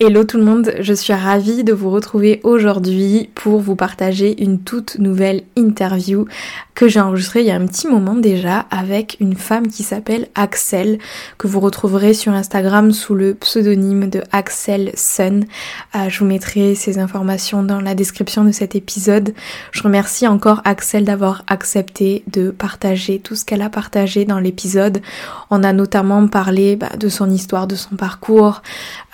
Hello 0.00 0.24
tout 0.24 0.38
le 0.38 0.44
monde, 0.44 0.72
je 0.80 0.92
suis 0.92 1.12
ravie 1.12 1.62
de 1.62 1.72
vous 1.72 1.88
retrouver 1.88 2.40
aujourd'hui 2.42 3.30
pour 3.36 3.60
vous 3.60 3.76
partager 3.76 4.42
une 4.42 4.58
toute 4.58 4.98
nouvelle 4.98 5.44
interview 5.54 6.26
que 6.74 6.88
j'ai 6.88 6.98
enregistrée 6.98 7.42
il 7.42 7.46
y 7.46 7.52
a 7.52 7.54
un 7.54 7.66
petit 7.66 7.86
moment 7.86 8.16
déjà 8.16 8.66
avec 8.72 9.16
une 9.20 9.36
femme 9.36 9.68
qui 9.68 9.84
s'appelle 9.84 10.26
Axel, 10.34 10.98
que 11.38 11.46
vous 11.46 11.60
retrouverez 11.60 12.12
sur 12.12 12.32
Instagram 12.32 12.90
sous 12.90 13.14
le 13.14 13.34
pseudonyme 13.34 14.10
de 14.10 14.22
Axel 14.32 14.90
Sun. 14.96 15.44
Euh, 15.94 16.08
je 16.08 16.18
vous 16.18 16.24
mettrai 16.24 16.74
ces 16.74 16.98
informations 16.98 17.62
dans 17.62 17.80
la 17.80 17.94
description 17.94 18.44
de 18.44 18.50
cet 18.50 18.74
épisode. 18.74 19.32
Je 19.70 19.84
remercie 19.84 20.26
encore 20.26 20.60
Axel 20.64 21.04
d'avoir 21.04 21.44
accepté 21.46 22.24
de 22.26 22.50
partager 22.50 23.20
tout 23.20 23.36
ce 23.36 23.44
qu'elle 23.44 23.62
a 23.62 23.70
partagé 23.70 24.24
dans 24.24 24.40
l'épisode. 24.40 25.00
On 25.50 25.62
a 25.62 25.72
notamment 25.72 26.26
parlé 26.26 26.74
bah, 26.74 26.90
de 26.98 27.08
son 27.08 27.30
histoire, 27.30 27.68
de 27.68 27.76
son 27.76 27.94
parcours, 27.94 28.62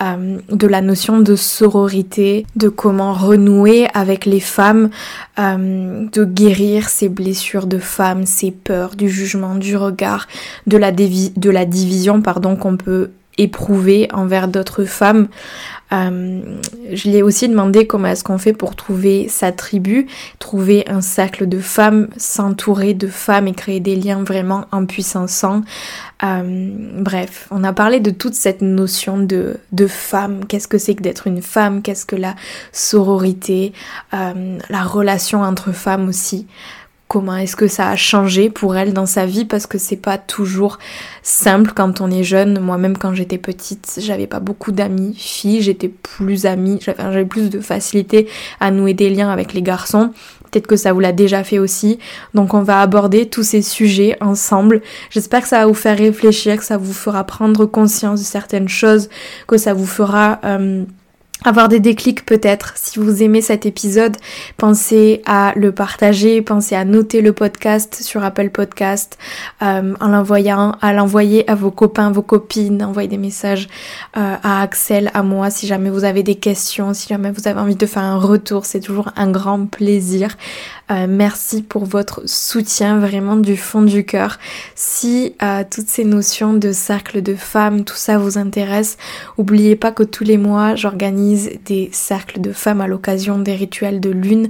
euh, 0.01 0.39
de 0.49 0.67
la 0.71 0.81
notion 0.81 1.19
de 1.19 1.35
sororité, 1.35 2.45
de 2.55 2.69
comment 2.69 3.13
renouer 3.13 3.87
avec 3.93 4.25
les 4.25 4.39
femmes, 4.39 4.89
euh, 5.37 6.07
de 6.11 6.23
guérir 6.23 6.89
ses 6.89 7.09
blessures 7.09 7.67
de 7.67 7.77
femmes, 7.77 8.25
ses 8.25 8.51
peurs, 8.51 8.95
du 8.95 9.09
jugement, 9.09 9.55
du 9.55 9.75
regard, 9.77 10.27
de 10.65 10.77
la, 10.77 10.91
de 10.91 11.49
la 11.49 11.65
division 11.65 12.21
qu'on 12.21 12.77
peut 12.77 13.11
éprouver 13.37 14.07
envers 14.13 14.47
d'autres 14.47 14.85
femmes. 14.85 15.27
Euh, 15.93 16.41
je 16.93 17.09
lui 17.09 17.17
ai 17.17 17.23
aussi 17.23 17.49
demandé 17.49 17.85
comment 17.85 18.07
est-ce 18.07 18.23
qu'on 18.23 18.37
fait 18.37 18.53
pour 18.53 18.75
trouver 18.75 19.27
sa 19.27 19.51
tribu, 19.51 20.07
trouver 20.39 20.87
un 20.89 21.01
cercle 21.01 21.47
de 21.47 21.59
femmes, 21.59 22.07
s'entourer 22.17 22.93
de 22.93 23.07
femmes 23.07 23.47
et 23.47 23.53
créer 23.53 23.79
des 23.79 23.95
liens 23.95 24.23
vraiment 24.23 24.65
impuissants. 24.71 25.27
Euh, 26.23 26.69
bref, 26.99 27.47
on 27.51 27.63
a 27.63 27.73
parlé 27.73 27.99
de 27.99 28.11
toute 28.11 28.35
cette 28.35 28.61
notion 28.61 29.17
de, 29.17 29.57
femme, 29.87 30.45
qu'est-ce 30.45 30.67
que 30.67 30.77
c'est 30.77 30.95
que 30.95 31.01
d'être 31.01 31.27
une 31.27 31.41
femme, 31.41 31.81
qu'est-ce 31.81 32.05
que 32.05 32.15
la 32.15 32.35
sororité, 32.71 33.73
euh, 34.13 34.57
la 34.69 34.83
relation 34.83 35.41
entre 35.41 35.71
femmes 35.71 36.07
aussi 36.07 36.47
comment 37.11 37.35
est-ce 37.35 37.57
que 37.57 37.67
ça 37.67 37.89
a 37.89 37.97
changé 37.97 38.49
pour 38.49 38.77
elle 38.77 38.93
dans 38.93 39.05
sa 39.05 39.25
vie? 39.25 39.43
Parce 39.43 39.67
que 39.67 39.77
c'est 39.77 39.97
pas 39.97 40.17
toujours 40.17 40.79
simple 41.23 41.73
quand 41.75 41.99
on 41.99 42.09
est 42.09 42.23
jeune. 42.23 42.57
Moi-même 42.61 42.97
quand 42.97 43.13
j'étais 43.13 43.37
petite, 43.37 43.99
j'avais 44.01 44.27
pas 44.27 44.39
beaucoup 44.39 44.71
d'amis 44.71 45.13
filles, 45.17 45.61
j'étais 45.61 45.89
plus 45.89 46.45
amie, 46.45 46.79
j'avais 46.79 47.25
plus 47.25 47.49
de 47.49 47.59
facilité 47.59 48.29
à 48.61 48.71
nouer 48.71 48.93
des 48.93 49.09
liens 49.09 49.29
avec 49.29 49.53
les 49.53 49.61
garçons. 49.61 50.13
Peut-être 50.49 50.67
que 50.67 50.77
ça 50.77 50.93
vous 50.93 51.01
l'a 51.01 51.11
déjà 51.11 51.43
fait 51.43 51.59
aussi. 51.59 51.99
Donc 52.33 52.53
on 52.53 52.63
va 52.63 52.79
aborder 52.79 53.25
tous 53.25 53.43
ces 53.43 53.61
sujets 53.61 54.15
ensemble. 54.21 54.81
J'espère 55.09 55.41
que 55.41 55.49
ça 55.49 55.59
va 55.59 55.65
vous 55.65 55.73
faire 55.73 55.97
réfléchir, 55.97 56.55
que 56.55 56.63
ça 56.63 56.77
vous 56.77 56.93
fera 56.93 57.25
prendre 57.25 57.65
conscience 57.65 58.21
de 58.21 58.25
certaines 58.25 58.69
choses, 58.69 59.09
que 59.47 59.57
ça 59.57 59.73
vous 59.73 59.85
fera 59.85 60.39
euh, 60.45 60.85
avoir 61.43 61.69
des 61.69 61.79
déclics 61.79 62.25
peut-être. 62.25 62.73
Si 62.75 62.99
vous 62.99 63.23
aimez 63.23 63.41
cet 63.41 63.65
épisode, 63.65 64.15
pensez 64.57 65.21
à 65.25 65.53
le 65.55 65.71
partager, 65.71 66.41
pensez 66.41 66.75
à 66.75 66.85
noter 66.85 67.21
le 67.21 67.33
podcast 67.33 68.01
sur 68.01 68.23
Apple 68.23 68.49
Podcast, 68.49 69.17
euh, 69.61 69.93
en 69.99 70.07
l'envoyant, 70.07 70.75
à 70.81 70.93
l'envoyer 70.93 71.49
à 71.49 71.55
vos 71.55 71.71
copains, 71.71 72.11
vos 72.11 72.21
copines, 72.21 72.83
envoyer 72.83 73.07
des 73.07 73.17
messages 73.17 73.67
euh, 74.17 74.35
à 74.43 74.61
Axel, 74.61 75.09
à 75.13 75.23
moi, 75.23 75.49
si 75.49 75.65
jamais 75.65 75.89
vous 75.89 76.03
avez 76.03 76.23
des 76.23 76.35
questions, 76.35 76.93
si 76.93 77.07
jamais 77.07 77.31
vous 77.31 77.47
avez 77.47 77.59
envie 77.59 77.75
de 77.75 77.85
faire 77.85 78.03
un 78.03 78.17
retour, 78.17 78.65
c'est 78.65 78.79
toujours 78.79 79.09
un 79.15 79.31
grand 79.31 79.65
plaisir. 79.65 80.37
Euh, 80.91 81.07
merci 81.07 81.61
pour 81.61 81.85
votre 81.85 82.21
soutien 82.25 82.99
vraiment 82.99 83.37
du 83.37 83.55
fond 83.55 83.81
du 83.81 84.03
cœur. 84.05 84.39
Si 84.75 85.35
euh, 85.41 85.63
toutes 85.69 85.87
ces 85.87 86.03
notions 86.03 86.53
de 86.53 86.73
cercle 86.73 87.21
de 87.21 87.35
femmes, 87.35 87.85
tout 87.85 87.95
ça 87.95 88.17
vous 88.17 88.37
intéresse, 88.37 88.97
n'oubliez 89.37 89.77
pas 89.77 89.91
que 89.91 90.03
tous 90.03 90.25
les 90.25 90.37
mois 90.37 90.75
j'organise 90.75 91.51
des 91.65 91.89
cercles 91.93 92.41
de 92.41 92.51
femmes 92.51 92.81
à 92.81 92.87
l'occasion 92.87 93.39
des 93.39 93.55
rituels 93.55 94.01
de 94.01 94.09
lune. 94.09 94.49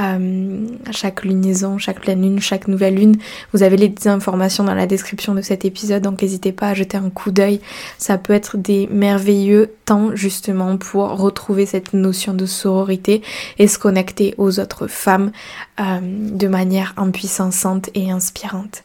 Euh, 0.00 0.66
chaque 0.90 1.24
lunaison, 1.24 1.78
chaque 1.78 2.00
pleine 2.00 2.20
lune, 2.20 2.40
chaque 2.40 2.68
nouvelle 2.68 2.96
lune. 2.96 3.16
Vous 3.54 3.62
avez 3.62 3.78
les 3.78 3.94
informations 4.06 4.64
dans 4.64 4.74
la 4.74 4.86
description 4.86 5.34
de 5.34 5.40
cet 5.40 5.64
épisode, 5.64 6.02
donc 6.02 6.20
n'hésitez 6.20 6.52
pas 6.52 6.68
à 6.68 6.74
jeter 6.74 6.98
un 6.98 7.08
coup 7.08 7.30
d'œil. 7.30 7.60
Ça 7.96 8.18
peut 8.18 8.34
être 8.34 8.58
des 8.58 8.88
merveilleux 8.88 9.70
temps 9.86 10.14
justement 10.14 10.76
pour 10.76 11.16
retrouver 11.18 11.64
cette 11.64 11.94
notion 11.94 12.34
de 12.34 12.44
sororité 12.44 13.22
et 13.58 13.66
se 13.66 13.78
connecter 13.78 14.34
aux 14.36 14.60
autres 14.60 14.86
femmes. 14.86 15.32
Euh, 15.80 16.00
de 16.02 16.48
manière 16.48 16.92
impuissante 16.96 17.88
et 17.94 18.10
inspirante. 18.10 18.82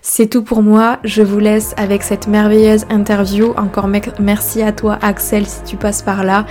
C'est 0.00 0.26
tout 0.30 0.42
pour 0.42 0.62
moi, 0.62 0.98
je 1.04 1.20
vous 1.20 1.38
laisse 1.38 1.74
avec 1.76 2.02
cette 2.02 2.28
merveilleuse 2.28 2.86
interview. 2.88 3.52
Encore 3.58 3.88
merci 4.18 4.62
à 4.62 4.72
toi 4.72 4.98
Axel 5.02 5.46
si 5.46 5.62
tu 5.64 5.76
passes 5.76 6.00
par 6.00 6.24
là. 6.24 6.46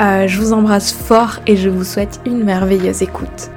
Euh, 0.00 0.26
je 0.26 0.40
vous 0.40 0.52
embrasse 0.52 0.92
fort 0.92 1.38
et 1.46 1.56
je 1.56 1.68
vous 1.68 1.84
souhaite 1.84 2.20
une 2.26 2.42
merveilleuse 2.42 3.02
écoute. 3.02 3.50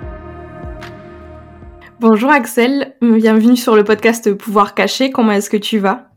Bonjour 1.99 2.29
Axel, 2.29 2.95
bienvenue 3.01 3.57
sur 3.57 3.75
le 3.75 3.83
podcast 3.83 4.31
Pouvoir 4.33 4.75
caché, 4.75 5.09
comment 5.09 5.31
est-ce 5.31 5.49
que 5.49 5.57
tu 5.57 5.79
vas? 5.79 6.11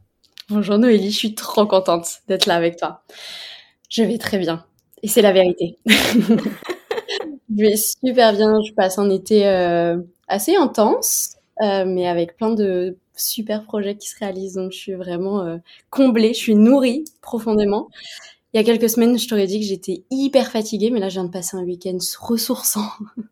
Bonjour 0.51 0.77
Noélie, 0.77 1.11
je 1.11 1.17
suis 1.17 1.35
trop 1.35 1.65
contente 1.65 2.07
d'être 2.29 2.45
là 2.45 2.57
avec 2.57 2.77
toi. 2.77 3.03
Je 3.89 4.03
vais 4.03 4.19
très 4.19 4.37
bien 4.37 4.67
et 5.03 5.09
c'est 5.09 5.23
la 5.23 5.33
vérité. 5.33 5.79
Je 7.51 7.63
vais 7.63 7.77
super 7.77 8.33
bien. 8.33 8.61
Je 8.63 8.73
passe 8.73 8.99
un 8.99 9.11
été 9.11 9.47
euh, 9.47 9.99
assez 10.29 10.57
intense, 10.57 11.37
euh, 11.63 11.85
mais 11.87 12.07
avec 12.09 12.37
plein 12.37 12.51
de 12.51 12.97
super 13.17 13.65
projets 13.65 13.97
qui 13.97 14.09
se 14.09 14.19
réalisent. 14.19 14.55
Donc, 14.55 14.73
je 14.73 14.79
suis 14.79 14.95
vraiment 14.95 15.43
euh, 15.43 15.57
comblée. 15.91 16.35
Je 16.35 16.39
suis 16.39 16.55
nourrie 16.55 17.05
profondément. 17.21 17.89
Il 18.53 18.59
y 18.59 18.61
a 18.61 18.65
quelques 18.65 18.89
semaines, 18.89 19.19
je 19.19 19.27
t'aurais 19.27 19.49
dit 19.49 19.59
que 19.59 19.67
j'étais 19.67 20.05
hyper 20.11 20.49
fatiguée, 20.51 20.91
mais 20.91 21.01
là, 21.01 21.09
je 21.09 21.15
viens 21.15 21.25
de 21.25 21.31
passer 21.31 21.57
un 21.57 21.65
week-end 21.65 21.99
ressourçant. 22.21 22.89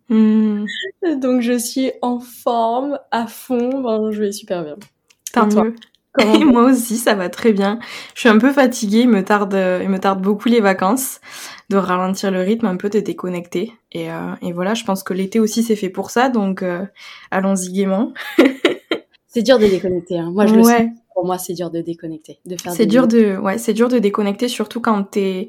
Hmm. 0.08 0.64
Donc, 1.20 1.42
je 1.42 1.56
suis 1.56 1.92
en 2.02 2.18
forme, 2.18 2.98
à 3.10 3.26
fond. 3.26 3.80
Ben, 3.80 4.10
je 4.10 4.20
vais 4.20 4.32
super 4.32 4.64
bien. 4.64 4.76
Tant 5.32 5.46
mieux. 5.46 5.74
Moi 6.44 6.64
aussi, 6.64 6.98
ça 6.98 7.14
va 7.14 7.30
très 7.30 7.52
bien. 7.52 7.78
Je 8.14 8.20
suis 8.20 8.28
un 8.28 8.38
peu 8.38 8.52
fatiguée, 8.52 9.00
il 9.00 9.08
me 9.08 9.24
tarde, 9.24 9.54
il 9.82 9.88
me 9.88 9.98
tarde 9.98 10.20
beaucoup 10.20 10.48
les 10.48 10.60
vacances, 10.60 11.20
de 11.72 11.76
ralentir 11.76 12.30
le 12.30 12.40
rythme, 12.40 12.66
un 12.66 12.76
peu 12.76 12.88
de 12.88 13.00
déconnecter. 13.00 13.72
Et, 13.92 14.10
euh, 14.10 14.34
et 14.42 14.52
voilà, 14.52 14.74
je 14.74 14.84
pense 14.84 15.02
que 15.02 15.14
l'été 15.14 15.40
aussi 15.40 15.62
c'est 15.62 15.76
fait 15.76 15.90
pour 15.90 16.10
ça, 16.10 16.28
donc 16.28 16.62
euh, 16.62 16.84
allons-y 17.30 17.72
gaiement. 17.72 18.12
c'est 19.26 19.42
dur 19.42 19.58
de 19.58 19.66
déconnecter, 19.66 20.18
hein. 20.18 20.30
moi 20.32 20.46
je 20.46 20.54
le 20.54 20.62
sais. 20.62 20.90
Pour 21.14 21.26
moi, 21.26 21.36
c'est 21.36 21.52
dur 21.52 21.70
de 21.70 21.82
déconnecter, 21.82 22.40
de 22.46 22.56
faire. 22.56 22.72
C'est 22.72 22.86
dur 22.86 23.06
de, 23.06 23.36
ouais, 23.36 23.58
c'est 23.58 23.74
dur 23.74 23.88
de 23.88 23.98
déconnecter, 23.98 24.48
surtout 24.48 24.80
quand 24.80 25.04
t'es 25.04 25.48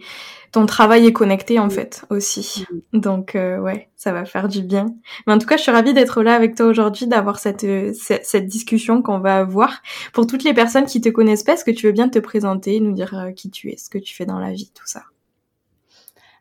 ton 0.53 0.67
travail 0.67 1.07
est 1.07 1.13
connecté 1.13 1.57
en 1.57 1.69
fait 1.69 2.05
aussi. 2.11 2.65
Donc 2.93 3.35
euh, 3.35 3.57
ouais, 3.59 3.89
ça 3.95 4.13
va 4.13 4.23
faire 4.23 4.47
du 4.47 4.61
bien. 4.61 4.85
Mais 5.25 5.33
en 5.33 5.39
tout 5.39 5.47
cas, 5.47 5.57
je 5.57 5.63
suis 5.63 5.71
ravie 5.71 5.93
d'être 5.93 6.21
là 6.21 6.35
avec 6.35 6.55
toi 6.55 6.67
aujourd'hui, 6.67 7.07
d'avoir 7.07 7.39
cette, 7.39 7.63
euh, 7.63 7.91
cette, 7.93 8.45
discussion 8.45 9.01
qu'on 9.01 9.19
va 9.19 9.39
avoir. 9.39 9.81
Pour 10.13 10.27
toutes 10.27 10.43
les 10.43 10.53
personnes 10.53 10.85
qui 10.85 11.01
te 11.01 11.09
connaissent 11.09 11.43
pas, 11.43 11.53
est-ce 11.53 11.65
que 11.65 11.71
tu 11.71 11.87
veux 11.87 11.91
bien 11.91 12.07
te 12.07 12.19
présenter, 12.19 12.79
nous 12.79 12.93
dire 12.93 13.17
euh, 13.17 13.31
qui 13.31 13.49
tu 13.49 13.71
es, 13.71 13.77
ce 13.77 13.89
que 13.89 13.97
tu 13.97 14.13
fais 14.13 14.27
dans 14.27 14.37
la 14.37 14.51
vie, 14.51 14.71
tout 14.75 14.85
ça? 14.85 15.01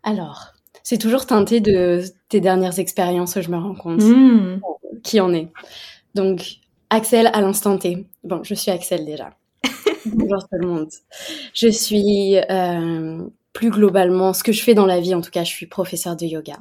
Alors, 0.03 0.53
c'est 0.83 0.99
toujours 0.99 1.27
teinté 1.27 1.61
de 1.61 2.03
tes 2.29 2.41
dernières 2.41 2.79
expériences, 2.79 3.41
je 3.41 3.51
me 3.51 3.57
rends 3.57 3.75
compte. 3.75 4.03
Hmm. 4.03 4.61
Qui 5.03 5.21
en 5.21 5.33
est 5.33 5.49
Donc, 6.15 6.43
Axel 6.91 7.31
à 7.33 7.41
l'instant 7.41 7.79
T. 7.79 8.07
Bon, 8.25 8.43
je 8.45 8.55
suis 8.55 8.71
Axel 8.71 9.05
déjà. 9.05 9.31
Bonjour 10.07 10.43
tout 10.43 10.59
le 10.59 10.67
monde. 10.67 10.89
Je 11.55 11.69
suis 11.69 12.37
euh, 12.51 13.23
plus 13.53 13.71
globalement, 13.71 14.33
ce 14.33 14.43
que 14.43 14.53
je 14.53 14.63
fais 14.63 14.75
dans 14.75 14.87
la 14.87 15.01
vie, 15.01 15.15
en 15.15 15.21
tout 15.21 15.31
cas, 15.31 15.45
je 15.45 15.51
suis 15.51 15.67
professeur 15.67 16.17
de 16.17 16.27
yoga. 16.27 16.59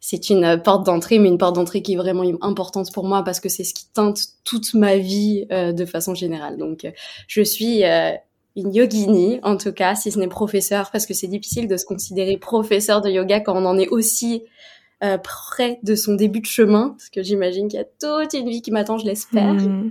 C'est 0.00 0.30
une 0.30 0.44
euh, 0.44 0.56
porte 0.56 0.84
d'entrée, 0.86 1.18
mais 1.18 1.28
une 1.28 1.38
porte 1.38 1.54
d'entrée 1.56 1.82
qui 1.82 1.94
est 1.94 1.96
vraiment 1.96 2.24
importante 2.42 2.92
pour 2.92 3.04
moi 3.06 3.22
parce 3.22 3.40
que 3.40 3.48
c'est 3.48 3.64
ce 3.64 3.74
qui 3.74 3.86
teinte 3.92 4.20
toute 4.44 4.74
ma 4.74 4.96
vie 4.96 5.46
euh, 5.50 5.72
de 5.72 5.84
façon 5.84 6.14
générale. 6.14 6.56
Donc, 6.56 6.84
euh, 6.84 6.90
je 7.26 7.42
suis 7.42 7.82
une 8.56 8.72
yogini, 8.72 9.40
en 9.42 9.56
tout 9.56 9.72
cas, 9.72 9.94
si 9.94 10.12
ce 10.12 10.18
n'est 10.18 10.28
professeur, 10.28 10.90
parce 10.90 11.06
que 11.06 11.14
c'est 11.14 11.26
difficile 11.26 11.68
de 11.68 11.76
se 11.76 11.84
considérer 11.84 12.36
professeur 12.36 13.00
de 13.00 13.10
yoga 13.10 13.40
quand 13.40 13.56
on 13.56 13.66
en 13.66 13.78
est 13.78 13.88
aussi 13.88 14.42
euh, 15.02 15.18
près 15.18 15.80
de 15.82 15.94
son 15.94 16.14
début 16.14 16.40
de 16.40 16.46
chemin, 16.46 16.90
parce 16.90 17.10
que 17.10 17.22
j'imagine 17.22 17.68
qu'il 17.68 17.78
y 17.78 17.82
a 17.82 17.84
toute 17.84 18.32
une 18.34 18.48
vie 18.48 18.62
qui 18.62 18.70
m'attend, 18.70 18.98
je 18.98 19.06
l'espère. 19.06 19.54
Hmm. 19.54 19.90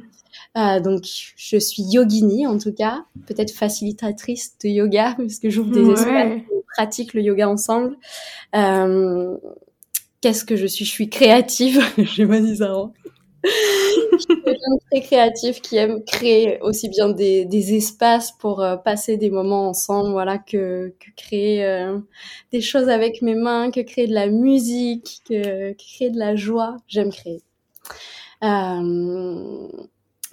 Euh, 0.57 0.79
donc, 0.79 1.03
je 1.35 1.57
suis 1.57 1.83
yogini, 1.83 2.47
en 2.47 2.57
tout 2.57 2.73
cas, 2.73 3.05
peut-être 3.27 3.51
facilitatrice 3.51 4.55
de 4.63 4.69
yoga, 4.69 5.15
parce 5.17 5.39
que 5.39 5.49
j'ouvre 5.49 5.71
des 5.71 5.89
espaces, 5.89 6.41
on 6.51 6.61
pratique 6.73 7.13
le 7.13 7.21
yoga 7.21 7.49
ensemble. 7.49 7.97
Euh, 8.55 9.37
Qu'est-ce 10.21 10.45
que 10.45 10.55
je 10.55 10.67
suis? 10.67 10.85
Je 10.85 10.89
suis 10.89 11.09
créative. 11.09 11.83
J'ai 11.97 12.25
pas 12.25 12.39
dit 12.39 12.55
ça. 12.55 12.71
Hein 12.71 12.93
quelqu'un 13.43 14.77
très 14.89 15.01
créatif 15.01 15.61
qui 15.61 15.77
aime 15.77 16.03
créer 16.05 16.59
aussi 16.61 16.89
bien 16.89 17.09
des, 17.09 17.45
des 17.45 17.75
espaces 17.75 18.31
pour 18.31 18.61
euh, 18.61 18.77
passer 18.77 19.17
des 19.17 19.29
moments 19.29 19.69
ensemble, 19.69 20.11
voilà, 20.11 20.37
que, 20.37 20.93
que 20.99 21.11
créer 21.15 21.65
euh, 21.65 21.99
des 22.51 22.61
choses 22.61 22.89
avec 22.89 23.21
mes 23.21 23.35
mains, 23.35 23.71
que 23.71 23.81
créer 23.81 24.07
de 24.07 24.13
la 24.13 24.27
musique, 24.27 25.21
que, 25.27 25.73
créer 25.73 26.09
de 26.09 26.19
la 26.19 26.35
joie. 26.35 26.77
J'aime 26.87 27.11
créer. 27.11 27.41
Euh, 28.43 29.67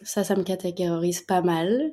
ça, 0.02 0.24
ça 0.24 0.36
me 0.36 0.42
catégorise 0.44 1.20
pas 1.20 1.42
mal. 1.42 1.92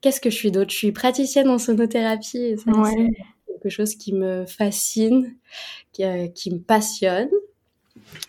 Qu'est-ce 0.00 0.20
que 0.20 0.30
je 0.30 0.36
suis 0.36 0.50
d'autre? 0.50 0.70
Je 0.70 0.76
suis 0.76 0.92
praticienne 0.92 1.48
en 1.48 1.58
sonothérapie 1.58 2.38
et 2.38 2.56
ça, 2.56 2.70
c'est 2.84 3.10
quelque 3.46 3.68
chose 3.68 3.94
qui 3.94 4.12
me 4.12 4.44
fascine, 4.46 5.36
qui, 5.92 6.04
qui 6.34 6.50
me 6.50 6.58
passionne. 6.58 7.30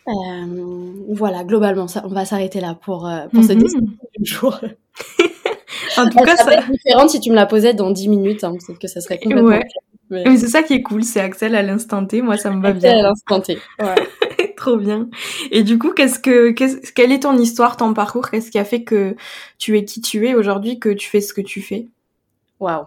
Euh, 0.08 0.92
voilà, 1.10 1.44
globalement, 1.44 1.88
ça, 1.88 2.04
on 2.06 2.10
va 2.10 2.26
s'arrêter 2.26 2.60
là 2.60 2.76
pour, 2.76 3.08
euh, 3.08 3.28
pour 3.34 3.44
ce 3.44 3.54
mm 3.54 3.96
du 4.20 4.32
jour. 4.32 4.60
en 5.98 6.10
tout 6.10 6.18
cas, 6.26 6.36
ça 6.36 6.44
serait 6.44 6.64
différente 6.72 7.10
si 7.10 7.20
tu 7.20 7.30
me 7.30 7.36
la 7.36 7.46
posais 7.46 7.74
dans 7.74 7.92
10 7.92 8.08
minutes, 8.08 8.44
hein, 8.44 8.56
peut 8.66 8.74
que 8.76 8.88
ça 8.88 9.02
serait 9.02 9.20
complètement 9.20 9.50
ouais. 9.50 9.64
Mais, 10.12 10.38
c'est 10.38 10.48
ça 10.48 10.62
qui 10.62 10.74
est 10.74 10.84
cool, 10.84 11.04
c'est 11.04 11.20
Axel 11.20 11.56
à 11.56 11.64
l'instant 11.64 12.06
T, 12.06 12.22
moi 12.22 12.38
ça 12.38 12.52
me 12.52 12.62
va 12.62 12.74
bien. 12.74 12.92
Axel 12.92 13.06
à 13.06 13.10
l'instant 13.10 13.42
T, 13.42 13.58
ouais. 13.80 14.54
Trop 14.58 14.78
bien. 14.78 15.10
Et 15.52 15.64
du 15.64 15.78
coup, 15.78 15.92
qu'est-ce 15.92 16.20
que, 16.20 16.52
quelle 16.52 17.12
est 17.12 17.24
ton 17.24 17.38
histoire, 17.38 17.76
ton 17.76 17.94
parcours? 17.94 18.30
Qu'est-ce 18.30 18.52
qui 18.52 18.58
a 18.58 18.64
fait 18.64 18.84
que 18.84 19.16
tu 19.58 19.78
es 19.78 19.84
qui 19.84 20.00
tu 20.00 20.28
es 20.28 20.34
aujourd'hui, 20.34 20.80
que 20.80 20.90
tu 20.90 21.10
fais 21.10 21.22
ce 21.22 21.34
que 21.34 21.42
tu 21.42 21.62
fais? 21.62 21.88
Waouh. 22.60 22.86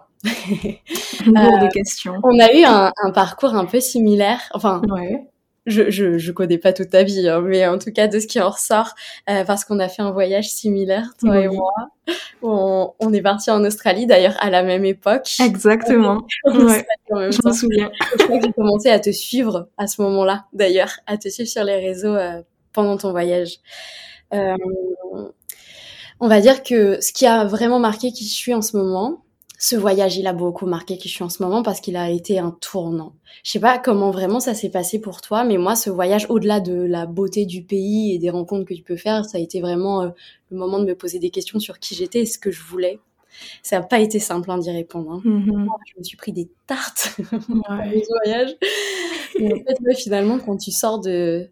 Euh, 1.27 1.67
question. 1.73 2.15
On 2.23 2.39
a 2.39 2.53
eu 2.53 2.63
un, 2.63 2.91
un, 3.03 3.11
parcours 3.11 3.53
un 3.53 3.65
peu 3.65 3.79
similaire. 3.79 4.39
Enfin, 4.53 4.81
ouais 4.89 5.28
je, 5.69 5.89
je, 5.89 6.17
je 6.17 6.31
connais 6.31 6.57
pas 6.57 6.73
toute 6.73 6.89
ta 6.89 7.03
vie, 7.03 7.27
hein, 7.27 7.41
mais 7.41 7.65
en 7.67 7.77
tout 7.77 7.91
cas 7.91 8.07
de 8.07 8.19
ce 8.19 8.27
qui 8.27 8.39
en 8.41 8.49
ressort, 8.49 8.95
euh, 9.29 9.43
parce 9.45 9.65
qu'on 9.65 9.79
a 9.79 9.87
fait 9.87 10.01
un 10.01 10.11
voyage 10.11 10.49
similaire, 10.49 11.13
toi 11.19 11.39
et 11.39 11.47
moi. 11.47 11.71
On, 12.41 12.93
on, 12.99 13.13
est 13.13 13.21
parti 13.21 13.51
en 13.51 13.63
Australie, 13.63 14.07
d'ailleurs 14.07 14.35
à 14.39 14.49
la 14.49 14.63
même 14.63 14.85
époque. 14.85 15.29
Exactement. 15.39 16.25
ouais, 16.45 16.85
je 17.09 17.47
me 17.47 17.53
souviens. 17.53 17.91
je 18.17 18.23
crois 18.23 18.39
que 18.39 18.45
j'ai 18.45 18.53
commencé 18.53 18.89
à 18.89 18.99
te 18.99 19.11
suivre 19.11 19.69
à 19.77 19.87
ce 19.87 20.01
moment-là, 20.01 20.45
d'ailleurs, 20.53 20.91
à 21.05 21.17
te 21.17 21.29
suivre 21.29 21.49
sur 21.49 21.63
les 21.63 21.75
réseaux 21.75 22.15
euh, 22.15 22.41
pendant 22.73 22.97
ton 22.97 23.11
voyage. 23.11 23.57
Euh, 24.33 24.55
on 26.19 26.27
va 26.27 26.41
dire 26.41 26.63
que 26.63 26.99
ce 27.01 27.13
qui 27.13 27.25
a 27.25 27.45
vraiment 27.45 27.79
marqué 27.79 28.11
qui 28.11 28.25
je 28.25 28.33
suis 28.33 28.53
en 28.53 28.61
ce 28.61 28.75
moment, 28.75 29.23
ce 29.61 29.75
voyage, 29.75 30.15
il 30.15 30.25
a 30.25 30.31
beaucoup 30.31 30.65
marqué 30.65 30.97
qui 30.97 31.09
je 31.09 31.15
suis 31.15 31.23
en 31.23 31.27
ce 31.27 31.43
moment 31.43 31.63
parce 31.63 31.81
qu'il 31.81 31.97
a 31.97 32.09
été 32.09 32.39
un 32.39 32.51
tournant. 32.61 33.13
Je 33.43 33.51
sais 33.51 33.59
pas 33.59 33.77
comment 33.77 34.09
vraiment 34.09 34.39
ça 34.39 34.53
s'est 34.53 34.69
passé 34.69 34.99
pour 34.99 35.19
toi, 35.19 35.43
mais 35.43 35.57
moi, 35.57 35.75
ce 35.75 35.89
voyage, 35.89 36.25
au-delà 36.29 36.61
de 36.61 36.73
la 36.73 37.05
beauté 37.05 37.45
du 37.45 37.61
pays 37.61 38.15
et 38.15 38.19
des 38.19 38.29
rencontres 38.29 38.65
que 38.65 38.73
tu 38.73 38.83
peux 38.83 38.95
faire, 38.95 39.25
ça 39.25 39.37
a 39.37 39.41
été 39.41 39.59
vraiment 39.59 40.01
euh, 40.01 40.09
le 40.49 40.57
moment 40.57 40.79
de 40.79 40.85
me 40.85 40.95
poser 40.95 41.19
des 41.19 41.29
questions 41.29 41.59
sur 41.59 41.77
qui 41.79 41.93
j'étais 41.93 42.21
et 42.21 42.25
ce 42.25 42.39
que 42.39 42.51
je 42.51 42.63
voulais. 42.63 42.99
Ça 43.61 43.77
n'a 43.77 43.85
pas 43.85 43.99
été 43.99 44.17
simple 44.17 44.49
hein, 44.49 44.59
d'y 44.59 44.71
répondre. 44.71 45.11
Hein. 45.11 45.21
Mm-hmm. 45.25 45.67
Je 45.87 45.99
me 45.99 46.03
suis 46.03 46.17
pris 46.17 46.31
des 46.31 46.49
tartes 46.65 47.17
ouais. 47.19 48.01
ce 48.01 48.23
voyage. 48.23 48.55
en 49.41 49.55
fait, 49.57 49.95
finalement, 49.97 50.39
quand 50.39 50.55
tu 50.55 50.71
sors 50.71 50.99
de 50.99 51.49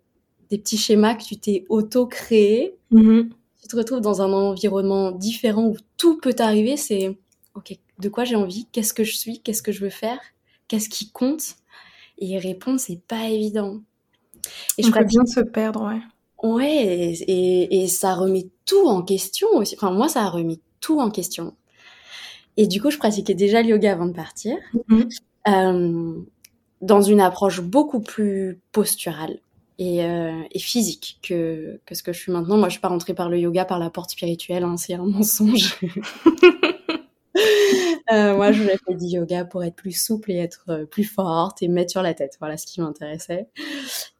des 0.50 0.58
petits 0.58 0.78
schémas 0.78 1.16
que 1.16 1.26
tu 1.26 1.38
t'es 1.38 1.66
auto-créé, 1.68 2.74
mm-hmm. 2.94 3.30
tu 3.62 3.68
te 3.68 3.76
retrouves 3.76 4.00
dans 4.00 4.22
un 4.22 4.32
environnement 4.32 5.12
différent 5.12 5.66
où 5.66 5.76
tout 5.98 6.18
peut 6.22 6.34
t'arriver. 6.34 6.78
C'est 6.78 7.18
ok, 7.54 7.78
de 8.00 8.10
quoi 8.10 8.24
j'ai 8.24 8.36
envie, 8.36 8.68
qu'est-ce 8.72 8.94
que 8.94 9.04
je 9.04 9.16
suis, 9.16 9.40
qu'est-ce 9.42 9.64
que 9.64 9.72
je 9.72 9.84
veux 9.84 9.90
faire, 9.90 10.20
qu'est-ce 10.68 10.90
qui 10.90 11.12
compte. 11.12 11.56
Et 12.20 12.38
répondre, 12.38 12.80
c'est 12.80 13.02
pas 13.02 13.30
évident. 13.30 13.82
Et 14.78 14.84
je 14.84 14.90
crois 14.90 15.04
bien 15.04 15.26
se 15.26 15.40
perdre, 15.40 15.84
ouais. 15.88 16.02
Ouais, 16.44 16.86
et, 17.28 17.84
et, 17.84 17.88
ça 17.88 18.14
remet 18.14 18.48
tout 18.66 18.88
en 18.88 19.02
question 19.02 19.48
aussi. 19.56 19.76
Enfin, 19.76 19.92
moi, 19.92 20.08
ça 20.08 20.22
a 20.22 20.30
remis 20.30 20.62
tout 20.80 21.00
en 21.00 21.10
question. 21.10 21.56
Et 22.58 22.68
du 22.68 22.82
coup, 22.82 22.92
je 22.92 22.98
pratiquais 22.98 23.34
déjà 23.34 23.62
le 23.62 23.70
yoga 23.70 23.92
avant 23.92 24.06
de 24.06 24.14
partir, 24.14 24.58
mm-hmm. 24.90 25.20
euh, 25.48 26.22
dans 26.82 27.02
une 27.02 27.22
approche 27.22 27.62
beaucoup 27.62 28.02
plus 28.02 28.60
posturale 28.72 29.40
et, 29.80 30.04
euh, 30.04 30.42
et 30.52 30.60
physique 30.60 31.20
que, 31.24 31.80
que 31.86 31.96
ce 31.96 32.04
que 32.04 32.14
je 32.14 32.20
suis 32.20 32.32
maintenant. 32.32 32.58
Moi, 32.58 32.68
je 32.68 32.74
suis 32.74 32.82
pas 32.82 32.88
rentrée 32.88 33.14
par 33.16 33.30
le 33.30 33.40
yoga, 33.40 33.66
par 33.66 33.80
la 33.80 33.90
porte 33.90 34.12
spirituelle, 34.12 34.64
hein, 34.64 34.78
c'est 34.78 34.94
un 34.94 35.06
mensonge. 35.06 35.80
Euh, 38.14 38.38
moi, 38.38 38.54
je 38.54 38.62
voulais 38.62 38.78
faire 38.78 38.96
du 38.96 39.06
yoga 39.06 39.44
pour 39.44 39.66
être 39.66 39.76
plus 39.76 39.92
souple 39.92 40.32
et 40.32 40.38
être 40.38 40.64
euh, 40.70 40.86
plus 40.86 41.04
forte 41.04 41.62
et 41.62 41.68
me 41.68 41.74
mettre 41.74 41.92
sur 41.92 42.02
la 42.02 42.14
tête. 42.14 42.38
Voilà 42.40 42.56
ce 42.56 42.66
qui 42.66 42.80
m'intéressait. 42.80 43.50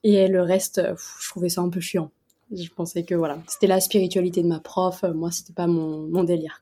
Et 0.04 0.28
le 0.28 0.42
reste, 0.42 0.82
je 1.22 1.30
trouvais 1.30 1.48
ça 1.48 1.62
un 1.62 1.70
peu 1.70 1.80
chiant. 1.80 2.12
Je 2.52 2.68
pensais 2.68 3.04
que 3.04 3.16
voilà, 3.16 3.40
c'était 3.48 3.68
la 3.68 3.80
spiritualité 3.80 4.42
de 4.42 4.48
ma 4.48 4.60
prof. 4.60 5.06
Moi, 5.16 5.32
c'était 5.32 5.54
pas 5.54 5.68
mon, 5.68 6.24
délire. 6.26 6.62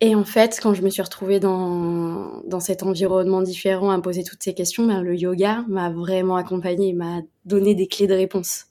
Et 0.00 0.14
en 0.14 0.24
fait, 0.24 0.58
quand 0.62 0.72
je 0.72 0.80
me 0.80 0.88
suis 0.88 1.02
retrouvée 1.02 1.38
dans, 1.38 2.40
dans 2.46 2.60
cet 2.60 2.82
environnement 2.82 3.42
différent 3.42 3.90
à 3.90 4.00
poser 4.00 4.24
toutes 4.24 4.42
ces 4.42 4.54
questions, 4.54 4.86
ben, 4.86 5.02
le 5.02 5.16
yoga 5.16 5.66
m'a 5.68 5.90
vraiment 5.90 6.36
accompagnée, 6.36 6.94
m'a 6.94 7.20
donné 7.44 7.74
des 7.74 7.88
clés 7.88 8.06
de 8.06 8.14
réponse 8.14 8.67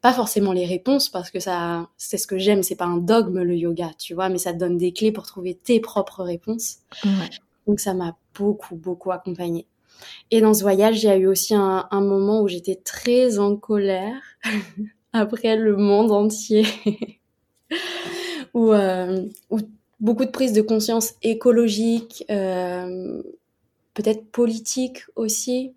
pas 0.00 0.12
forcément 0.12 0.52
les 0.52 0.66
réponses 0.66 1.08
parce 1.08 1.30
que 1.30 1.40
ça, 1.40 1.88
c'est 1.96 2.18
ce 2.18 2.26
que 2.26 2.38
j'aime, 2.38 2.62
c'est 2.62 2.76
pas 2.76 2.84
un 2.84 2.98
dogme 2.98 3.42
le 3.42 3.56
yoga, 3.56 3.90
tu 3.98 4.14
vois, 4.14 4.28
mais 4.28 4.38
ça 4.38 4.52
te 4.52 4.58
donne 4.58 4.76
des 4.76 4.92
clés 4.92 5.12
pour 5.12 5.26
trouver 5.26 5.54
tes 5.54 5.80
propres 5.80 6.22
réponses. 6.22 6.76
Donc 7.66 7.80
ça 7.80 7.94
m'a 7.94 8.16
beaucoup, 8.34 8.76
beaucoup 8.76 9.10
accompagnée. 9.10 9.66
Et 10.30 10.40
dans 10.40 10.54
ce 10.54 10.62
voyage, 10.62 11.02
il 11.02 11.06
y 11.06 11.10
a 11.10 11.16
eu 11.16 11.26
aussi 11.26 11.54
un, 11.54 11.88
un 11.90 12.00
moment 12.00 12.42
où 12.42 12.48
j'étais 12.48 12.76
très 12.76 13.38
en 13.38 13.56
colère 13.56 14.22
après 15.12 15.56
le 15.56 15.76
monde 15.76 16.12
entier, 16.12 16.64
où, 18.54 18.72
euh, 18.72 19.24
où 19.50 19.58
beaucoup 19.98 20.24
de 20.24 20.30
prises 20.30 20.52
de 20.52 20.62
conscience 20.62 21.14
écologique, 21.22 22.24
euh, 22.30 23.22
peut-être 23.94 24.24
politique 24.30 25.02
aussi, 25.16 25.74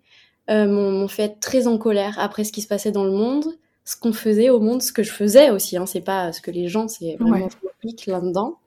euh, 0.48 0.66
m'ont 0.66 1.08
fait 1.08 1.40
très 1.40 1.66
en 1.66 1.78
colère 1.78 2.16
après 2.18 2.44
ce 2.44 2.52
qui 2.52 2.62
se 2.62 2.68
passait 2.68 2.92
dans 2.92 3.04
le 3.04 3.12
monde 3.12 3.46
ce 3.84 3.96
qu'on 3.96 4.12
faisait 4.12 4.50
au 4.50 4.60
monde, 4.60 4.82
ce 4.82 4.92
que 4.92 5.02
je 5.02 5.10
faisais 5.10 5.50
aussi. 5.50 5.76
Hein, 5.76 5.86
c'est 5.86 6.00
pas 6.00 6.32
ce 6.32 6.40
que 6.40 6.50
les 6.50 6.68
gens, 6.68 6.88
c'est 6.88 7.16
vraiment 7.18 7.48
ouais. 7.84 7.92
là-dedans. 8.06 8.58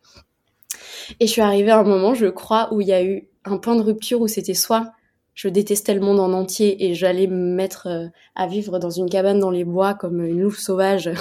Et 1.19 1.27
je 1.27 1.31
suis 1.31 1.41
arrivée 1.41 1.71
à 1.71 1.79
un 1.79 1.83
moment, 1.83 2.13
je 2.13 2.27
crois, 2.27 2.73
où 2.73 2.81
il 2.81 2.87
y 2.87 2.93
a 2.93 3.03
eu 3.03 3.27
un 3.45 3.57
point 3.57 3.75
de 3.75 3.81
rupture 3.81 4.21
où 4.21 4.27
c'était 4.27 4.53
soit 4.53 4.91
je 5.35 5.49
détestais 5.49 5.93
le 5.93 5.99
monde 5.99 6.19
en 6.19 6.31
entier 6.31 6.85
et 6.85 6.95
j'allais 6.95 7.27
me 7.27 7.53
mettre 7.53 7.87
euh, 7.87 8.07
à 8.35 8.47
vivre 8.47 8.79
dans 8.79 8.89
une 8.89 9.09
cabane 9.09 9.39
dans 9.39 9.51
les 9.51 9.65
bois 9.65 9.93
comme 9.93 10.23
une 10.23 10.41
louve 10.41 10.57
sauvage, 10.57 11.11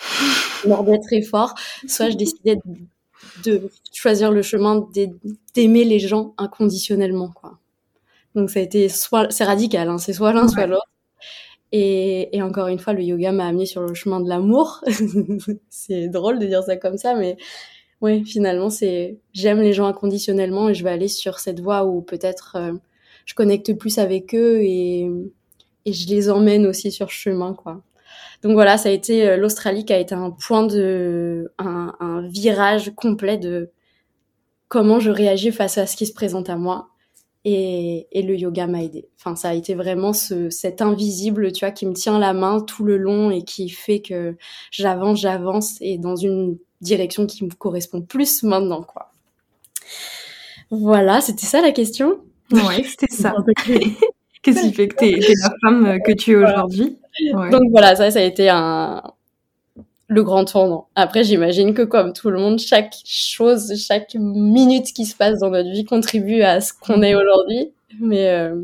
mordait 0.66 1.00
très 1.00 1.20
fort, 1.20 1.54
soit 1.88 2.08
je 2.10 2.16
décidais 2.16 2.56
de, 3.44 3.68
choisir 3.92 4.30
le 4.30 4.42
chemin 4.42 4.86
d'aimer 5.54 5.84
les 5.84 5.98
gens 5.98 6.32
inconditionnellement, 6.38 7.28
quoi. 7.28 7.58
Donc 8.36 8.50
ça 8.50 8.60
a 8.60 8.62
été 8.62 8.88
soit, 8.88 9.30
c'est 9.30 9.44
radical, 9.44 9.88
hein, 9.88 9.98
c'est 9.98 10.12
soit 10.12 10.32
l'un, 10.32 10.46
soit 10.46 10.66
l'autre. 10.66 10.86
Et, 11.72 12.36
et, 12.36 12.42
encore 12.42 12.68
une 12.68 12.78
fois, 12.78 12.92
le 12.92 13.02
yoga 13.02 13.32
m'a 13.32 13.46
amené 13.46 13.66
sur 13.66 13.82
le 13.82 13.94
chemin 13.94 14.20
de 14.20 14.28
l'amour. 14.28 14.84
c'est 15.68 16.08
drôle 16.08 16.38
de 16.38 16.46
dire 16.46 16.62
ça 16.62 16.76
comme 16.76 16.96
ça, 16.96 17.14
mais 17.14 17.36
oui, 18.00 18.24
finalement, 18.24 18.70
c'est 18.70 19.18
j'aime 19.32 19.60
les 19.60 19.72
gens 19.72 19.86
inconditionnellement 19.86 20.68
et 20.68 20.74
je 20.74 20.84
vais 20.84 20.90
aller 20.90 21.08
sur 21.08 21.38
cette 21.38 21.60
voie 21.60 21.84
où 21.84 22.02
peut-être 22.02 22.56
euh, 22.56 22.72
je 23.24 23.34
connecte 23.34 23.72
plus 23.74 23.98
avec 23.98 24.34
eux 24.34 24.60
et, 24.62 25.10
et 25.86 25.92
je 25.92 26.08
les 26.08 26.30
emmène 26.30 26.66
aussi 26.66 26.92
sur 26.92 27.08
ce 27.10 27.14
chemin, 27.14 27.54
quoi. 27.54 27.82
Donc 28.42 28.52
voilà, 28.52 28.78
ça 28.78 28.90
a 28.90 28.92
été 28.92 29.28
euh, 29.28 29.36
l'Australie 29.36 29.84
qui 29.84 29.92
a 29.92 29.98
été 29.98 30.14
un 30.14 30.30
point 30.30 30.66
de 30.66 31.52
un, 31.58 31.94
un 32.00 32.28
virage 32.28 32.92
complet 32.94 33.38
de 33.38 33.70
comment 34.68 35.00
je 35.00 35.10
réagis 35.10 35.52
face 35.52 35.78
à 35.78 35.86
ce 35.86 35.96
qui 35.96 36.06
se 36.06 36.12
présente 36.12 36.50
à 36.50 36.56
moi 36.56 36.88
et, 37.48 38.08
et, 38.10 38.22
le 38.22 38.34
yoga 38.34 38.66
m'a 38.66 38.82
aidé. 38.82 39.08
Enfin, 39.20 39.36
ça 39.36 39.50
a 39.50 39.54
été 39.54 39.76
vraiment 39.76 40.12
ce, 40.12 40.50
cet 40.50 40.82
invisible, 40.82 41.52
tu 41.52 41.64
vois, 41.64 41.70
qui 41.70 41.86
me 41.86 41.92
tient 41.92 42.18
la 42.18 42.32
main 42.32 42.60
tout 42.60 42.82
le 42.82 42.96
long 42.96 43.30
et 43.30 43.44
qui 43.44 43.68
fait 43.68 44.00
que 44.00 44.36
j'avance, 44.72 45.20
j'avance 45.20 45.76
et 45.80 45.96
dans 45.96 46.16
une 46.16 46.58
direction 46.80 47.24
qui 47.24 47.44
me 47.44 47.50
correspond 47.50 48.02
plus 48.02 48.42
maintenant, 48.42 48.82
quoi. 48.82 49.12
Voilà, 50.70 51.20
c'était 51.20 51.46
ça 51.46 51.62
la 51.62 51.70
question? 51.70 52.18
Ouais, 52.50 52.82
c'était 52.82 53.14
ça. 53.14 53.32
Qu'est-ce 54.42 54.62
qui 54.62 54.72
fait 54.72 54.88
que 54.88 54.96
tu 54.96 55.04
es, 55.04 55.34
la 55.40 55.54
femme 55.62 55.98
que 56.04 56.12
tu 56.12 56.32
es 56.32 56.36
aujourd'hui? 56.36 56.98
Ouais. 57.32 57.50
Donc 57.50 57.62
voilà, 57.70 57.94
ça, 57.94 58.10
ça 58.10 58.18
a 58.18 58.22
été 58.22 58.48
un, 58.48 59.04
le 60.08 60.22
grand 60.22 60.44
tournant. 60.44 60.88
Après, 60.94 61.24
j'imagine 61.24 61.74
que 61.74 61.82
comme 61.82 62.12
tout 62.12 62.30
le 62.30 62.38
monde, 62.38 62.58
chaque 62.60 62.94
chose, 63.04 63.74
chaque 63.76 64.14
minute 64.14 64.92
qui 64.92 65.04
se 65.04 65.16
passe 65.16 65.40
dans 65.40 65.50
notre 65.50 65.70
vie 65.70 65.84
contribue 65.84 66.42
à 66.42 66.60
ce 66.60 66.72
qu'on 66.72 67.02
est 67.02 67.14
aujourd'hui. 67.14 67.72
Mais 68.00 68.28
euh, 68.28 68.54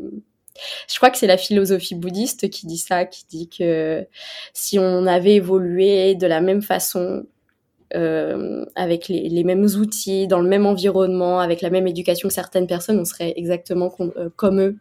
je 0.88 0.96
crois 0.96 1.10
que 1.10 1.18
c'est 1.18 1.26
la 1.26 1.36
philosophie 1.36 1.94
bouddhiste 1.94 2.48
qui 2.50 2.66
dit 2.66 2.78
ça, 2.78 3.04
qui 3.04 3.24
dit 3.28 3.48
que 3.48 4.06
si 4.52 4.78
on 4.78 5.06
avait 5.06 5.34
évolué 5.34 6.14
de 6.14 6.26
la 6.26 6.40
même 6.40 6.62
façon, 6.62 7.24
euh, 7.94 8.64
avec 8.74 9.08
les, 9.08 9.44
mêmes 9.44 9.64
outils, 9.64 10.26
dans 10.26 10.40
le 10.40 10.48
même 10.48 10.66
environnement, 10.66 11.40
avec 11.40 11.60
la 11.60 11.70
même 11.70 11.86
éducation 11.86 12.28
que 12.28 12.34
certaines 12.34 12.66
personnes, 12.66 12.98
on 12.98 13.04
serait 13.04 13.34
exactement 13.36 13.92
euh, 14.00 14.30
comme 14.36 14.60
eux. 14.60 14.76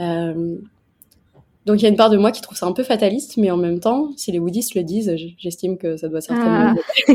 Euh, 0.00 0.56
donc 1.66 1.80
il 1.80 1.84
y 1.84 1.86
a 1.86 1.88
une 1.88 1.96
part 1.96 2.10
de 2.10 2.16
moi 2.16 2.30
qui 2.30 2.42
trouve 2.42 2.58
ça 2.58 2.66
un 2.66 2.72
peu 2.72 2.82
fataliste, 2.82 3.36
mais 3.36 3.50
en 3.50 3.56
même 3.56 3.80
temps, 3.80 4.10
si 4.16 4.32
les 4.32 4.40
bouddhistes 4.40 4.74
le 4.74 4.82
disent, 4.82 5.14
j'estime 5.38 5.78
que 5.78 5.96
ça 5.96 6.08
doit 6.08 6.20
certainement. 6.20 6.74
Ah. 7.08 7.08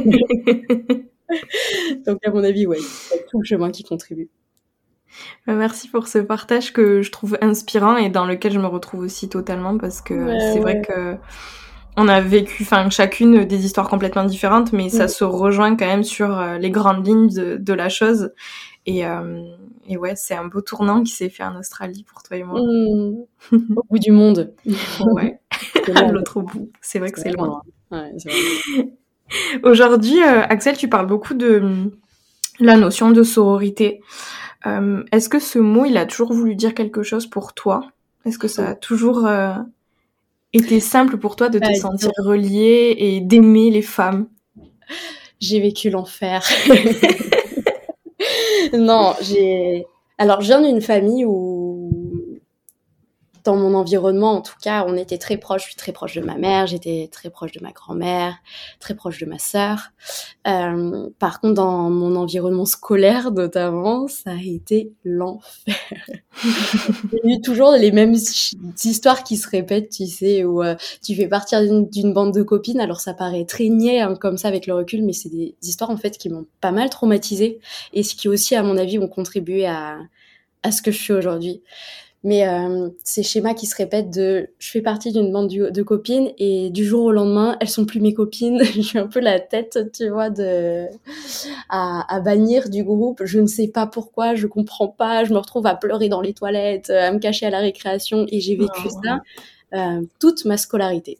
Donc 2.05 2.19
à 2.25 2.31
mon 2.31 2.43
avis, 2.43 2.65
ouais, 2.65 2.79
c'est 2.81 3.27
tout 3.27 3.39
le 3.39 3.45
chemin 3.45 3.69
qui 3.69 3.83
contribue. 3.83 4.29
Bah, 5.45 5.53
merci 5.53 5.87
pour 5.87 6.07
ce 6.07 6.19
partage 6.19 6.73
que 6.73 7.01
je 7.01 7.11
trouve 7.11 7.37
inspirant 7.41 7.97
et 7.97 8.09
dans 8.09 8.25
lequel 8.25 8.51
je 8.51 8.59
me 8.59 8.67
retrouve 8.67 9.01
aussi 9.01 9.29
totalement 9.29 9.77
parce 9.77 10.01
que 10.01 10.37
c'est 10.39 10.59
vrai 10.59 10.81
que 10.81 11.17
on 11.99 12.07
a 12.07 12.21
vécu, 12.21 12.63
enfin 12.63 12.89
chacune 12.89 13.43
des 13.45 13.65
histoires 13.65 13.89
complètement 13.89 14.23
différentes, 14.23 14.71
mais 14.71 14.89
ça 14.89 15.07
se 15.07 15.23
rejoint 15.23 15.75
quand 15.75 15.85
même 15.85 16.03
sur 16.03 16.37
euh, 16.37 16.57
les 16.57 16.71
grandes 16.71 17.05
lignes 17.05 17.27
de, 17.29 17.57
de 17.57 17.73
la 17.73 17.89
chose. 17.89 18.31
Et, 18.85 19.05
euh, 19.05 19.43
et 19.87 19.97
ouais, 19.97 20.13
c'est 20.15 20.33
un 20.33 20.45
beau 20.45 20.61
tournant 20.61 21.03
qui 21.03 21.11
s'est 21.11 21.29
fait 21.29 21.43
en 21.43 21.57
Australie 21.59 22.05
pour 22.07 22.23
toi 22.23 22.37
et 22.37 22.43
moi. 22.43 22.59
Mmh. 22.59 23.51
Au 23.75 23.83
bout 23.89 23.99
du 23.99 24.11
monde. 24.11 24.53
ouais, 25.13 25.39
à 25.95 26.11
l'autre 26.11 26.41
bout. 26.41 26.71
C'est 26.81 26.99
vrai 26.99 27.11
que 27.11 27.19
c'est 27.19 27.31
loin. 27.31 27.61
Ouais, 27.91 28.11
Aujourd'hui, 29.63 30.23
euh, 30.23 30.41
Axel, 30.43 30.77
tu 30.77 30.89
parles 30.89 31.05
beaucoup 31.05 31.33
de 31.33 31.91
la 32.59 32.77
notion 32.77 33.11
de 33.11 33.23
sororité. 33.23 34.01
Euh, 34.65 35.03
Est-ce 35.11 35.29
que 35.29 35.39
ce 35.39 35.59
mot, 35.59 35.85
il 35.85 35.97
a 35.97 36.05
toujours 36.05 36.33
voulu 36.33 36.55
dire 36.55 36.73
quelque 36.73 37.03
chose 37.03 37.27
pour 37.27 37.53
toi? 37.53 37.81
Est-ce 38.25 38.39
que 38.39 38.47
ça 38.47 38.69
a 38.69 38.75
toujours 38.75 39.27
été 40.53 40.79
simple 40.79 41.17
pour 41.17 41.35
toi 41.35 41.49
de 41.49 41.59
te 41.59 41.73
sentir 41.73 42.11
relié 42.17 42.95
et 42.97 43.21
d'aimer 43.21 43.69
les 43.69 43.81
femmes? 43.81 44.27
J'ai 45.39 45.59
vécu 45.59 45.89
l'enfer. 45.89 46.43
non, 48.73 49.13
j'ai. 49.21 49.85
Alors, 50.17 50.41
je 50.41 50.47
viens 50.47 50.61
d'une 50.61 50.81
famille 50.81 51.25
où 51.25 51.58
dans 53.43 53.55
mon 53.55 53.73
environnement, 53.73 54.33
en 54.33 54.41
tout 54.41 54.55
cas, 54.61 54.85
on 54.87 54.95
était 54.95 55.17
très 55.17 55.37
proches. 55.37 55.63
Je 55.63 55.67
suis 55.67 55.75
très 55.75 55.91
proche 55.91 56.15
de 56.15 56.21
ma 56.21 56.35
mère, 56.35 56.67
j'étais 56.67 57.09
très 57.11 57.29
proche 57.29 57.51
de 57.51 57.61
ma 57.61 57.71
grand-mère, 57.71 58.35
très 58.79 58.95
proche 58.95 59.19
de 59.19 59.25
ma 59.25 59.39
sœur. 59.39 59.91
Euh, 60.47 61.09
par 61.19 61.39
contre, 61.39 61.55
dans 61.55 61.89
mon 61.89 62.15
environnement 62.15 62.65
scolaire, 62.65 63.31
notamment, 63.31 64.07
ça 64.07 64.31
a 64.31 64.41
été 64.41 64.93
l'enfer. 65.03 65.75
Il 66.43 67.29
y 67.29 67.33
a 67.33 67.37
eu 67.37 67.41
toujours 67.41 67.71
les 67.71 67.91
mêmes 67.91 68.15
histoires 68.83 69.23
qui 69.23 69.37
se 69.37 69.49
répètent, 69.49 69.89
tu 69.89 70.07
sais, 70.07 70.43
où 70.43 70.63
euh, 70.63 70.75
tu 71.03 71.15
fais 71.15 71.27
partir 71.27 71.61
d'une 71.61 72.13
bande 72.13 72.33
de 72.33 72.43
copines. 72.43 72.79
Alors, 72.79 72.99
ça 72.99 73.13
paraît 73.13 73.45
très 73.45 73.69
niais 73.69 74.01
hein, 74.01 74.15
comme 74.15 74.37
ça 74.37 74.47
avec 74.47 74.67
le 74.67 74.73
recul, 74.73 75.03
mais 75.03 75.13
c'est 75.13 75.29
des 75.29 75.55
histoires 75.61 75.89
en 75.89 75.97
fait 75.97 76.17
qui 76.17 76.29
m'ont 76.29 76.45
pas 76.61 76.71
mal 76.71 76.89
traumatisée 76.89 77.59
et 77.93 78.03
ce 78.03 78.15
qui 78.15 78.27
aussi, 78.27 78.55
à 78.55 78.63
mon 78.63 78.77
avis, 78.77 78.99
ont 78.99 79.07
contribué 79.07 79.65
à, 79.65 79.97
à 80.63 80.71
ce 80.71 80.81
que 80.81 80.91
je 80.91 80.97
suis 80.97 81.13
aujourd'hui. 81.13 81.61
Mais 82.23 82.45
euh, 82.47 82.89
ces 83.03 83.23
schémas 83.23 83.53
qui 83.53 83.65
se 83.65 83.75
répètent 83.75 84.09
de 84.09 84.49
je 84.59 84.71
fais 84.71 84.81
partie 84.81 85.13
d'une 85.13 85.31
bande 85.31 85.47
de 85.49 85.83
copines 85.83 86.31
et 86.37 86.69
du 86.69 86.83
jour 86.83 87.05
au 87.05 87.11
lendemain, 87.13 87.55
elles 87.61 87.69
sont 87.69 87.85
plus 87.85 88.01
mes 88.01 88.13
copines. 88.13 88.61
J'ai 88.75 88.99
un 88.99 89.07
peu 89.07 89.21
la 89.21 89.39
tête, 89.39 89.79
tu 89.93 90.09
vois, 90.09 90.29
de 90.29 90.85
à, 91.69 92.13
à, 92.13 92.19
bannir 92.19 92.69
du 92.69 92.83
groupe. 92.83 93.21
Je 93.23 93.39
ne 93.39 93.47
sais 93.47 93.69
pas 93.69 93.87
pourquoi, 93.87 94.35
je 94.35 94.47
comprends 94.47 94.89
pas. 94.89 95.23
Je 95.23 95.33
me 95.33 95.37
retrouve 95.37 95.65
à 95.65 95.75
pleurer 95.75 96.09
dans 96.09 96.19
les 96.19 96.33
toilettes, 96.33 96.89
à 96.89 97.11
me 97.13 97.19
cacher 97.19 97.45
à 97.45 97.51
la 97.51 97.59
récréation 97.59 98.25
et 98.29 98.41
j'ai 98.41 98.57
vécu 98.57 98.81
oh. 98.85 98.99
ça 99.01 99.21
euh, 99.73 100.01
toute 100.19 100.45
ma 100.45 100.57
scolarité. 100.57 101.19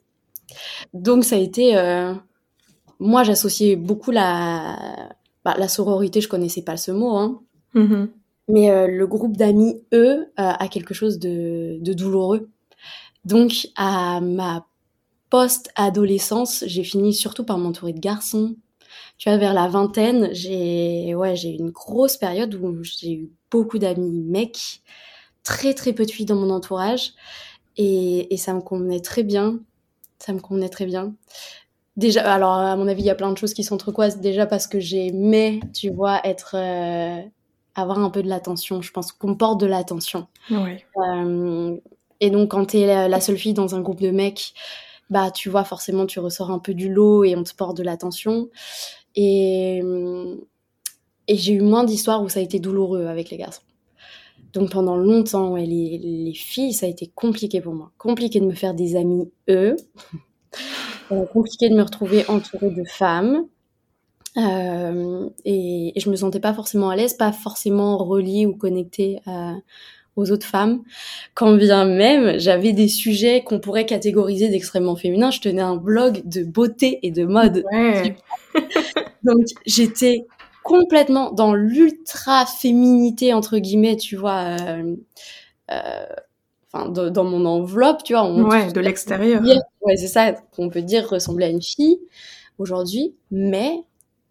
Donc 0.92 1.24
ça 1.24 1.36
a 1.36 1.38
été, 1.38 1.76
euh, 1.76 2.12
moi 2.98 3.22
j'associais 3.22 3.76
beaucoup 3.76 4.10
la 4.10 4.76
bah, 5.44 5.54
la 5.56 5.68
sororité. 5.68 6.20
Je 6.20 6.28
connaissais 6.28 6.62
pas 6.62 6.76
ce 6.76 6.90
mot, 6.90 7.16
hein. 7.16 7.40
Mm-hmm. 7.74 8.08
Mais 8.50 8.70
euh, 8.70 8.86
le 8.86 9.06
groupe 9.06 9.36
d'amis, 9.36 9.82
eux, 9.92 10.26
euh, 10.26 10.26
a 10.36 10.68
quelque 10.68 10.94
chose 10.94 11.18
de, 11.18 11.78
de, 11.80 11.92
douloureux. 11.92 12.50
Donc, 13.24 13.68
à 13.76 14.20
ma 14.20 14.66
post-adolescence, 15.30 16.64
j'ai 16.66 16.84
fini 16.84 17.14
surtout 17.14 17.44
par 17.44 17.58
m'entourer 17.58 17.92
de 17.92 18.00
garçons. 18.00 18.56
Tu 19.18 19.28
vois, 19.28 19.38
vers 19.38 19.54
la 19.54 19.68
vingtaine, 19.68 20.30
j'ai 20.32 21.14
ouais, 21.14 21.36
j'ai 21.36 21.50
eu 21.50 21.58
une 21.58 21.70
grosse 21.70 22.16
période 22.16 22.54
où 22.54 22.82
j'ai 22.82 23.12
eu 23.12 23.30
beaucoup 23.50 23.78
d'amis 23.78 24.22
mecs, 24.22 24.82
très 25.44 25.74
très 25.74 25.92
peu 25.92 26.06
de 26.06 26.10
filles 26.10 26.26
dans 26.26 26.36
mon 26.36 26.50
entourage, 26.50 27.12
et, 27.76 28.32
et 28.32 28.36
ça 28.36 28.54
me 28.54 28.60
convenait 28.60 29.00
très 29.00 29.22
bien. 29.22 29.60
Ça 30.18 30.32
me 30.32 30.40
convenait 30.40 30.68
très 30.68 30.86
bien. 30.86 31.14
Déjà, 31.96 32.32
alors 32.32 32.52
à 32.52 32.76
mon 32.76 32.88
avis, 32.88 33.02
il 33.02 33.06
y 33.06 33.10
a 33.10 33.14
plein 33.14 33.32
de 33.32 33.38
choses 33.38 33.54
qui 33.54 33.64
s'entrecroisent. 33.64 34.20
Déjà 34.20 34.46
parce 34.46 34.66
que 34.66 34.80
j'aimais, 34.80 35.60
tu 35.74 35.90
vois, 35.90 36.20
être 36.26 36.56
euh, 36.56 37.22
avoir 37.74 37.98
un 37.98 38.10
peu 38.10 38.22
de 38.22 38.28
l'attention. 38.28 38.82
Je 38.82 38.92
pense 38.92 39.12
qu'on 39.12 39.34
porte 39.34 39.60
de 39.60 39.66
l'attention. 39.66 40.26
Euh, 40.50 41.76
et 42.20 42.30
donc, 42.30 42.50
quand 42.50 42.66
tu 42.66 42.78
es 42.78 43.08
la 43.08 43.20
seule 43.20 43.38
fille 43.38 43.54
dans 43.54 43.74
un 43.74 43.80
groupe 43.80 44.00
de 44.00 44.10
mecs, 44.10 44.52
bah, 45.08 45.30
tu 45.30 45.48
vois, 45.48 45.64
forcément, 45.64 46.06
tu 46.06 46.20
ressors 46.20 46.50
un 46.50 46.58
peu 46.58 46.74
du 46.74 46.92
lot 46.92 47.24
et 47.24 47.36
on 47.36 47.42
te 47.42 47.54
porte 47.54 47.76
de 47.76 47.82
l'attention. 47.82 48.48
Et, 49.16 49.82
et 51.26 51.36
j'ai 51.36 51.52
eu 51.54 51.60
moins 51.60 51.84
d'histoires 51.84 52.22
où 52.22 52.28
ça 52.28 52.40
a 52.40 52.42
été 52.42 52.58
douloureux 52.60 53.06
avec 53.06 53.30
les 53.30 53.36
garçons. 53.36 53.62
Donc 54.52 54.70
pendant 54.70 54.96
longtemps, 54.96 55.54
les, 55.56 55.98
les, 55.98 56.34
filles, 56.34 56.72
ça 56.72 56.86
a 56.86 56.88
été 56.88 57.06
compliqué 57.14 57.60
pour 57.60 57.74
moi. 57.74 57.92
Compliqué 57.98 58.40
de 58.40 58.46
me 58.46 58.54
faire 58.54 58.74
des 58.74 58.96
amis, 58.96 59.30
eux. 59.48 59.76
Euh, 61.12 61.26
compliqué 61.26 61.68
de 61.68 61.74
me 61.74 61.82
retrouver 61.82 62.24
entourée 62.28 62.70
de 62.70 62.84
femmes. 62.84 63.44
Euh, 64.36 65.28
et, 65.44 65.92
et, 65.96 66.00
je 66.00 66.08
me 66.08 66.16
sentais 66.16 66.40
pas 66.40 66.54
forcément 66.54 66.90
à 66.90 66.96
l'aise, 66.96 67.14
pas 67.14 67.32
forcément 67.32 67.98
reliée 67.98 68.46
ou 68.46 68.54
connectée 68.54 69.20
à, 69.26 69.54
aux 70.16 70.30
autres 70.30 70.46
femmes. 70.46 70.82
Quand 71.34 71.54
bien 71.54 71.84
même 71.84 72.38
j'avais 72.38 72.72
des 72.72 72.88
sujets 72.88 73.42
qu'on 73.42 73.58
pourrait 73.58 73.86
catégoriser 73.86 74.48
d'extrêmement 74.48 74.96
féminins, 74.96 75.30
je 75.30 75.40
tenais 75.40 75.62
un 75.62 75.76
blog 75.76 76.22
de 76.24 76.44
beauté 76.44 77.00
et 77.02 77.10
de 77.10 77.24
mode. 77.24 77.64
Ouais. 77.72 78.16
Donc 79.24 79.46
j'étais 79.66 80.26
complètement 80.62 81.32
dans 81.32 81.54
l'ultra 81.54 82.46
féminité 82.46 83.34
entre 83.34 83.58
guillemets, 83.58 83.96
tu 83.96 84.16
vois. 84.16 84.56
Euh, 84.60 84.96
euh, 85.70 86.06
Enfin, 86.72 86.88
dans 86.88 87.24
mon 87.24 87.46
enveloppe, 87.46 88.04
tu 88.04 88.12
vois. 88.12 88.22
On, 88.22 88.48
ouais, 88.48 88.70
de 88.70 88.78
l'extérieur. 88.78 89.42
Ouais, 89.42 89.96
c'est 89.96 90.06
ça 90.06 90.32
qu'on 90.32 90.68
peut 90.68 90.82
dire 90.82 91.08
ressembler 91.08 91.46
à 91.46 91.48
une 91.48 91.60
fille 91.60 91.98
aujourd'hui, 92.58 93.16
mais 93.32 93.82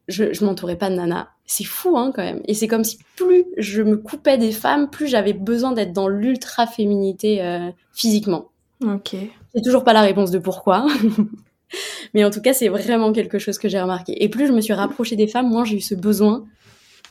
je, 0.09 0.33
je 0.33 0.43
m'entourais 0.43 0.75
pas 0.75 0.89
de 0.89 0.95
nana. 0.95 1.29
C'est 1.45 1.63
fou, 1.63 1.97
hein, 1.97 2.11
quand 2.13 2.23
même. 2.23 2.41
Et 2.45 2.53
c'est 2.53 2.67
comme 2.67 2.83
si 2.83 2.99
plus 3.15 3.45
je 3.57 3.81
me 3.81 3.97
coupais 3.97 4.37
des 4.37 4.51
femmes, 4.51 4.89
plus 4.89 5.07
j'avais 5.07 5.33
besoin 5.33 5.71
d'être 5.71 5.93
dans 5.93 6.07
l'ultra 6.07 6.67
féminité 6.67 7.41
euh, 7.41 7.69
physiquement. 7.93 8.49
Ok. 8.85 9.15
C'est 9.55 9.61
toujours 9.63 9.83
pas 9.83 9.93
la 9.93 10.01
réponse 10.01 10.31
de 10.31 10.39
pourquoi. 10.39 10.85
Mais 12.13 12.23
en 12.23 12.31
tout 12.31 12.41
cas, 12.41 12.53
c'est 12.53 12.67
vraiment 12.67 13.11
quelque 13.13 13.39
chose 13.39 13.57
que 13.57 13.69
j'ai 13.69 13.79
remarqué. 13.79 14.23
Et 14.23 14.29
plus 14.29 14.47
je 14.47 14.53
me 14.53 14.61
suis 14.61 14.73
rapprochée 14.73 15.15
des 15.15 15.27
femmes, 15.27 15.49
moins 15.49 15.65
j'ai 15.65 15.77
eu 15.77 15.81
ce 15.81 15.95
besoin 15.95 16.45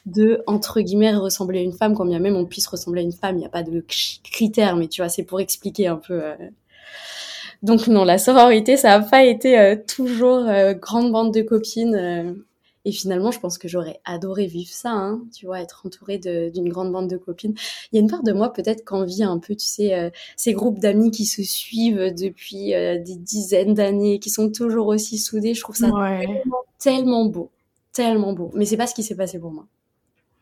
de, 0.07 0.43
entre 0.47 0.81
guillemets, 0.81 1.15
ressembler 1.15 1.61
à 1.61 1.63
une 1.63 1.73
femme, 1.73 1.95
quand 1.95 2.07
bien 2.07 2.19
même 2.19 2.37
on 2.37 2.47
puisse 2.47 2.67
ressembler 2.67 3.03
à 3.03 3.05
une 3.05 3.13
femme. 3.13 3.37
Il 3.37 3.41
n'y 3.41 3.47
a 3.47 3.51
pas 3.51 3.63
de 3.63 3.85
critères, 4.23 4.77
mais 4.77 4.89
tu 4.89 5.03
vois, 5.03 5.09
c'est 5.09 5.25
pour 5.25 5.41
expliquer 5.41 5.89
un 5.89 5.97
peu. 5.97 6.23
Euh... 6.23 6.35
Donc 7.63 7.89
non, 7.89 8.05
la 8.05 8.19
sororité, 8.19 8.77
ça 8.77 8.99
n'a 8.99 9.05
pas 9.05 9.25
été 9.25 9.59
euh, 9.59 9.77
toujours 9.77 10.47
euh, 10.49 10.75
grande 10.75 11.13
bande 11.13 11.35
de 11.35 11.43
copines 11.43 12.37
et 12.89 12.93
finalement, 12.93 13.31
je 13.31 13.39
pense 13.39 13.59
que 13.59 13.69
j'aurais 13.69 14.01
adoré 14.07 14.47
vivre 14.47 14.71
ça, 14.71 14.93
hein, 14.93 15.21
tu 15.37 15.45
vois, 15.45 15.61
être 15.61 15.83
entourée 15.85 16.17
d'une 16.17 16.71
grande 16.71 16.91
bande 16.91 17.11
de 17.11 17.19
copines. 17.19 17.53
Il 17.93 17.97
y 17.97 17.99
a 17.99 18.01
une 18.01 18.09
part 18.09 18.23
de 18.23 18.33
moi 18.33 18.51
peut-être 18.51 18.83
qu'envie 18.83 19.23
un 19.23 19.39
peu, 19.39 19.55
tu 19.55 19.67
sais, 19.67 19.93
euh, 19.93 20.09
ces 20.37 20.55
groupes 20.55 20.79
d'amis 20.79 21.11
qui 21.11 21.27
se 21.27 21.43
suivent 21.43 22.15
depuis 22.19 22.75
euh, 22.75 22.97
des 22.99 23.17
dizaines 23.17 23.75
d'années, 23.75 24.21
qui 24.21 24.31
sont 24.31 24.51
toujours 24.51 24.87
aussi 24.87 25.19
soudés. 25.19 25.53
Je 25.53 25.61
trouve 25.61 25.77
ça 25.77 25.91
tellement, 25.91 26.65
tellement 26.79 27.25
beau, 27.27 27.51
tellement 27.93 28.33
beau. 28.33 28.51
Mais 28.55 28.65
c'est 28.65 28.79
pas 28.79 28.87
ce 28.87 28.95
qui 28.95 29.03
s'est 29.03 29.17
passé 29.17 29.39
pour 29.39 29.51
moi. 29.51 29.67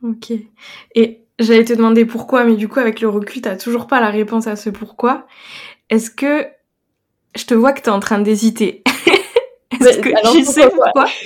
Ok. 0.04 0.32
Et 0.94 1.24
j'allais 1.40 1.64
te 1.64 1.72
demander 1.72 2.04
pourquoi, 2.04 2.44
mais 2.44 2.54
du 2.54 2.68
coup, 2.68 2.78
avec 2.78 3.00
le 3.00 3.08
recul, 3.08 3.42
t'as 3.42 3.56
toujours 3.56 3.88
pas 3.88 4.00
la 4.00 4.10
réponse 4.10 4.46
à 4.46 4.54
ce 4.54 4.70
pourquoi. 4.70 5.26
Est-ce 5.90 6.12
que 6.12 6.46
je 7.34 7.44
te 7.44 7.54
vois 7.54 7.72
que 7.72 7.80
t'es 7.80 7.90
en 7.90 7.98
train 7.98 8.20
d'hésiter? 8.20 8.84
Est-ce 9.72 9.98
que 9.98 10.32
tu 10.32 10.44
sais 10.44 10.68
pourquoi? 10.68 11.06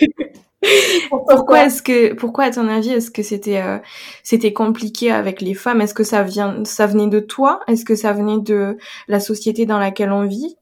pourquoi 1.08 1.66
est-ce 1.66 1.82
que, 1.82 2.14
pourquoi 2.14 2.44
à 2.44 2.50
ton 2.50 2.68
avis, 2.68 2.90
est-ce 2.90 3.10
que 3.10 3.22
c'était, 3.22 3.60
euh, 3.62 3.78
c'était 4.22 4.52
compliqué 4.52 5.10
avec 5.10 5.40
les 5.40 5.54
femmes? 5.54 5.80
Est-ce 5.80 5.94
que 5.94 6.04
ça 6.04 6.22
vient, 6.22 6.64
ça 6.64 6.86
venait 6.86 7.08
de 7.08 7.20
toi? 7.20 7.60
Est-ce 7.66 7.84
que 7.84 7.94
ça 7.94 8.12
venait 8.12 8.38
de 8.38 8.76
la 9.08 9.20
société 9.20 9.66
dans 9.66 9.78
laquelle 9.78 10.12
on 10.12 10.26
vit? 10.26 10.56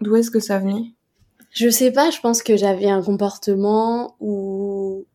D'où 0.00 0.16
est-ce 0.16 0.30
que 0.30 0.40
ça 0.40 0.58
venait? 0.58 0.92
Je 1.50 1.68
sais 1.68 1.92
pas, 1.92 2.10
je 2.10 2.20
pense 2.20 2.42
que 2.42 2.56
j'avais 2.56 2.88
un 2.88 3.02
comportement 3.02 4.16
où 4.20 5.06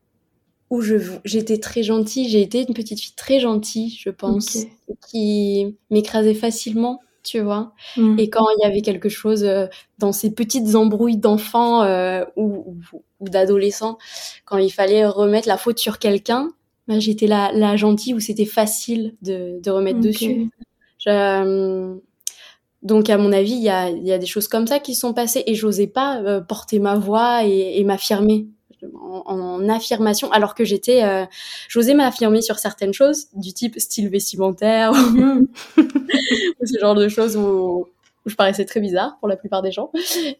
où 0.70 0.80
je 0.82 0.94
j'étais 1.24 1.58
très 1.58 1.82
gentille, 1.82 2.28
j'ai 2.28 2.40
été 2.40 2.64
une 2.66 2.74
petite 2.74 3.00
fille 3.00 3.14
très 3.16 3.40
gentille, 3.40 3.90
je 3.98 4.08
pense, 4.08 4.66
qui 5.08 5.76
m'écrasait 5.90 6.34
facilement, 6.34 7.00
tu 7.22 7.40
vois. 7.40 7.72
Mm. 7.96 8.18
Et 8.18 8.30
quand 8.30 8.46
il 8.56 8.62
y 8.62 8.66
avait 8.66 8.82
quelque 8.82 9.08
chose 9.08 9.44
euh, 9.44 9.66
dans 9.98 10.12
ces 10.12 10.32
petites 10.32 10.74
embrouilles 10.74 11.16
d'enfants 11.16 11.82
euh, 11.82 12.24
ou, 12.36 12.76
ou, 12.92 13.28
d'adolescents, 13.28 13.98
quand 14.44 14.58
il 14.58 14.70
fallait 14.70 15.06
remettre 15.06 15.48
la 15.48 15.56
faute 15.56 15.78
sur 15.78 15.98
quelqu'un, 15.98 16.50
bah, 16.88 16.98
j'étais 16.98 17.26
la, 17.26 17.52
la 17.52 17.76
gentille 17.76 18.14
où 18.14 18.20
c'était 18.20 18.46
facile 18.46 19.14
de, 19.22 19.60
de 19.60 19.70
remettre 19.70 20.00
dessus. 20.00 20.50
Je, 20.98 21.10
euh, 21.10 21.94
donc 22.82 23.10
à 23.10 23.18
mon 23.18 23.32
avis, 23.32 23.52
il 23.52 23.62
y 23.62 23.68
a, 23.68 23.90
y 23.90 24.12
a, 24.12 24.18
des 24.18 24.26
choses 24.26 24.48
comme 24.48 24.66
ça 24.66 24.78
qui 24.78 24.94
sont 24.94 25.12
passées 25.12 25.42
et 25.46 25.54
j'osais 25.54 25.86
pas 25.86 26.40
porter 26.40 26.78
ma 26.78 26.96
voix 26.96 27.44
et, 27.44 27.78
et 27.78 27.84
m'affirmer 27.84 28.46
en, 28.94 29.68
affirmation, 29.68 30.30
alors 30.32 30.54
que 30.54 30.64
j'étais, 30.64 31.04
euh, 31.04 31.24
j'osais 31.68 31.94
m'affirmer 31.94 32.42
sur 32.42 32.58
certaines 32.58 32.92
choses, 32.92 33.26
du 33.34 33.52
type 33.52 33.78
style 33.78 34.08
vestimentaire, 34.08 34.92
ou 34.92 35.36
ce 36.66 36.78
genre 36.78 36.94
de 36.94 37.08
choses 37.08 37.36
où, 37.36 37.86
je 38.26 38.34
paraissais 38.34 38.64
très 38.64 38.80
bizarre 38.80 39.16
pour 39.18 39.28
la 39.28 39.36
plupart 39.36 39.62
des 39.62 39.72
gens, 39.72 39.90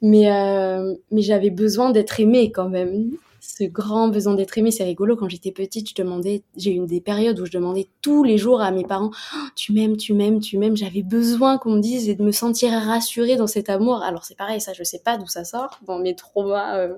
mais 0.02 0.30
euh, 0.30 0.94
mais 1.10 1.22
j'avais 1.22 1.50
besoin 1.50 1.90
d'être 1.90 2.20
aimée 2.20 2.52
quand 2.52 2.68
même. 2.68 3.10
Ce 3.40 3.64
grand 3.64 4.08
besoin 4.08 4.34
d'être 4.34 4.58
aimée, 4.58 4.70
c'est 4.70 4.84
rigolo. 4.84 5.16
Quand 5.16 5.28
j'étais 5.28 5.50
petite, 5.50 5.88
je 5.88 5.94
demandais, 5.94 6.42
j'ai 6.58 6.74
eu 6.76 6.86
des 6.86 7.00
périodes 7.00 7.40
où 7.40 7.46
je 7.46 7.50
demandais 7.50 7.88
tous 8.02 8.22
les 8.22 8.36
jours 8.36 8.60
à 8.60 8.70
mes 8.70 8.84
parents, 8.84 9.10
oh, 9.34 9.38
tu 9.56 9.72
m'aimes, 9.72 9.96
tu 9.96 10.12
m'aimes, 10.12 10.40
tu 10.40 10.58
m'aimes. 10.58 10.76
J'avais 10.76 11.02
besoin 11.02 11.56
qu'on 11.56 11.76
me 11.76 11.80
dise 11.80 12.08
et 12.10 12.14
de 12.14 12.22
me 12.22 12.32
sentir 12.32 12.70
rassurée 12.70 13.36
dans 13.36 13.46
cet 13.46 13.70
amour. 13.70 14.02
Alors 14.02 14.24
c'est 14.24 14.36
pareil, 14.36 14.60
ça 14.60 14.74
je 14.74 14.84
sais 14.84 15.00
pas 15.02 15.16
d'où 15.16 15.26
ça 15.26 15.44
sort 15.44 15.80
dans 15.86 15.98
mes 15.98 16.14
traumas. 16.14 16.76
Euh, 16.76 16.94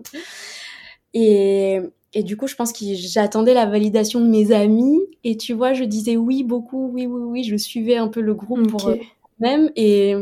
et, 1.15 1.81
et 2.15 2.23
du 2.23 2.37
coup, 2.37 2.47
je 2.47 2.55
pense 2.57 2.73
que 2.73 2.85
j'attendais 2.95 3.55
la 3.55 3.67
validation 3.67 4.21
de 4.21 4.27
mes 4.29 4.53
amis. 4.53 5.01
Et 5.25 5.37
tu 5.37 5.53
vois, 5.55 5.73
je 5.73 5.85
disais 5.85 6.17
oui 6.17 6.45
beaucoup, 6.45 6.91
oui, 6.93 7.07
oui, 7.07 7.21
oui. 7.25 7.45
Je 7.45 7.57
suivais 7.57 7.97
un 7.97 8.09
peu 8.09 8.21
le 8.21 8.35
groupe 8.35 8.69
pour 8.69 8.89
euh, 8.89 8.97
même. 9.41 9.71
Et, 9.77 10.15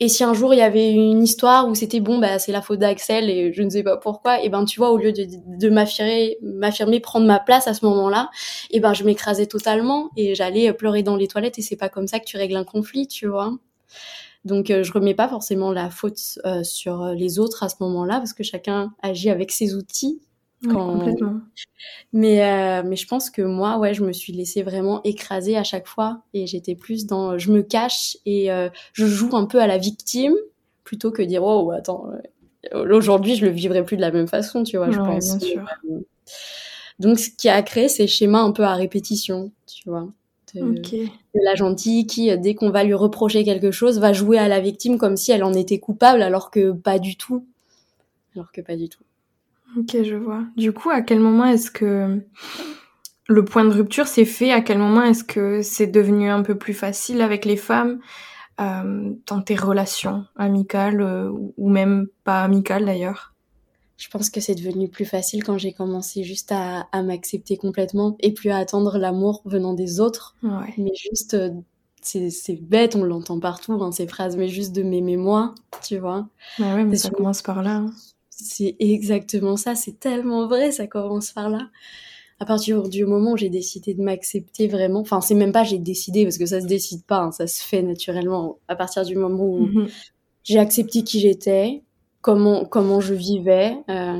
et 0.00 0.08
si 0.08 0.24
un 0.24 0.34
jour 0.34 0.52
il 0.54 0.58
y 0.58 0.62
avait 0.62 0.92
une 0.92 1.22
histoire 1.22 1.68
où 1.68 1.74
c'était 1.74 2.00
bon, 2.00 2.18
bah 2.18 2.38
c'est 2.38 2.52
la 2.52 2.62
faute 2.62 2.78
d'Axel 2.78 3.30
et 3.30 3.52
je 3.52 3.62
ne 3.62 3.70
sais 3.70 3.82
pas 3.82 3.96
pourquoi, 3.96 4.42
et 4.42 4.48
ben 4.48 4.64
tu 4.64 4.78
vois, 4.78 4.90
au 4.90 4.98
lieu 4.98 5.12
de, 5.12 5.26
de 5.58 5.68
m'affirmer, 5.70 6.36
m'affirmer, 6.42 7.00
prendre 7.00 7.26
ma 7.26 7.38
place 7.40 7.66
à 7.66 7.74
ce 7.74 7.84
moment-là, 7.86 8.30
et 8.70 8.80
ben 8.80 8.92
je 8.94 9.04
m'écrasais 9.04 9.46
totalement 9.46 10.10
et 10.16 10.34
j'allais 10.34 10.72
pleurer 10.72 11.02
dans 11.02 11.16
les 11.16 11.28
toilettes 11.28 11.58
et 11.58 11.62
c'est 11.62 11.76
pas 11.76 11.88
comme 11.88 12.06
ça 12.06 12.20
que 12.20 12.24
tu 12.26 12.36
règles 12.36 12.56
un 12.56 12.64
conflit, 12.64 13.06
tu 13.08 13.26
vois. 13.26 13.52
Donc 14.44 14.70
euh, 14.70 14.82
je 14.82 14.92
remets 14.92 15.14
pas 15.14 15.28
forcément 15.28 15.72
la 15.72 15.90
faute 15.90 16.38
euh, 16.44 16.62
sur 16.62 17.06
les 17.08 17.38
autres 17.38 17.62
à 17.62 17.68
ce 17.68 17.76
moment-là 17.80 18.18
parce 18.18 18.34
que 18.34 18.42
chacun 18.42 18.94
agit 19.02 19.30
avec 19.30 19.50
ses 19.50 19.74
outils. 19.74 20.20
complètement. 20.62 21.40
Mais 22.12 22.42
euh, 22.44 22.82
mais 22.84 22.96
je 22.96 23.06
pense 23.06 23.30
que 23.30 23.42
moi 23.42 23.78
ouais 23.78 23.94
je 23.94 24.04
me 24.04 24.12
suis 24.12 24.32
laissée 24.32 24.62
vraiment 24.62 25.02
écraser 25.02 25.56
à 25.56 25.64
chaque 25.64 25.86
fois 25.86 26.22
et 26.34 26.46
j'étais 26.46 26.74
plus 26.74 27.06
dans 27.06 27.38
je 27.38 27.52
me 27.52 27.62
cache 27.62 28.16
et 28.26 28.48
je 28.92 29.06
joue 29.06 29.34
un 29.36 29.46
peu 29.46 29.60
à 29.60 29.66
la 29.66 29.78
victime 29.78 30.34
plutôt 30.84 31.10
que 31.10 31.22
dire 31.22 31.42
oh 31.42 31.70
attends 31.70 32.10
aujourd'hui 32.72 33.36
je 33.36 33.44
le 33.44 33.50
vivrai 33.50 33.84
plus 33.84 33.96
de 33.96 34.02
la 34.02 34.10
même 34.10 34.28
façon 34.28 34.62
tu 34.62 34.76
vois 34.76 34.90
je 34.90 34.98
pense. 34.98 35.38
Bien 35.38 35.48
sûr. 35.48 35.64
Donc 36.98 37.18
ce 37.18 37.28
qui 37.30 37.48
a 37.48 37.62
créé 37.62 37.88
ces 37.88 38.06
schémas 38.06 38.40
un 38.40 38.52
peu 38.52 38.64
à 38.64 38.74
répétition 38.74 39.52
tu 39.66 39.88
vois 39.88 40.08
de, 40.54 41.08
la 41.34 41.54
gentille 41.54 42.06
qui, 42.06 42.30
euh, 42.30 42.36
dès 42.36 42.54
qu'on 42.54 42.70
va 42.70 42.84
lui 42.84 42.94
reprocher 42.94 43.44
quelque 43.44 43.70
chose, 43.70 43.98
va 43.98 44.12
jouer 44.12 44.38
à 44.38 44.48
la 44.48 44.60
victime 44.60 44.98
comme 44.98 45.16
si 45.16 45.32
elle 45.32 45.44
en 45.44 45.52
était 45.52 45.78
coupable, 45.78 46.22
alors 46.22 46.50
que 46.50 46.72
pas 46.72 46.98
du 46.98 47.16
tout. 47.16 47.46
Alors 48.34 48.52
que 48.52 48.60
pas 48.60 48.76
du 48.76 48.88
tout. 48.88 49.02
Ok, 49.78 49.96
je 50.02 50.14
vois. 50.14 50.42
Du 50.56 50.72
coup, 50.72 50.90
à 50.90 51.02
quel 51.02 51.20
moment 51.20 51.46
est-ce 51.46 51.70
que 51.70 52.20
le 53.28 53.44
point 53.44 53.64
de 53.64 53.70
rupture 53.70 54.06
s'est 54.06 54.24
fait? 54.24 54.52
À 54.52 54.60
quel 54.60 54.78
moment 54.78 55.02
est-ce 55.02 55.24
que 55.24 55.62
c'est 55.62 55.86
devenu 55.86 56.30
un 56.30 56.42
peu 56.42 56.56
plus 56.56 56.74
facile 56.74 57.20
avec 57.20 57.44
les 57.44 57.56
femmes 57.56 58.00
euh, 58.60 59.12
dans 59.26 59.42
tes 59.42 59.56
relations 59.56 60.24
amicales 60.36 61.00
euh, 61.00 61.30
ou 61.56 61.68
même 61.68 62.06
pas 62.22 62.42
amicales 62.42 62.84
d'ailleurs? 62.84 63.33
Je 64.04 64.10
pense 64.10 64.28
que 64.28 64.38
c'est 64.38 64.54
devenu 64.54 64.90
plus 64.90 65.06
facile 65.06 65.42
quand 65.42 65.56
j'ai 65.56 65.72
commencé 65.72 66.24
juste 66.24 66.52
à, 66.52 66.88
à 66.92 67.02
m'accepter 67.02 67.56
complètement 67.56 68.16
et 68.20 68.34
plus 68.34 68.50
à 68.50 68.58
attendre 68.58 68.98
l'amour 68.98 69.40
venant 69.46 69.72
des 69.72 69.98
autres. 69.98 70.36
Ouais. 70.42 70.74
Mais 70.76 70.92
juste, 70.94 71.32
euh, 71.32 71.48
c'est 72.02 72.60
bête, 72.60 72.96
on 72.96 73.02
l'entend 73.02 73.40
partout, 73.40 73.72
hein, 73.72 73.92
ces 73.92 74.06
phrases, 74.06 74.36
mais 74.36 74.48
juste 74.48 74.72
de 74.72 74.82
m'aimer 74.82 75.16
moi, 75.16 75.54
tu 75.82 75.96
vois. 75.96 76.28
Ouais 76.58 76.84
mais 76.84 76.96
ça 76.96 77.08
commence 77.08 77.40
par 77.40 77.62
là. 77.62 77.76
Hein. 77.76 77.92
C'est 78.28 78.76
exactement 78.78 79.56
ça, 79.56 79.74
c'est 79.74 79.98
tellement 79.98 80.48
vrai, 80.48 80.70
ça 80.70 80.86
commence 80.86 81.32
par 81.32 81.48
là. 81.48 81.70
À 82.40 82.44
partir 82.44 82.86
du 82.86 83.06
moment 83.06 83.32
où 83.32 83.36
j'ai 83.38 83.48
décidé 83.48 83.94
de 83.94 84.02
m'accepter 84.02 84.68
vraiment, 84.68 85.00
enfin 85.00 85.22
c'est 85.22 85.34
même 85.34 85.52
pas 85.52 85.64
j'ai 85.64 85.78
décidé 85.78 86.24
parce 86.24 86.36
que 86.36 86.44
ça 86.44 86.60
se 86.60 86.66
décide 86.66 87.04
pas, 87.04 87.20
hein, 87.20 87.32
ça 87.32 87.46
se 87.46 87.62
fait 87.62 87.80
naturellement. 87.80 88.58
À 88.68 88.76
partir 88.76 89.06
du 89.06 89.16
moment 89.16 89.44
où 89.44 89.66
mm-hmm. 89.66 89.90
j'ai 90.42 90.58
accepté 90.58 91.04
qui 91.04 91.20
j'étais, 91.20 91.82
comment 92.24 92.64
comment 92.64 93.00
je 93.00 93.12
vivais 93.12 93.76
euh, 93.90 94.18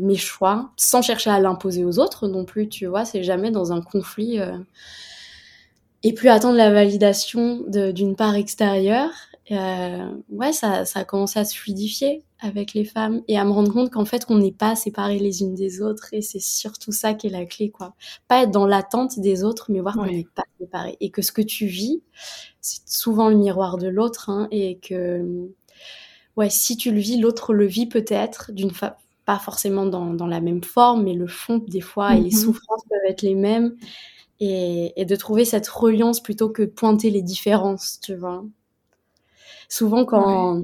mes 0.00 0.16
choix 0.16 0.72
sans 0.76 1.02
chercher 1.02 1.30
à 1.30 1.38
l'imposer 1.38 1.84
aux 1.84 2.00
autres 2.00 2.26
non 2.26 2.44
plus 2.44 2.68
tu 2.68 2.86
vois 2.86 3.04
c'est 3.04 3.22
jamais 3.22 3.52
dans 3.52 3.72
un 3.72 3.80
conflit 3.80 4.40
euh, 4.40 4.58
et 6.02 6.12
plus 6.14 6.30
attendre 6.30 6.56
la 6.56 6.72
validation 6.72 7.62
d'une 7.68 8.16
part 8.16 8.34
extérieure 8.34 9.12
euh, 9.52 10.10
ouais 10.30 10.52
ça 10.52 10.84
ça 10.84 11.00
a 11.00 11.04
commencé 11.04 11.38
à 11.38 11.44
se 11.44 11.56
fluidifier 11.56 12.24
avec 12.40 12.74
les 12.74 12.84
femmes 12.84 13.22
et 13.28 13.38
à 13.38 13.44
me 13.44 13.52
rendre 13.52 13.72
compte 13.72 13.90
qu'en 13.90 14.04
fait 14.04 14.24
qu'on 14.24 14.38
n'est 14.38 14.50
pas 14.50 14.74
séparés 14.74 15.20
les 15.20 15.42
unes 15.42 15.54
des 15.54 15.80
autres 15.80 16.08
et 16.12 16.22
c'est 16.22 16.42
surtout 16.42 16.90
ça 16.90 17.14
qui 17.14 17.28
est 17.28 17.30
la 17.30 17.46
clé 17.46 17.70
quoi. 17.70 17.94
Pas 18.26 18.42
être 18.42 18.50
dans 18.50 18.66
l'attente 18.66 19.20
des 19.20 19.44
autres 19.44 19.66
mais 19.70 19.78
voir 19.78 19.94
qu'on 19.94 20.06
n'est 20.06 20.26
pas 20.34 20.42
séparés 20.58 20.96
et 21.00 21.10
que 21.10 21.22
ce 21.22 21.30
que 21.30 21.40
tu 21.42 21.66
vis 21.66 22.02
c'est 22.60 22.82
souvent 22.86 23.28
le 23.28 23.36
miroir 23.36 23.78
de 23.78 23.86
l'autre 23.86 24.28
hein, 24.28 24.48
et 24.50 24.78
que 24.78 25.48
ouais, 26.36 26.50
si 26.50 26.76
tu 26.76 26.90
le 26.90 27.00
vis, 27.00 27.18
l'autre 27.18 27.54
le 27.54 27.66
vit 27.66 27.86
peut-être, 27.86 28.52
d'une 28.52 28.70
fa... 28.70 28.98
pas 29.24 29.38
forcément 29.38 29.86
dans, 29.86 30.14
dans, 30.14 30.26
la 30.26 30.40
même 30.40 30.64
forme, 30.64 31.04
mais 31.04 31.14
le 31.14 31.26
fond 31.26 31.58
des 31.68 31.80
fois 31.80 32.14
et 32.14 32.20
les 32.20 32.30
mm-hmm. 32.30 32.42
souffrances 32.44 32.82
peuvent 32.88 33.10
être 33.10 33.22
les 33.22 33.34
mêmes. 33.34 33.76
Et, 34.40 34.92
et, 35.00 35.04
de 35.04 35.16
trouver 35.16 35.44
cette 35.44 35.68
reliance 35.68 36.20
plutôt 36.20 36.48
que 36.48 36.62
de 36.62 36.66
pointer 36.66 37.10
les 37.10 37.22
différences, 37.22 38.00
tu 38.02 38.16
vois. 38.16 38.44
Souvent, 39.68 40.04
quand, 40.04 40.62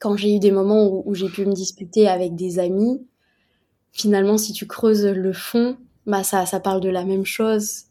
quand 0.00 0.16
j'ai 0.16 0.34
eu 0.34 0.38
des 0.40 0.50
moments 0.50 0.88
où, 0.88 1.02
où 1.06 1.14
j'ai 1.14 1.28
pu 1.28 1.46
me 1.46 1.52
disputer 1.52 2.08
avec 2.08 2.34
des 2.34 2.58
amis, 2.58 3.06
finalement, 3.92 4.38
si 4.38 4.52
tu 4.52 4.66
creuses 4.66 5.06
le 5.06 5.32
fond, 5.32 5.76
bah 6.04 6.24
ça, 6.24 6.46
ça 6.46 6.58
parle 6.58 6.80
de 6.80 6.88
la 6.88 7.04
même 7.04 7.24
chose 7.24 7.84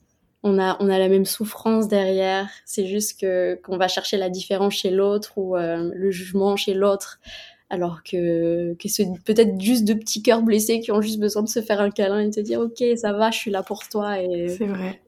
on 0.46 0.60
a, 0.60 0.78
on 0.80 0.90
a 0.90 1.00
la 1.00 1.10
même 1.10 1.26
souffrance 1.26 1.88
derrière. 1.88 2.48
C'est 2.66 2.86
juste 2.86 3.20
que 3.20 3.60
qu'on 3.64 3.78
va 3.78 3.88
chercher 3.88 4.16
la 4.16 4.30
différence 4.30 4.76
chez 4.76 4.92
l'autre 4.92 5.38
ou 5.38 5.58
euh, 5.58 5.90
le 5.94 6.12
jugement 6.12 6.56
chez 6.56 6.76
l'autre, 6.76 7.20
alors 7.72 8.04
que, 8.04 8.76
que 8.76 8.88
c'est 8.88 9.08
peut-être 9.26 9.60
juste 9.60 9.86
deux 9.86 9.98
petits 9.98 10.22
cœurs 10.22 10.44
blessés 10.44 10.80
qui 10.82 10.92
ont 10.92 11.02
juste 11.02 11.20
besoin 11.20 11.42
de 11.42 11.50
se 11.50 11.62
faire 11.62 11.82
un 11.82 11.90
câlin 11.90 12.20
et 12.20 12.28
de 12.28 12.32
te 12.32 12.40
dire 12.40 12.60
ok 12.60 12.84
ça 12.96 13.12
va, 13.12 13.32
je 13.32 13.40
suis 13.40 13.52
là 13.52 13.64
pour 13.64 13.90
toi. 13.90 14.22
Et... 14.22 14.50
C'est 14.50 14.68
vrai. 14.68 15.02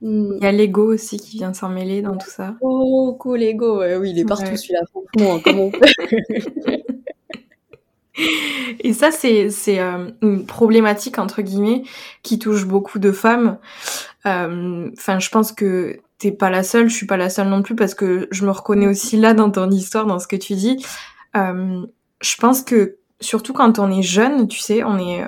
Hmm. 0.00 0.34
Il 0.36 0.44
y 0.44 0.46
a 0.46 0.52
l'ego 0.52 0.94
aussi 0.94 1.18
qui 1.18 1.38
vient 1.38 1.52
s'en 1.52 1.70
mêler 1.70 2.00
dans 2.00 2.16
tout 2.16 2.30
ça. 2.30 2.56
Oh, 2.60 3.16
cool, 3.18 3.40
l'ego. 3.40 3.82
oui, 3.98 4.12
il 4.12 4.18
est 4.20 4.24
partout 4.24 4.56
celui-là, 4.56 4.82
franchement. 4.86 5.40
Comment 5.42 5.72
Et 8.80 8.92
ça, 8.92 9.10
c'est 9.10 9.50
euh, 9.80 10.10
une 10.22 10.46
problématique 10.46 11.18
entre 11.18 11.42
guillemets 11.42 11.82
qui 12.22 12.38
touche 12.38 12.64
beaucoup 12.66 12.98
de 12.98 13.12
femmes. 13.12 13.58
Euh, 14.26 14.90
enfin, 14.96 15.18
je 15.18 15.28
pense 15.30 15.52
que 15.52 16.00
t'es 16.18 16.32
pas 16.32 16.50
la 16.50 16.62
seule, 16.62 16.88
je 16.88 16.94
suis 16.94 17.06
pas 17.06 17.16
la 17.16 17.30
seule 17.30 17.48
non 17.48 17.62
plus 17.62 17.76
parce 17.76 17.94
que 17.94 18.28
je 18.30 18.44
me 18.44 18.50
reconnais 18.50 18.86
aussi 18.86 19.16
là 19.16 19.34
dans 19.34 19.50
ton 19.50 19.70
histoire, 19.70 20.06
dans 20.06 20.18
ce 20.18 20.26
que 20.26 20.36
tu 20.36 20.54
dis. 20.54 20.84
Euh, 21.36 21.86
je 22.20 22.36
pense 22.36 22.62
que 22.62 22.96
surtout 23.20 23.52
quand 23.52 23.78
on 23.78 23.90
est 23.90 24.02
jeune, 24.02 24.48
tu 24.48 24.58
sais, 24.58 24.82
on 24.84 24.98
est 24.98 25.24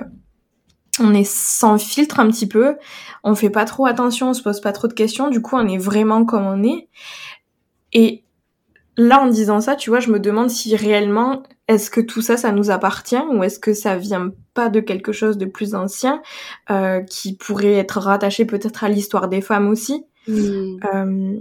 on 0.99 1.13
est 1.13 1.23
sans 1.23 1.77
filtre 1.77 2.19
un 2.19 2.27
petit 2.27 2.47
peu, 2.47 2.75
on 3.23 3.33
fait 3.33 3.49
pas 3.49 3.63
trop 3.63 3.85
attention, 3.85 4.31
on 4.31 4.33
se 4.33 4.43
pose 4.43 4.59
pas 4.59 4.73
trop 4.73 4.87
de 4.87 4.93
questions, 4.93 5.29
du 5.29 5.41
coup 5.41 5.55
on 5.55 5.67
est 5.67 5.77
vraiment 5.77 6.25
comme 6.25 6.45
on 6.45 6.63
est. 6.63 6.89
Et 7.93 8.23
là 8.97 9.21
en 9.21 9.27
disant 9.27 9.61
ça, 9.61 9.75
tu 9.75 9.89
vois, 9.89 10.01
je 10.01 10.11
me 10.11 10.19
demande 10.19 10.49
si 10.49 10.75
réellement 10.75 11.43
est-ce 11.71 11.89
que 11.89 12.01
tout 12.01 12.21
ça, 12.21 12.37
ça 12.37 12.51
nous 12.51 12.69
appartient 12.69 13.21
ou 13.31 13.43
est-ce 13.43 13.59
que 13.59 13.73
ça 13.73 13.97
vient 13.97 14.31
pas 14.53 14.69
de 14.69 14.79
quelque 14.79 15.11
chose 15.11 15.37
de 15.37 15.45
plus 15.45 15.75
ancien 15.75 16.21
euh, 16.69 17.01
qui 17.01 17.35
pourrait 17.35 17.73
être 17.73 17.99
rattaché 17.99 18.45
peut-être 18.45 18.83
à 18.83 18.89
l'histoire 18.89 19.27
des 19.27 19.41
femmes 19.41 19.69
aussi 19.69 20.05
hmm. 20.27 20.77
euh, 20.93 21.35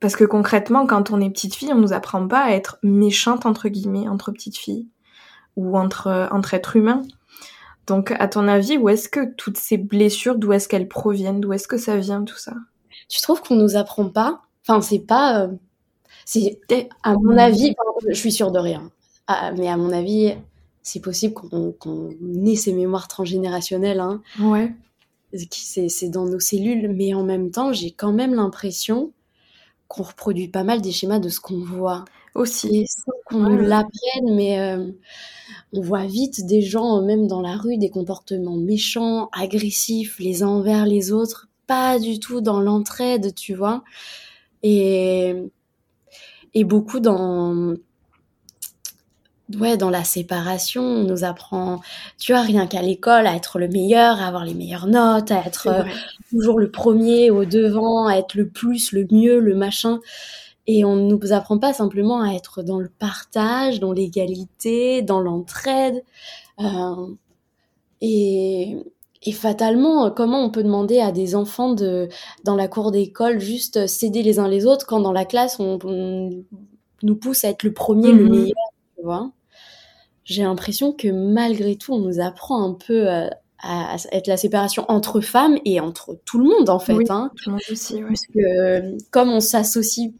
Parce 0.00 0.16
que 0.16 0.24
concrètement, 0.24 0.86
quand 0.86 1.10
on 1.10 1.20
est 1.20 1.30
petite 1.30 1.54
fille, 1.54 1.72
on 1.72 1.78
nous 1.78 1.92
apprend 1.92 2.26
pas 2.28 2.44
à 2.44 2.50
être 2.50 2.78
méchante 2.82 3.46
entre 3.46 3.68
guillemets 3.68 4.08
entre 4.08 4.30
petites 4.30 4.58
filles 4.58 4.88
ou 5.56 5.76
entre 5.76 6.28
entre 6.30 6.54
êtres 6.54 6.76
humains. 6.76 7.02
Donc, 7.86 8.12
à 8.18 8.28
ton 8.28 8.46
avis, 8.46 8.76
où 8.76 8.88
est-ce 8.88 9.08
que 9.08 9.34
toutes 9.34 9.58
ces 9.58 9.76
blessures, 9.76 10.36
d'où 10.36 10.52
est-ce 10.52 10.68
qu'elles 10.68 10.88
proviennent, 10.88 11.40
d'où 11.40 11.52
est-ce 11.52 11.66
que 11.66 11.78
ça 11.78 11.96
vient 11.96 12.22
tout 12.22 12.36
ça? 12.36 12.54
Tu 13.08 13.20
trouves 13.20 13.42
qu'on 13.42 13.56
nous 13.56 13.76
apprend 13.76 14.08
pas? 14.08 14.42
Enfin, 14.66 14.80
c'est 14.80 15.00
pas. 15.00 15.42
Euh, 15.42 15.48
c'est 16.24 16.60
à 17.02 17.14
mon 17.14 17.36
avis, 17.36 17.74
je 18.08 18.14
suis 18.14 18.30
sûre 18.30 18.52
de 18.52 18.58
rien. 18.58 18.90
Ah, 19.26 19.52
mais 19.56 19.68
à 19.68 19.76
mon 19.76 19.92
avis, 19.92 20.34
c'est 20.82 21.00
possible 21.00 21.34
qu'on 21.34 22.10
ait 22.44 22.56
ces 22.56 22.72
mémoires 22.72 23.08
transgénérationnelles. 23.08 24.00
Hein. 24.00 24.22
Ouais. 24.40 24.72
C'est 25.50 26.08
dans 26.08 26.26
nos 26.26 26.40
cellules, 26.40 26.92
mais 26.92 27.14
en 27.14 27.24
même 27.24 27.50
temps, 27.50 27.72
j'ai 27.72 27.90
quand 27.90 28.12
même 28.12 28.34
l'impression 28.34 29.12
qu'on 29.88 30.02
reproduit 30.02 30.48
pas 30.48 30.64
mal 30.64 30.80
des 30.80 30.92
schémas 30.92 31.18
de 31.18 31.28
ce 31.28 31.40
qu'on 31.40 31.60
voit. 31.64 32.04
Aussi. 32.34 32.86
sans 32.88 33.12
qu'on 33.26 33.40
nous 33.40 33.58
l'apprenne, 33.58 34.34
mais 34.34 34.58
euh, 34.58 34.90
on 35.74 35.82
voit 35.82 36.06
vite 36.06 36.46
des 36.46 36.62
gens, 36.62 37.02
même 37.02 37.26
dans 37.26 37.42
la 37.42 37.56
rue, 37.56 37.76
des 37.76 37.90
comportements 37.90 38.56
méchants, 38.56 39.28
agressifs, 39.32 40.18
les 40.18 40.42
uns 40.42 40.48
envers 40.48 40.86
les 40.86 41.12
autres, 41.12 41.48
pas 41.66 41.98
du 41.98 42.18
tout 42.20 42.40
dans 42.40 42.60
l'entraide, 42.60 43.34
tu 43.34 43.54
vois. 43.54 43.84
Et, 44.62 45.34
et 46.54 46.64
beaucoup 46.64 47.00
dans 47.00 47.74
ouais, 49.58 49.76
dans 49.76 49.90
la 49.90 50.04
séparation, 50.04 50.82
on 50.82 51.04
nous 51.04 51.24
apprend, 51.24 51.80
tu 52.18 52.32
vois, 52.32 52.42
rien 52.42 52.66
qu'à 52.66 52.82
l'école, 52.82 53.26
à 53.26 53.34
être 53.34 53.58
le 53.58 53.68
meilleur, 53.68 54.20
à 54.20 54.26
avoir 54.26 54.44
les 54.44 54.54
meilleures 54.54 54.86
notes, 54.86 55.30
à 55.30 55.44
être 55.46 55.68
euh, 55.68 55.82
toujours 56.30 56.58
le 56.58 56.70
premier 56.70 57.30
au 57.30 57.44
devant, 57.44 58.06
à 58.06 58.16
être 58.16 58.34
le 58.34 58.48
plus, 58.48 58.92
le 58.92 59.06
mieux, 59.10 59.40
le 59.40 59.54
machin. 59.54 60.00
Et 60.66 60.84
on 60.84 60.96
ne 60.96 61.14
nous 61.14 61.32
apprend 61.32 61.58
pas 61.58 61.72
simplement 61.72 62.22
à 62.22 62.32
être 62.34 62.62
dans 62.62 62.78
le 62.78 62.88
partage, 62.88 63.80
dans 63.80 63.92
l'égalité, 63.92 65.02
dans 65.02 65.20
l'entraide. 65.20 66.04
Euh, 66.60 67.06
et, 68.00 68.76
et 69.24 69.32
fatalement, 69.32 70.10
comment 70.10 70.44
on 70.44 70.50
peut 70.50 70.62
demander 70.62 71.00
à 71.00 71.12
des 71.12 71.34
enfants 71.36 71.74
de, 71.74 72.08
dans 72.44 72.56
la 72.56 72.68
cour 72.68 72.90
d'école, 72.90 73.38
juste 73.38 73.86
céder 73.86 74.22
les 74.22 74.38
uns 74.38 74.48
les 74.48 74.66
autres, 74.66 74.86
quand 74.86 75.00
dans 75.00 75.12
la 75.12 75.24
classe, 75.24 75.60
on, 75.60 75.78
nous 77.02 77.16
pousse 77.16 77.44
à 77.44 77.50
être 77.50 77.62
le 77.62 77.72
premier, 77.72 78.12
le 78.12 78.24
mhm. 78.24 78.30
meilleur, 78.30 78.72
tu 78.96 79.02
vois? 79.04 79.30
J'ai 80.24 80.42
l'impression 80.42 80.92
que 80.92 81.08
malgré 81.08 81.76
tout, 81.76 81.92
on 81.92 81.98
nous 81.98 82.20
apprend 82.20 82.62
un 82.62 82.74
peu 82.74 83.10
euh, 83.10 83.28
à, 83.62 83.96
être 84.12 84.26
la 84.26 84.36
séparation 84.36 84.84
entre 84.88 85.20
femmes 85.20 85.58
et 85.64 85.80
entre 85.80 86.18
tout 86.24 86.38
le 86.38 86.44
monde 86.44 86.68
en 86.68 86.78
fait. 86.78 86.94
Oui, 86.94 87.04
hein. 87.08 87.30
monde 87.46 87.60
aussi, 87.70 88.00
Parce 88.02 88.26
que 88.26 88.96
comme 89.10 89.30
on 89.30 89.40
s'associe 89.40 90.12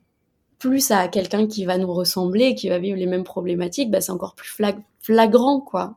plus 0.59 0.91
à 0.91 1.09
quelqu'un 1.09 1.47
qui 1.47 1.65
va 1.65 1.77
nous 1.79 1.93
ressembler, 1.93 2.55
qui 2.55 2.69
va 2.69 2.79
vivre 2.79 2.97
les 2.97 3.07
mêmes 3.07 3.25
problématiques, 3.25 3.91
bah, 3.91 4.01
c'est 4.01 4.13
encore 4.13 4.35
plus 4.35 4.57
flagrant 5.01 5.61
quoi 5.61 5.97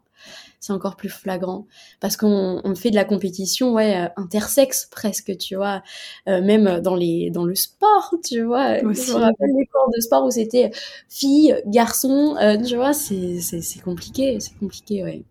c'est 0.65 0.73
encore 0.73 0.95
plus 0.95 1.10
flagrant. 1.10 1.67
Parce 1.99 2.17
qu'on 2.17 2.60
on 2.63 2.75
fait 2.75 2.89
de 2.89 2.95
la 2.95 3.06
compétition 3.06 3.73
ouais 3.73 3.95
euh, 3.95 4.08
intersexe 4.17 4.88
presque 4.89 5.38
tu 5.38 5.56
vois. 5.56 5.84
Euh, 6.28 6.41
même 6.41 6.80
dans 6.80 6.95
les 6.95 7.30
dans 7.30 7.45
le 7.45 7.54
sport 7.54 8.15
tu 8.23 8.41
vois. 8.41 8.80
Je 8.80 8.84
me 8.86 9.13
rappelle 9.13 9.49
les 9.56 9.65
cours 9.67 9.91
de 9.95 10.01
sport 10.01 10.25
où 10.25 10.32
c'était 10.32 10.71
fille 11.08 11.56
garçon 11.67 12.36
euh, 12.41 12.58
tu 12.58 12.75
vois 12.75 12.93
c'est 12.93 13.39
c'est 13.41 13.82
compliqué 13.82 14.39
c'est 14.39 14.58
compliqué 14.58 15.04
ouais. 15.04 15.23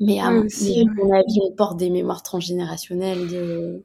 Mais 0.00 0.20
à, 0.20 0.30
mon 0.30 0.42
avis 0.42 1.40
on 1.42 1.52
porte 1.52 1.78
des 1.78 1.88
mémoires 1.88 2.22
transgénérationnelles 2.22 3.28
de 3.28 3.82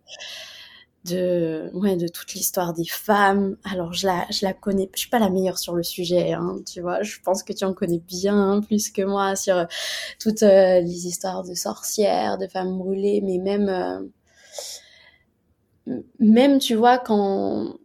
de, 1.08 1.70
ouais, 1.74 1.96
de 1.96 2.08
toute 2.08 2.34
l'histoire 2.34 2.74
des 2.74 2.86
femmes. 2.86 3.58
Alors, 3.64 3.94
je 3.94 4.08
la, 4.08 4.26
je 4.30 4.46
la 4.46 4.54
connais, 4.54 4.90
je 4.94 5.00
suis 5.02 5.10
pas 5.10 5.20
la 5.20 5.30
meilleure 5.30 5.58
sur 5.58 5.74
le 5.76 5.84
sujet, 5.84 6.34
hein, 6.34 6.58
tu 6.66 6.82
vois. 6.82 7.02
Je 7.04 7.18
pense 7.24 7.44
que 7.44 7.54
tu 7.54 7.66
en 7.66 7.74
connais 7.74 8.00
bien 8.00 8.62
plus 8.66 8.90
que 8.90 9.02
moi 9.02 9.36
sur 9.36 9.56
euh, 9.56 9.66
toutes 10.20 10.44
euh, 10.44 10.80
les 10.82 11.08
histoires 11.08 11.44
de 11.44 11.54
sorcières, 11.54 12.38
de 12.38 12.48
femmes 12.48 12.78
brûlées, 12.78 13.22
mais 13.24 13.38
même, 13.38 13.70
euh, 15.88 16.02
même, 16.20 16.60
tu 16.60 16.76
vois, 16.76 16.98
quand, 16.98 17.76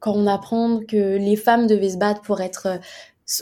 quand 0.00 0.12
on 0.12 0.26
apprend 0.26 0.80
que 0.80 1.16
les 1.16 1.36
femmes 1.36 1.66
devaient 1.66 1.90
se 1.90 1.98
battre 1.98 2.22
pour 2.22 2.40
être 2.40 2.80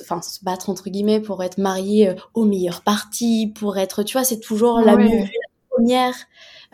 enfin 0.03 0.21
se 0.23 0.45
battre 0.45 0.69
entre 0.71 0.89
guillemets 0.89 1.21
pour 1.21 1.43
être 1.43 1.59
mariées 1.59 2.15
au 2.35 2.45
meilleur 2.45 2.83
parti 2.83 3.51
pour 3.57 3.77
être 3.79 4.03
tu 4.05 4.13
vois 4.13 4.25
c'est 4.25 4.39
toujours 4.39 4.79
la 4.81 4.95
mieux 4.95 5.09
la 5.09 5.27
première 5.71 6.15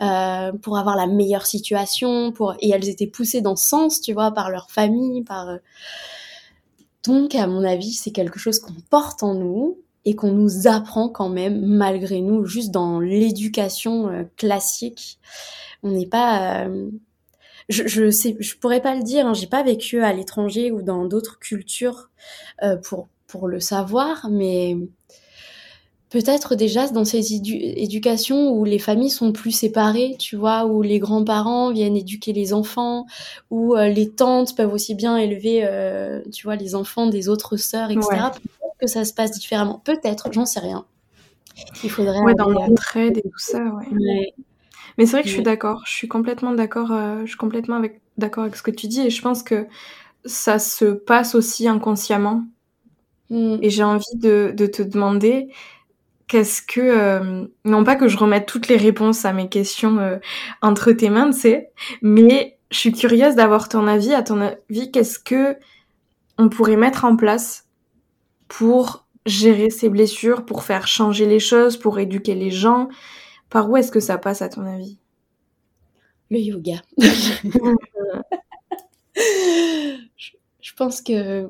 euh, 0.01 0.51
pour 0.53 0.77
avoir 0.77 0.95
la 0.95 1.07
meilleure 1.07 1.45
situation, 1.45 2.31
pour 2.31 2.55
et 2.59 2.69
elles 2.69 2.87
étaient 2.87 3.07
poussées 3.07 3.41
dans 3.41 3.55
ce 3.55 3.67
sens, 3.67 4.01
tu 4.01 4.13
vois, 4.13 4.31
par 4.31 4.51
leur 4.51 4.69
famille, 4.69 5.23
par 5.23 5.49
euh. 5.49 5.57
donc 7.03 7.33
à 7.35 7.47
mon 7.47 7.63
avis 7.63 7.93
c'est 7.93 8.11
quelque 8.11 8.39
chose 8.39 8.59
qu'on 8.59 8.75
porte 8.89 9.23
en 9.23 9.33
nous 9.33 9.79
et 10.05 10.15
qu'on 10.15 10.31
nous 10.31 10.67
apprend 10.67 11.09
quand 11.09 11.29
même 11.29 11.65
malgré 11.65 12.21
nous, 12.21 12.45
juste 12.45 12.71
dans 12.71 12.99
l'éducation 12.99 14.09
euh, 14.09 14.23
classique. 14.37 15.19
On 15.83 15.91
n'est 15.91 16.07
pas 16.07 16.67
je, 17.69 17.87
je 17.87 18.09
sais, 18.09 18.37
je 18.39 18.55
pourrais 18.55 18.81
pas 18.81 18.95
le 18.95 19.03
dire. 19.03 19.27
Hein, 19.27 19.33
j'ai 19.33 19.47
pas 19.47 19.63
vécu 19.63 20.01
à 20.01 20.13
l'étranger 20.13 20.71
ou 20.71 20.81
dans 20.81 21.05
d'autres 21.05 21.39
cultures 21.39 22.09
pour 22.83 23.07
pour 23.27 23.47
le 23.47 23.59
savoir, 23.59 24.27
mais 24.29 24.77
peut-être 26.09 26.55
déjà 26.55 26.87
dans 26.87 27.05
ces 27.05 27.33
éducations 27.33 28.51
où 28.51 28.63
les 28.63 28.79
familles 28.79 29.09
sont 29.09 29.31
plus 29.31 29.51
séparées, 29.51 30.15
tu 30.19 30.35
vois, 30.35 30.65
où 30.65 30.81
les 30.81 30.99
grands-parents 30.99 31.71
viennent 31.71 31.97
éduquer 31.97 32.33
les 32.33 32.53
enfants, 32.53 33.05
où 33.49 33.75
euh, 33.75 33.89
les 33.89 34.09
tantes 34.09 34.55
peuvent 34.55 34.73
aussi 34.73 34.95
bien 34.95 35.17
élever, 35.17 35.61
euh, 35.63 36.21
tu 36.31 36.43
vois, 36.43 36.55
les 36.55 36.75
enfants 36.75 37.07
des 37.07 37.29
autres 37.29 37.57
sœurs, 37.57 37.91
etc. 37.91 38.07
Peut-être 38.09 38.77
que 38.79 38.87
ça 38.87 39.05
se 39.05 39.13
passe 39.13 39.31
différemment. 39.31 39.81
Peut-être, 39.83 40.31
j'en 40.31 40.45
sais 40.45 40.59
rien. 40.59 40.85
Il 41.83 41.89
faudrait. 41.89 42.19
Ouais, 42.19 42.35
dans 42.35 42.49
l'entraide 42.49 43.17
et 43.17 43.21
tout 43.23 43.39
ça, 43.39 43.63
ouais. 43.63 44.33
Mais 44.97 45.05
c'est 45.05 45.11
vrai 45.11 45.21
que 45.21 45.29
je 45.29 45.33
suis 45.33 45.43
d'accord. 45.43 45.83
Je 45.85 45.91
suis 45.91 46.07
complètement 46.07 46.53
d'accord. 46.53 46.91
Euh, 46.91 47.21
je 47.21 47.27
suis 47.27 47.37
complètement 47.37 47.75
avec 47.75 48.01
d'accord 48.17 48.45
avec 48.45 48.55
ce 48.55 48.63
que 48.63 48.71
tu 48.71 48.87
dis 48.87 49.01
et 49.01 49.09
je 49.11 49.21
pense 49.21 49.43
que 49.43 49.67
ça 50.25 50.57
se 50.57 50.85
passe 50.85 51.35
aussi 51.35 51.67
inconsciemment. 51.67 52.43
Mmh. 53.29 53.57
Et 53.61 53.69
j'ai 53.69 53.83
envie 53.83 54.15
de, 54.15 54.53
de 54.55 54.65
te 54.65 54.81
demander, 54.81 55.49
qu'est-ce 56.27 56.61
que 56.61 56.81
euh, 56.81 57.45
non 57.65 57.83
pas 57.83 57.95
que 57.95 58.07
je 58.07 58.17
remette 58.17 58.45
toutes 58.45 58.67
les 58.67 58.77
réponses 58.77 59.25
à 59.25 59.33
mes 59.33 59.49
questions 59.49 59.97
euh, 59.99 60.17
entre 60.61 60.91
tes 60.91 61.09
mains, 61.09 61.31
tu 61.31 61.39
sais, 61.39 61.71
mais 62.01 62.57
je 62.71 62.77
suis 62.77 62.91
curieuse 62.91 63.35
d'avoir 63.35 63.69
ton 63.69 63.87
avis. 63.87 64.13
À 64.13 64.23
ton 64.23 64.41
avis, 64.41 64.91
qu'est-ce 64.91 65.19
que 65.19 65.57
on 66.37 66.49
pourrait 66.49 66.75
mettre 66.75 67.05
en 67.05 67.15
place 67.15 67.67
pour 68.47 69.07
gérer 69.25 69.69
ces 69.69 69.89
blessures, 69.89 70.45
pour 70.45 70.63
faire 70.63 70.87
changer 70.87 71.25
les 71.25 71.39
choses, 71.39 71.77
pour 71.77 71.99
éduquer 71.99 72.35
les 72.35 72.51
gens? 72.51 72.89
Par 73.49 73.69
où 73.69 73.77
est-ce 73.77 73.91
que 73.91 74.01
ça 74.01 74.17
passe 74.17 74.41
à 74.41 74.49
ton 74.49 74.65
avis? 74.65 74.97
Le 76.29 76.39
yoga. 76.39 76.81
je 79.17 80.73
pense 80.75 81.01
que 81.01 81.49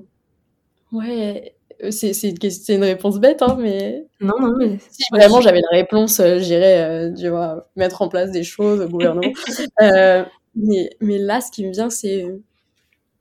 ouais 0.91 1.56
euh, 1.83 1.91
c'est 1.91 2.11
une, 2.23 2.37
une, 2.69 2.83
réponse 2.83 3.19
bête, 3.19 3.41
hein, 3.41 3.57
mais. 3.59 4.05
Non, 4.19 4.39
non, 4.39 4.53
mais. 4.57 4.77
Si 4.91 5.03
vraiment 5.11 5.41
j'avais 5.41 5.61
la 5.61 5.77
réponse, 5.77 6.19
euh, 6.19 6.39
j'irais, 6.39 6.81
euh, 6.81 7.13
tu 7.13 7.29
vois, 7.29 7.69
mettre 7.75 8.01
en 8.01 8.09
place 8.09 8.31
des 8.31 8.43
choses 8.43 8.81
au 8.81 8.87
gouvernement. 8.87 9.33
mais, 10.55 10.89
mais 11.01 11.17
là, 11.19 11.41
ce 11.41 11.51
qui 11.51 11.65
me 11.65 11.71
vient, 11.71 11.89
c'est. 11.89 12.25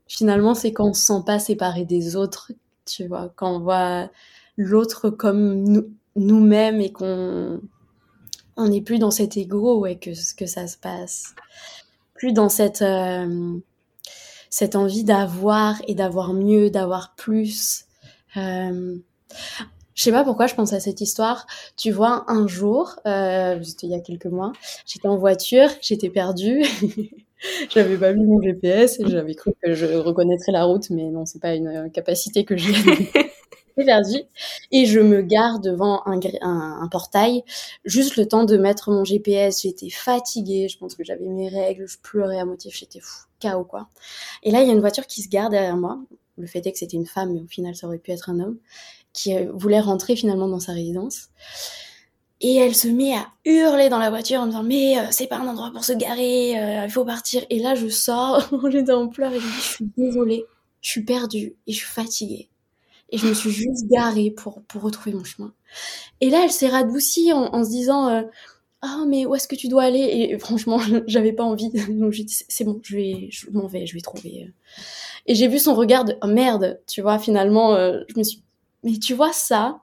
Finalement, 0.09 0.55
c'est 0.55 0.73
quand 0.73 0.91
on 0.91 0.95
se 0.95 1.05
sent 1.05 1.23
pas 1.27 1.39
séparé 1.39 1.85
des 1.85 2.17
autres, 2.17 2.53
tu 2.87 3.07
vois, 3.07 3.33
quand 3.35 3.57
on 3.57 3.61
voit 3.61 4.09
l'autre 4.57 5.11
comme 5.11 5.65
nous, 5.65 5.91
nous-mêmes 6.15 6.81
et 6.81 6.93
qu'on 6.93 7.61
on 8.57 8.69
n'est 8.69 8.81
plus 8.81 8.99
dans 8.99 9.11
cet 9.11 9.37
ego 9.37 9.81
ouais, 9.81 9.97
que, 9.97 10.11
que 10.37 10.47
ça 10.47 10.69
se 10.69 10.79
passe. 10.79 11.35
Plus 12.15 12.33
dans 12.33 12.49
cette, 12.49 12.85
cette 14.49 14.77
envie 14.77 15.05
d'avoir 15.05 15.83
et 15.89 15.97
d'avoir 15.97 16.33
mieux, 16.33 16.71
d'avoir 16.71 17.17
plus, 17.17 17.86
euh, 18.37 18.97
je 19.95 20.03
sais 20.03 20.13
pas 20.13 20.25
pourquoi 20.25 20.47
je 20.47 20.55
pense 20.55 20.73
à 20.73 20.81
cette 20.81 21.01
histoire. 21.01 21.47
Tu 21.77 21.91
vois, 21.91 22.25
un 22.29 22.47
jour, 22.47 22.97
euh, 23.07 23.63
c'était 23.63 23.87
il 23.87 23.91
y 23.91 23.95
a 23.95 24.01
quelques 24.01 24.27
mois, 24.27 24.53
j'étais 24.87 25.09
en 25.09 25.17
voiture, 25.17 25.69
j'étais 25.81 26.11
perdue. 26.11 26.63
j'avais 27.71 27.97
pas 27.97 28.13
vu 28.13 28.21
mon 28.21 28.41
GPS 28.41 29.01
et 29.01 29.09
j'avais 29.09 29.35
cru 29.35 29.53
que 29.63 29.75
je 29.75 29.87
reconnaîtrais 29.87 30.53
la 30.53 30.65
route, 30.65 30.91
mais 30.91 31.11
non, 31.11 31.25
c'est 31.25 31.41
pas 31.41 31.55
une 31.55 31.91
capacité 31.93 32.45
que 32.45 32.57
j'ai. 32.57 32.75
perdue. 33.85 34.23
Et 34.71 34.87
je 34.87 35.01
me 35.01 35.23
gare 35.23 35.61
devant 35.61 36.03
un, 36.07 36.19
un, 36.41 36.79
un, 36.83 36.89
portail, 36.89 37.43
juste 37.85 38.17
le 38.17 38.27
temps 38.27 38.45
de 38.45 38.57
mettre 38.57 38.91
mon 38.91 39.05
GPS. 39.05 39.63
J'étais 39.63 39.91
fatiguée, 39.91 40.69
je 40.69 40.79
pense 40.79 40.95
que 40.95 41.05
j'avais 41.05 41.29
mes 41.29 41.49
règles, 41.49 41.87
je 41.87 41.99
pleurais 41.99 42.39
à 42.39 42.45
moitié, 42.45 42.71
j'étais 42.75 43.01
fou, 43.01 43.27
chaos 43.39 43.65
quoi. 43.65 43.89
Et 44.43 44.51
là, 44.51 44.63
il 44.63 44.67
y 44.67 44.71
a 44.71 44.73
une 44.73 44.81
voiture 44.81 45.07
qui 45.07 45.23
se 45.23 45.29
gare 45.29 45.51
derrière 45.51 45.77
moi 45.77 45.99
le 46.39 46.47
fait 46.47 46.67
est 46.67 46.73
que 46.73 46.79
c'était 46.79 46.97
une 46.97 47.07
femme, 47.07 47.33
mais 47.33 47.41
au 47.41 47.47
final 47.47 47.75
ça 47.75 47.87
aurait 47.87 47.99
pu 47.99 48.11
être 48.11 48.31
un 48.31 48.41
homme, 48.41 48.59
qui 49.13 49.35
euh, 49.35 49.51
voulait 49.53 49.81
rentrer 49.81 50.17
finalement 50.17 50.49
dans 50.49 50.61
sa 50.61 50.73
résidence. 50.73 51.29
Et 52.43 52.57
elle 52.57 52.75
se 52.75 52.89
met 52.89 53.15
à 53.15 53.27
hurler 53.47 53.89
dans 53.89 53.99
la 53.99 54.11
voiture 54.11 54.41
en 54.41 54.47
me 54.47 54.51
disant 54.51 54.63
mais 54.63 54.99
euh, 54.99 55.07
c'est 55.11 55.27
pas 55.27 55.39
un 55.39 55.49
endroit 55.49 55.71
pour 55.73 55.85
se 55.85 55.93
garer, 55.93 56.59
euh, 56.59 56.85
il 56.85 56.91
faut 56.91 57.05
partir. 57.05 57.45
Et 57.51 57.59
là 57.59 57.75
je 57.75 57.89
sors, 57.89 58.49
j'étais 58.71 58.93
en 58.93 59.09
pleurs 59.09 59.33
et 59.33 59.41
je 59.41 59.47
dis 59.47 59.53
je 59.55 59.61
suis 59.61 59.91
désolée, 59.97 60.45
je 60.83 60.91
suis 60.91 61.05
perdue 61.05 61.55
et 61.67 61.73
je 61.73 61.77
suis 61.77 61.87
fatiguée. 61.87 62.51
Et 63.11 63.19
je 63.19 63.27
me 63.29 63.35
suis 63.35 63.53
juste 63.53 63.87
garée 63.87 64.33
pour, 64.33 64.63
pour 64.63 64.83
retrouver 64.83 65.15
mon 65.15 65.23
chemin. 65.23 65.53
Et 66.21 66.29
là 66.29 66.41
elle 66.45 66.51
s'est 66.51 66.69
radoucie 66.69 67.33
en, 67.33 67.65
se 67.65 67.71
disant 67.71 68.25
ah 68.87 69.05
mais 69.09 69.27
où 69.27 69.35
est-ce 69.35 69.49
que 69.49 69.57
tu 69.57 69.69
dois 69.69 69.85
aller? 69.85 70.01
Et 70.31 70.39
franchement 70.39 70.79
j'avais 71.07 71.33
pas 71.33 71.45
envie, 71.45 71.71
donc 71.91 72.13
j'ai 72.13 72.25
dit 72.25 72.37
c'est 72.49 72.65
bon, 72.65 72.81
je 72.83 72.97
vais, 72.97 73.29
je 73.31 73.51
m'en 73.51 73.67
vais, 73.67 73.87
je 73.87 73.95
vais 73.95 74.01
trouver. 74.01 74.53
Et 75.27 75.35
j'ai 75.35 75.49
vu 75.49 75.59
son 75.59 75.75
regard 75.75 76.05
de 76.05 76.17
oh, 76.23 76.29
merde, 76.29 76.81
tu 76.87 77.03
vois, 77.03 77.19
finalement, 77.19 77.75
euh, 77.75 78.01
je 78.09 78.19
me 78.19 78.25
suis. 78.25 78.43
Mais 78.85 78.99
tu 78.99 79.15
vois 79.15 79.33
ça, 79.33 79.81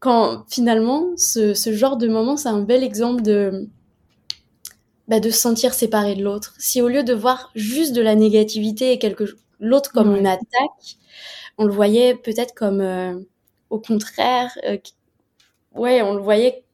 quand 0.00 0.44
finalement, 0.50 1.12
ce, 1.16 1.54
ce 1.54 1.72
genre 1.74 1.96
de 1.98 2.08
moment, 2.08 2.36
c'est 2.36 2.48
un 2.50 2.62
bel 2.62 2.84
exemple 2.84 3.22
de, 3.22 3.68
bah, 5.08 5.20
de 5.20 5.30
se 5.30 5.38
sentir 5.40 5.74
séparé 5.74 6.14
de 6.14 6.22
l'autre. 6.22 6.54
Si 6.58 6.80
au 6.82 6.88
lieu 6.88 7.02
de 7.02 7.14
voir 7.14 7.50
juste 7.54 7.92
de 7.94 8.02
la 8.02 8.14
négativité 8.14 8.92
et 8.92 8.98
quelque 8.98 9.24
l'autre 9.58 9.92
comme 9.92 10.16
une 10.16 10.26
attaque, 10.26 10.96
on 11.58 11.64
le 11.64 11.72
voyait 11.72 12.14
peut-être 12.16 12.54
comme 12.54 12.80
euh, 12.80 13.18
au 13.70 13.78
contraire, 13.80 14.50
euh, 14.66 14.78
ouais, 15.74 16.02
on 16.02 16.14
le 16.14 16.20
voyait 16.22 16.64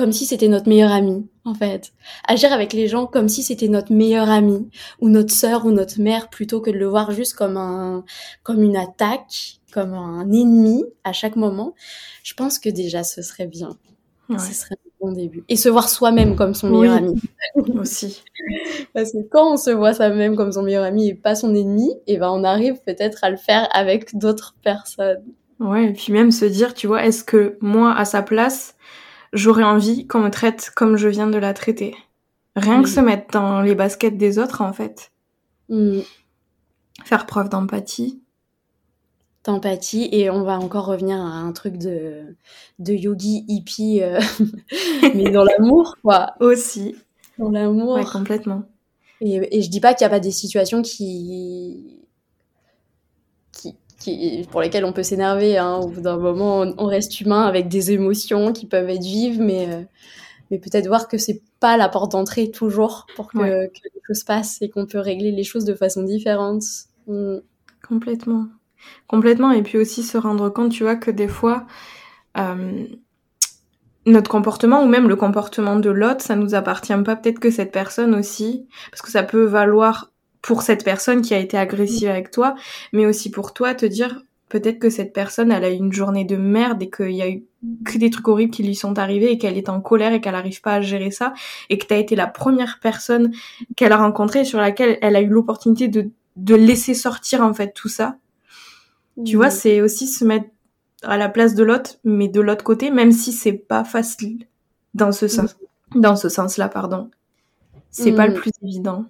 comme 0.00 0.12
si 0.12 0.24
c'était 0.24 0.48
notre 0.48 0.66
meilleur 0.66 0.92
ami, 0.92 1.28
en 1.44 1.52
fait. 1.52 1.92
Agir 2.26 2.54
avec 2.54 2.72
les 2.72 2.88
gens 2.88 3.06
comme 3.06 3.28
si 3.28 3.42
c'était 3.42 3.68
notre 3.68 3.92
meilleur 3.92 4.30
ami, 4.30 4.70
ou 4.98 5.10
notre 5.10 5.30
sœur, 5.30 5.66
ou 5.66 5.72
notre 5.72 6.00
mère, 6.00 6.30
plutôt 6.30 6.62
que 6.62 6.70
de 6.70 6.78
le 6.78 6.86
voir 6.86 7.12
juste 7.12 7.34
comme 7.34 7.58
un, 7.58 8.02
comme 8.42 8.62
une 8.62 8.78
attaque, 8.78 9.60
comme 9.74 9.92
un 9.92 10.22
ennemi 10.32 10.84
à 11.04 11.12
chaque 11.12 11.36
moment. 11.36 11.74
Je 12.22 12.32
pense 12.32 12.58
que 12.58 12.70
déjà 12.70 13.04
ce 13.04 13.20
serait 13.20 13.46
bien. 13.46 13.76
Ce 14.38 14.54
serait 14.54 14.76
un 14.86 15.06
bon 15.06 15.12
début. 15.12 15.44
Et 15.50 15.56
se 15.56 15.68
voir 15.68 15.90
soi-même 15.90 16.34
comme 16.34 16.54
son 16.54 16.70
meilleur 16.70 16.94
ami. 16.94 17.20
Aussi. 17.78 18.22
Parce 18.94 19.12
que 19.12 19.18
quand 19.30 19.52
on 19.52 19.56
se 19.58 19.68
voit 19.70 19.92
soi-même 19.92 20.34
comme 20.34 20.52
son 20.52 20.62
meilleur 20.62 20.84
ami 20.84 21.08
et 21.08 21.14
pas 21.14 21.34
son 21.34 21.54
ennemi, 21.54 21.90
et 22.06 22.14
eh 22.14 22.16
ben 22.16 22.30
on 22.30 22.42
arrive 22.42 22.80
peut-être 22.86 23.22
à 23.22 23.28
le 23.28 23.36
faire 23.36 23.68
avec 23.72 24.16
d'autres 24.16 24.56
personnes. 24.64 25.24
Ouais, 25.60 25.90
et 25.90 25.92
puis 25.92 26.10
même 26.10 26.30
se 26.30 26.46
dire, 26.46 26.72
tu 26.72 26.86
vois, 26.86 27.04
est-ce 27.04 27.22
que 27.22 27.58
moi, 27.60 27.94
à 27.94 28.06
sa 28.06 28.22
place, 28.22 28.76
j'aurais 29.32 29.64
envie 29.64 30.06
qu'on 30.06 30.20
me 30.20 30.30
traite 30.30 30.70
comme 30.74 30.96
je 30.96 31.08
viens 31.08 31.28
de 31.28 31.38
la 31.38 31.54
traiter 31.54 31.94
Rien 32.56 32.82
que 32.82 32.88
se 32.88 33.00
mettre 33.00 33.30
dans 33.32 33.62
les 33.62 33.74
baskets 33.74 34.16
des 34.16 34.38
autres, 34.38 34.60
en 34.60 34.72
fait. 34.72 35.12
Mm. 35.68 36.00
Faire 37.04 37.26
preuve 37.26 37.48
d'empathie. 37.48 38.20
D'empathie, 39.44 40.08
et 40.12 40.28
on 40.30 40.42
va 40.42 40.58
encore 40.58 40.86
revenir 40.86 41.16
à 41.16 41.38
un 41.38 41.52
truc 41.52 41.78
de, 41.78 42.36
de 42.78 42.92
yogi 42.92 43.44
hippie, 43.48 44.02
euh, 44.02 44.20
mais 45.14 45.30
dans 45.30 45.44
l'amour, 45.44 45.96
quoi. 46.02 46.34
Aussi. 46.40 46.96
Dans 47.38 47.50
l'amour. 47.50 47.94
Ouais, 47.94 48.04
complètement. 48.04 48.64
Et, 49.20 49.58
et 49.58 49.62
je 49.62 49.70
dis 49.70 49.80
pas 49.80 49.94
qu'il 49.94 50.04
n'y 50.04 50.12
a 50.12 50.16
pas 50.16 50.20
des 50.20 50.32
situations 50.32 50.82
qui, 50.82 52.00
qui, 54.00 54.46
pour 54.50 54.60
lesquels 54.60 54.84
on 54.84 54.92
peut 54.92 55.04
s'énerver. 55.04 55.58
Hein. 55.58 55.76
Au 55.76 55.86
bout 55.86 56.00
d'un 56.00 56.16
moment, 56.16 56.64
on, 56.76 56.86
reste 56.86 57.20
humain 57.20 57.42
avec 57.42 57.68
des 57.68 57.92
émotions 57.92 58.52
qui 58.52 58.66
peuvent 58.66 58.88
être 58.88 59.02
vives, 59.02 59.40
mais, 59.40 59.68
euh, 59.68 59.82
mais 60.50 60.58
peut-être 60.58 60.88
voir 60.88 61.06
que 61.06 61.18
c'est 61.18 61.42
pas 61.60 61.76
la 61.76 61.88
porte 61.88 62.12
d'entrée 62.12 62.50
toujours 62.50 63.06
pour 63.14 63.28
que, 63.28 63.38
que, 63.38 63.80
les 63.84 64.00
choses 64.06 64.24
passent 64.24 64.60
et 64.62 64.70
qu'on 64.70 64.86
peut 64.86 64.98
régler 64.98 65.30
les 65.30 65.44
choses 65.44 65.64
de 65.64 65.74
façon 65.74 66.02
différente. 66.02 66.64
Mm. 67.06 67.36
Complètement. 67.86 68.46
Complètement. 69.06 69.52
Et 69.52 69.62
puis 69.62 69.78
aussi 69.78 70.02
se 70.02 70.18
rendre 70.18 70.48
compte, 70.48 70.72
tu 70.72 70.82
vois, 70.82 70.96
que 70.96 71.10
des 71.10 71.28
fois, 71.28 71.66
euh, 72.38 72.86
notre 74.06 74.30
comportement 74.30 74.82
ou 74.82 74.86
même 74.86 75.08
le 75.08 75.16
comportement 75.16 75.76
de 75.76 75.90
l'autre, 75.90 76.22
ça 76.22 76.36
nous 76.36 76.54
appartient 76.54 76.96
pas. 77.04 77.16
Peut-être 77.16 77.38
que 77.38 77.50
cette 77.50 77.72
personne 77.72 78.14
aussi, 78.14 78.66
parce 78.90 79.02
que 79.02 79.10
ça 79.10 79.22
peut 79.22 79.44
valoir 79.44 80.10
pour 80.42 80.62
cette 80.62 80.84
personne 80.84 81.22
qui 81.22 81.34
a 81.34 81.38
été 81.38 81.56
agressive 81.56 82.08
avec 82.08 82.30
toi, 82.30 82.54
mais 82.92 83.06
aussi 83.06 83.30
pour 83.30 83.52
toi 83.52 83.74
te 83.74 83.86
dire 83.86 84.22
peut-être 84.48 84.78
que 84.78 84.90
cette 84.90 85.12
personne 85.12 85.52
elle 85.52 85.64
a 85.64 85.70
eu 85.70 85.76
une 85.76 85.92
journée 85.92 86.24
de 86.24 86.36
merde 86.36 86.82
et 86.82 86.90
qu'il 86.90 87.12
y 87.12 87.22
a 87.22 87.30
eu 87.30 87.44
que 87.84 87.98
des 87.98 88.10
trucs 88.10 88.26
horribles 88.26 88.52
qui 88.52 88.62
lui 88.62 88.74
sont 88.74 88.98
arrivés 88.98 89.30
et 89.30 89.38
qu'elle 89.38 89.56
est 89.56 89.68
en 89.68 89.80
colère 89.80 90.12
et 90.12 90.20
qu'elle 90.20 90.32
n'arrive 90.32 90.60
pas 90.60 90.74
à 90.74 90.80
gérer 90.80 91.10
ça 91.10 91.32
et 91.68 91.78
que 91.78 91.86
tu 91.86 91.94
as 91.94 91.98
été 91.98 92.16
la 92.16 92.26
première 92.26 92.80
personne 92.82 93.32
qu'elle 93.76 93.92
a 93.92 93.96
rencontrée 93.96 94.44
sur 94.44 94.58
laquelle 94.58 94.98
elle 95.02 95.16
a 95.16 95.20
eu 95.20 95.28
l'opportunité 95.28 95.88
de, 95.88 96.10
de 96.36 96.54
laisser 96.54 96.94
sortir 96.94 97.42
en 97.42 97.54
fait 97.54 97.72
tout 97.72 97.88
ça. 97.88 98.16
Tu 99.24 99.36
vois, 99.36 99.50
c'est 99.50 99.82
aussi 99.82 100.06
se 100.06 100.24
mettre 100.24 100.48
à 101.02 101.16
la 101.16 101.28
place 101.28 101.54
de 101.54 101.62
l'autre, 101.62 101.96
mais 102.04 102.28
de 102.28 102.40
l'autre 102.40 102.64
côté, 102.64 102.90
même 102.90 103.12
si 103.12 103.32
c'est 103.32 103.52
pas 103.52 103.84
facile 103.84 104.46
dans 104.94 105.12
ce 105.12 105.28
sens, 105.28 105.56
dans 105.94 106.16
ce 106.16 106.28
sens-là, 106.28 106.68
pardon. 106.68 107.10
C'est 107.90 108.12
pas 108.12 108.26
le 108.26 108.34
plus 108.34 108.52
évident 108.62 109.06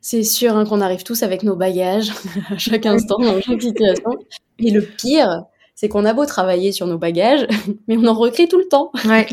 c'est 0.00 0.22
sûr 0.22 0.56
hein, 0.56 0.64
qu'on 0.64 0.80
arrive 0.80 1.02
tous 1.02 1.22
avec 1.22 1.42
nos 1.42 1.56
bagages 1.56 2.12
à 2.50 2.58
chaque 2.58 2.86
instant, 2.86 3.18
dans 3.18 3.40
chaque 3.40 3.62
situation. 3.62 4.10
Et 4.58 4.70
le 4.70 4.82
pire, 4.82 5.44
c'est 5.74 5.88
qu'on 5.88 6.04
a 6.04 6.12
beau 6.12 6.26
travailler 6.26 6.72
sur 6.72 6.86
nos 6.86 6.98
bagages, 6.98 7.46
mais 7.88 7.96
on 7.96 8.06
en 8.06 8.14
recrée 8.14 8.48
tout 8.48 8.58
le 8.58 8.68
temps. 8.68 8.90
Ouais. 9.04 9.26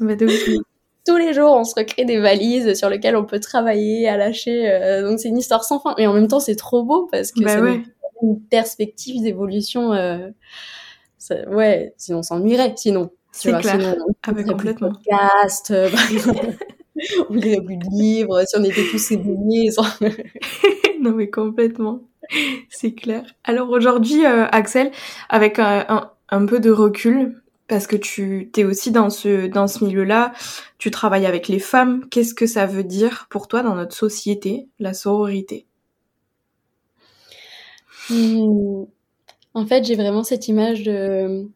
Tous 1.04 1.16
les 1.16 1.34
jours, 1.34 1.52
on 1.56 1.64
se 1.64 1.74
recrée 1.74 2.04
des 2.04 2.18
valises 2.18 2.74
sur 2.78 2.88
lesquelles 2.88 3.16
on 3.16 3.24
peut 3.24 3.40
travailler, 3.40 4.08
à 4.08 4.16
lâcher. 4.16 4.70
Euh, 4.70 5.02
donc 5.02 5.18
c'est 5.18 5.28
une 5.28 5.38
histoire 5.38 5.64
sans 5.64 5.80
fin. 5.80 5.96
Mais 5.98 6.06
en 6.06 6.12
même 6.12 6.28
temps, 6.28 6.38
c'est 6.38 6.54
trop 6.54 6.84
beau 6.84 7.08
parce 7.10 7.32
que 7.32 7.42
bah 7.42 7.56
c'est 7.58 7.82
une 8.22 8.40
perspective 8.40 9.20
d'évolution. 9.20 9.92
Euh, 9.92 10.30
ouais, 11.48 11.92
sinon 11.96 12.18
on 12.18 12.22
s'ennuierait. 12.22 12.74
Sinon, 12.76 13.10
c'est 13.32 13.50
clair. 13.50 13.80
Sinon, 13.80 13.96
ah, 14.22 14.32
complètement. 14.32 14.92
Podcast, 14.92 15.72
euh, 15.72 15.90
on 17.30 17.34
lirait 17.34 17.62
plus 17.62 17.76
de 17.76 17.86
livres, 17.90 18.42
si 18.46 18.56
on 18.56 18.64
était 18.64 18.84
tous 18.90 19.10
éloignés. 19.12 19.70
non 21.00 21.12
mais 21.12 21.30
complètement, 21.30 22.00
c'est 22.68 22.92
clair. 22.92 23.24
Alors 23.44 23.70
aujourd'hui, 23.70 24.24
euh, 24.24 24.46
Axel, 24.52 24.90
avec 25.28 25.58
un, 25.58 26.10
un, 26.28 26.46
peu 26.46 26.60
de 26.60 26.70
recul, 26.70 27.42
parce 27.68 27.86
que 27.86 27.96
tu 27.96 28.50
t'es 28.52 28.64
aussi 28.64 28.90
dans 28.90 29.10
ce 29.10 29.46
dans 29.46 29.66
ce 29.66 29.84
milieu-là, 29.84 30.32
tu 30.78 30.90
travailles 30.90 31.26
avec 31.26 31.48
les 31.48 31.58
femmes. 31.58 32.06
Qu'est-ce 32.10 32.34
que 32.34 32.46
ça 32.46 32.66
veut 32.66 32.84
dire 32.84 33.26
pour 33.30 33.48
toi 33.48 33.62
dans 33.62 33.74
notre 33.74 33.94
société, 33.94 34.68
la 34.78 34.94
sororité? 34.94 35.66
Mmh. 38.10 38.84
En 39.54 39.66
fait, 39.66 39.84
j'ai 39.84 39.96
vraiment 39.96 40.24
cette 40.24 40.48
image 40.48 40.82
de 40.82 41.46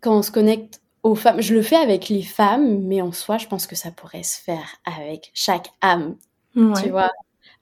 quand 0.00 0.18
on 0.18 0.22
se 0.22 0.30
connecte 0.30 0.80
aux 1.04 1.14
femmes. 1.14 1.40
Je 1.40 1.54
le 1.54 1.62
fais 1.62 1.76
avec 1.76 2.08
les 2.08 2.22
femmes, 2.22 2.80
mais 2.82 3.00
en 3.00 3.12
soi, 3.12 3.38
je 3.38 3.46
pense 3.46 3.68
que 3.68 3.76
ça 3.76 3.92
pourrait 3.92 4.24
se 4.24 4.40
faire 4.40 4.78
avec 4.84 5.30
chaque 5.34 5.68
âme. 5.80 6.16
Tu 6.54 6.90
vois 6.90 7.10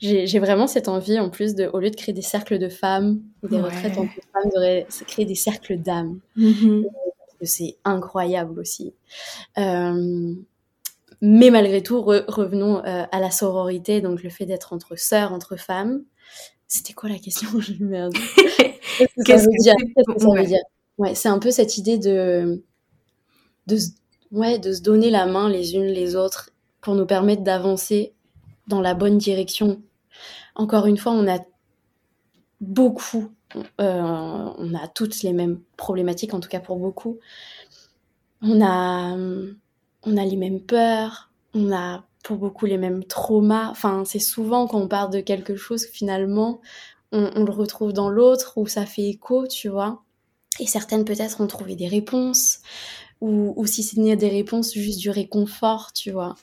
j'ai 0.03 0.41
vraiment 0.41 0.67
cette 0.67 0.89
envie, 0.89 1.21
en 1.21 1.31
plus, 1.31 1.55
de, 1.55 1.71
au 1.73 1.79
lieu 1.79 1.89
de 1.89 1.95
créer 1.95 2.13
des 2.13 2.23
cercles 2.23 2.59
de 2.59 2.69
femmes 2.69 3.21
ou 3.43 3.49
des 3.49 3.61
retraites 3.61 3.97
entre 3.97 4.15
femmes, 4.33 4.51
de 4.53 5.05
créer 5.05 5.25
des 5.25 5.37
cercles 5.37 5.79
d'âmes. 5.79 6.19
Mm-hmm. 6.37 6.87
C'est 7.43 7.77
incroyable 7.85 8.59
aussi. 8.59 8.95
Euh, 9.59 10.35
mais 11.21 11.51
malgré 11.51 11.85
tout, 11.85 12.03
revenons 12.03 12.85
euh, 12.85 13.05
à 13.13 13.21
la 13.21 13.31
sororité, 13.31 14.01
donc 14.01 14.25
le 14.25 14.31
fait 14.31 14.45
d'être 14.45 14.73
entre 14.73 14.97
sœurs, 14.97 15.33
entre 15.33 15.57
femmes. 15.57 16.03
C'était 16.67 16.95
quoi 16.95 17.09
la 17.09 17.19
question? 17.19 17.49
Merde. 17.81 18.15
Qu'est-ce 19.25 19.47
que, 19.47 19.63
ça 19.63 20.35
veut 20.35 20.45
dire? 20.47 20.63
Ouais, 20.99 21.15
c'est 21.15 21.29
un 21.29 21.39
peu 21.39 21.53
cette 21.53 21.79
idée 21.79 21.99
de 21.99 22.65
de, 23.73 24.37
ouais, 24.37 24.59
de 24.59 24.73
se 24.73 24.83
donner 24.83 25.11
la 25.11 25.27
main 25.27 25.49
les 25.49 25.75
unes 25.75 25.87
les 25.87 26.17
autres 26.17 26.51
pour 26.81 26.95
nous 26.95 27.07
permettre 27.07 27.43
d'avancer 27.43 28.13
dans 28.67 28.81
la 28.81 28.95
bonne 28.95 29.19
direction. 29.19 29.83
Encore 30.55 30.87
une 30.87 30.99
fois, 30.99 31.13
on 31.13 31.27
a 31.29 31.39
beaucoup, 32.61 33.31
euh, 33.57 33.63
on 34.59 34.75
a 34.75 34.89
toutes 34.89 35.23
les 35.23 35.33
mêmes 35.33 35.61
problématiques, 35.77 36.35
en 36.35 36.41
tout 36.41 36.49
cas 36.49 36.61
pour 36.61 36.77
beaucoup. 36.77 37.19
On 38.43 38.61
a, 38.61 39.17
on 40.05 40.17
a 40.17 40.25
les 40.25 40.37
mêmes 40.37 40.61
peurs, 40.61 41.31
on 41.55 41.73
a 41.73 42.05
pour 42.25 42.37
beaucoup 42.37 42.67
les 42.67 42.79
mêmes 42.79 43.05
traumas. 43.05 43.71
Enfin, 43.71 44.05
c'est 44.05 44.19
souvent 44.19 44.67
quand 44.67 44.81
on 44.81 44.89
parle 44.89 45.11
de 45.11 45.21
quelque 45.21 45.57
chose, 45.57 45.87
finalement, 45.87 46.61
on, 47.13 47.31
on 47.35 47.45
le 47.45 47.53
retrouve 47.53 47.93
dans 47.93 48.11
l'autre 48.11 48.55
ou 48.57 48.67
ça 48.67 48.87
fait 48.87 49.09
écho, 49.09 49.47
tu 49.47 49.69
vois. 49.69 50.03
Et 50.61 50.67
certaines 50.67 51.05
peut-être 51.05 51.41
ont 51.41 51.47
trouvé 51.47 51.77
des 51.77 51.89
réponses, 51.89 52.59
ou, 53.23 53.55
ou 53.57 53.67
si 53.67 53.85
c'est 53.85 54.17
des 54.17 54.29
réponses, 54.29 54.75
juste 54.75 54.99
du 54.99 55.09
réconfort, 55.09 55.93
tu 55.93 56.11
vois. 56.11 56.35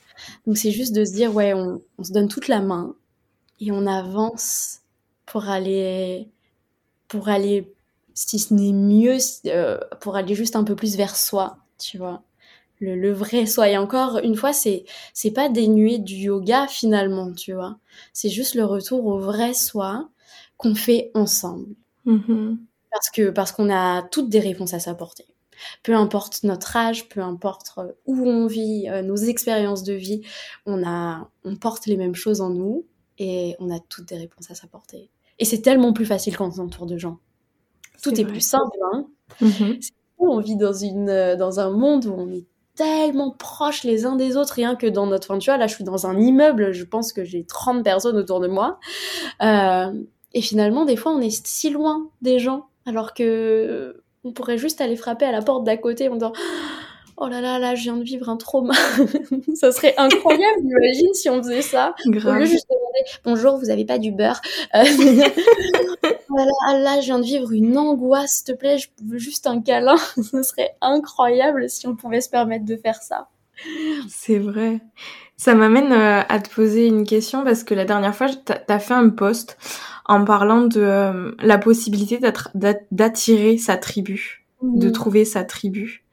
Donc 0.48 0.58
c'est 0.58 0.72
juste 0.72 0.96
de 0.96 1.04
se 1.04 1.12
dire, 1.12 1.36
ouais, 1.36 1.54
on, 1.54 1.82
on, 1.98 2.04
se 2.06 2.14
donne 2.14 2.30
toute 2.30 2.48
la 2.48 2.62
main 2.62 2.96
et 3.60 3.74
on 3.74 3.86
avance 3.86 4.80
pour 5.26 5.50
aller, 5.50 6.30
pour 7.10 7.28
aller, 7.28 7.74
si 8.14 8.40
ce 8.40 8.54
n'est 8.54 8.72
mieux, 8.72 9.18
euh, 9.48 9.78
pour 10.00 10.16
aller 10.16 10.36
juste 10.36 10.56
un 10.56 10.64
peu 10.64 10.74
plus 10.74 10.96
vers 10.96 11.18
soi, 11.18 11.58
tu 11.78 11.98
vois. 11.98 12.24
Le, 12.80 12.96
le, 12.96 13.12
vrai 13.12 13.46
soi. 13.46 13.68
Et 13.68 13.78
encore 13.78 14.20
une 14.20 14.38
fois, 14.38 14.54
c'est 14.54 14.86
c'est 15.14 15.32
pas 15.32 15.50
dénué 15.50 15.98
du 15.98 16.16
yoga 16.16 16.66
finalement, 16.68 17.34
tu 17.34 17.52
vois. 17.52 17.78
C'est 18.14 18.30
juste 18.30 18.56
le 18.56 18.64
retour 18.64 19.06
au 19.06 19.20
vrai 19.20 19.54
soi 19.54 20.08
qu'on 20.56 20.76
fait 20.76 21.12
ensemble. 21.14 21.76
Mm-hmm. 22.06 22.58
Parce 22.90 23.10
que 23.10 23.32
parce 23.32 23.52
qu'on 23.52 23.70
a 23.70 24.04
toutes 24.04 24.30
des 24.30 24.40
réponses 24.40 24.74
à 24.74 24.80
s'apporter 24.80 25.26
peu 25.84 25.96
importe 25.96 26.44
notre 26.44 26.76
âge, 26.76 27.10
peu 27.10 27.22
importe 27.22 27.74
euh, 27.78 27.92
où 28.06 28.28
on 28.28 28.48
vit, 28.48 28.88
euh, 28.90 29.02
nos 29.02 29.16
expériences 29.16 29.84
de 29.84 29.94
vie, 29.94 30.22
on, 30.66 30.84
a, 30.86 31.30
on 31.44 31.56
porte 31.56 31.86
les 31.86 31.98
mêmes 31.98 32.16
choses 32.16 32.42
en 32.42 32.50
nous 32.50 32.86
et 33.18 33.56
on 33.60 33.70
a 33.70 33.80
toutes 33.80 34.08
des 34.10 34.18
réponses 34.18 34.50
à 34.52 34.56
s'apporter. 34.56 35.10
Et 35.40 35.46
c'est 35.46 35.62
tellement 35.62 35.94
plus 35.94 36.06
facile 36.06 36.36
quand 36.38 36.48
on 36.48 36.52
s'entoure 36.52 36.86
de 36.86 36.98
gens. 36.98 37.20
Tout 38.02 38.20
est, 38.20 38.26
plus 38.26 38.42
simple. 38.42 38.78
Hein 38.94 39.08
mm-hmm. 39.42 39.90
On 40.20 40.40
vit 40.40 40.56
dans, 40.56 40.74
une, 40.74 41.10
euh, 41.10 41.36
dans 41.36 41.60
un 41.60 41.72
monde 41.72 42.06
où 42.06 42.14
on 42.14 42.32
est 42.32 42.46
tellement 42.76 43.32
proches 43.32 43.84
les 43.84 44.06
uns 44.06 44.16
des 44.16 44.38
autres, 44.38 44.54
rien 44.54 44.76
que 44.76 44.88
dans 44.88 45.06
notre... 45.06 45.30
Enfin, 45.30 45.40
tu 45.40 45.50
vois, 45.50 45.58
là, 45.58 45.68
je 45.68 45.76
suis 45.76 45.84
dans 45.84 46.08
un 46.08 46.18
immeuble, 46.18 46.72
je 46.72 46.86
pense 46.86 47.12
que 47.12 47.26
j'ai 47.26 47.44
30 47.44 47.84
personnes 47.84 48.16
autour 48.16 48.40
de 48.40 48.48
moi. 48.48 48.80
et 49.42 50.42
finalement, 50.42 50.86
des 50.86 50.96
fois, 50.96 51.12
on 51.12 51.20
est 51.20 51.46
si 51.46 51.70
loin 51.72 52.10
des 52.22 52.40
gens, 52.40 52.70
alors 52.86 53.14
que 53.14 54.02
on 54.24 54.32
pourrait 54.32 54.58
juste 54.58 54.82
aller 54.82 54.96
frapper 54.96 55.26
à 55.26 55.32
la 55.32 55.42
porte 55.42 55.64
d'à 55.64 55.78
côté 55.78 56.10
en 56.10 56.16
disant 56.16 56.34
Oh 57.22 57.28
là 57.28 57.42
là, 57.42 57.60
là, 57.60 57.76
je 57.76 57.84
viens 57.84 57.98
de 57.98 58.04
vivre 58.04 58.30
un 58.30 58.38
trauma. 58.38 58.74
ça 59.54 59.74
serait 59.74 59.94
incroyable, 59.98 60.62
imagine 60.64 61.14
si 61.14 61.30
on 61.30 61.44
faisait 61.44 61.62
ça. 61.62 61.94
Grave. 62.06 62.38
Au 62.38 62.40
lieu 62.40 62.46
juste 62.46 62.68
demander 62.70 63.10
Bonjour, 63.26 63.58
vous 63.58 63.70
avez 63.70 63.84
pas 63.84 63.98
du 63.98 64.12
beurre? 64.12 64.42
Euh, 66.02 66.46
oh 66.46 66.72
là, 66.72 66.80
là, 66.80 67.02
je 67.02 67.08
viens 67.08 67.20
de 67.20 67.26
vivre 67.26 67.52
une 67.52 67.78
angoisse, 67.78 68.36
s'il 68.36 68.46
te 68.46 68.52
plaît, 68.58 68.78
je 68.78 68.88
veux 69.04 69.18
juste 69.18 69.48
un 69.48 69.62
câlin. 69.62 69.98
ce 70.16 70.44
serait 70.44 70.78
incroyable 70.80 71.70
si 71.70 71.88
on 71.88 71.96
pouvait 71.96 72.22
se 72.22 72.30
permettre 72.30 72.66
de 72.66 72.78
faire 72.78 73.02
ça. 73.02 73.28
C'est 74.08 74.38
vrai. 74.38 74.80
Ça 75.40 75.56
m'amène 75.56 75.94
euh, 75.94 76.22
à 76.28 76.40
te 76.40 76.54
poser 76.54 76.86
une 76.86 77.06
question 77.06 77.46
parce 77.46 77.64
que 77.64 77.74
la 77.74 77.86
dernière 77.86 78.14
fois, 78.14 78.28
t'as 78.28 78.80
fait 78.80 78.94
un 78.94 79.08
post 79.08 79.58
en 80.04 80.26
parlant 80.26 80.66
de 80.66 80.82
euh, 80.82 81.32
la 81.40 81.58
possibilité 81.58 82.20
d'attirer 82.92 83.58
sa 83.58 83.78
tribu, 83.78 84.46
de 84.62 84.90
mmh. 84.90 84.92
trouver 84.92 85.24
sa 85.24 85.46
tribu. 85.46 86.04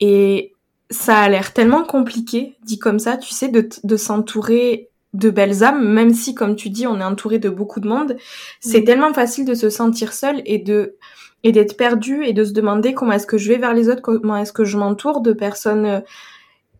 Et 0.00 0.54
ça 0.88 1.18
a 1.18 1.28
l'air 1.28 1.52
tellement 1.52 1.84
compliqué, 1.84 2.56
dit 2.64 2.78
comme 2.78 2.98
ça, 2.98 3.18
tu 3.18 3.34
sais, 3.34 3.48
de, 3.48 3.68
de 3.84 3.96
s'entourer 3.98 4.88
de 5.12 5.28
belles 5.28 5.62
âmes, 5.62 5.86
même 5.86 6.14
si, 6.14 6.34
comme 6.34 6.56
tu 6.56 6.70
dis, 6.70 6.86
on 6.86 7.00
est 7.00 7.04
entouré 7.04 7.38
de 7.38 7.50
beaucoup 7.50 7.80
de 7.80 7.88
monde. 7.88 8.16
C'est 8.60 8.80
mm. 8.80 8.84
tellement 8.84 9.12
facile 9.12 9.44
de 9.44 9.54
se 9.54 9.68
sentir 9.68 10.14
seul 10.14 10.40
et 10.46 10.56
de 10.56 10.96
et 11.42 11.52
d'être 11.52 11.76
perdu 11.76 12.24
et 12.24 12.32
de 12.32 12.44
se 12.44 12.52
demander 12.52 12.94
comment 12.94 13.12
est-ce 13.12 13.26
que 13.26 13.38
je 13.38 13.48
vais 13.48 13.58
vers 13.58 13.74
les 13.74 13.90
autres, 13.90 14.00
comment 14.00 14.38
est-ce 14.38 14.54
que 14.54 14.64
je 14.64 14.78
m'entoure 14.78 15.20
de 15.20 15.34
personnes 15.34 15.84
euh, 15.86 16.00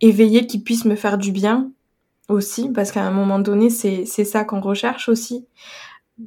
éveillées 0.00 0.46
qui 0.46 0.62
puissent 0.62 0.86
me 0.86 0.96
faire 0.96 1.18
du 1.18 1.30
bien 1.30 1.70
aussi, 2.30 2.70
parce 2.70 2.92
qu'à 2.92 3.02
un 3.04 3.10
moment 3.10 3.38
donné, 3.38 3.70
c'est 3.70 4.04
c'est 4.06 4.24
ça 4.24 4.44
qu'on 4.44 4.60
recherche 4.60 5.08
aussi. 5.08 5.46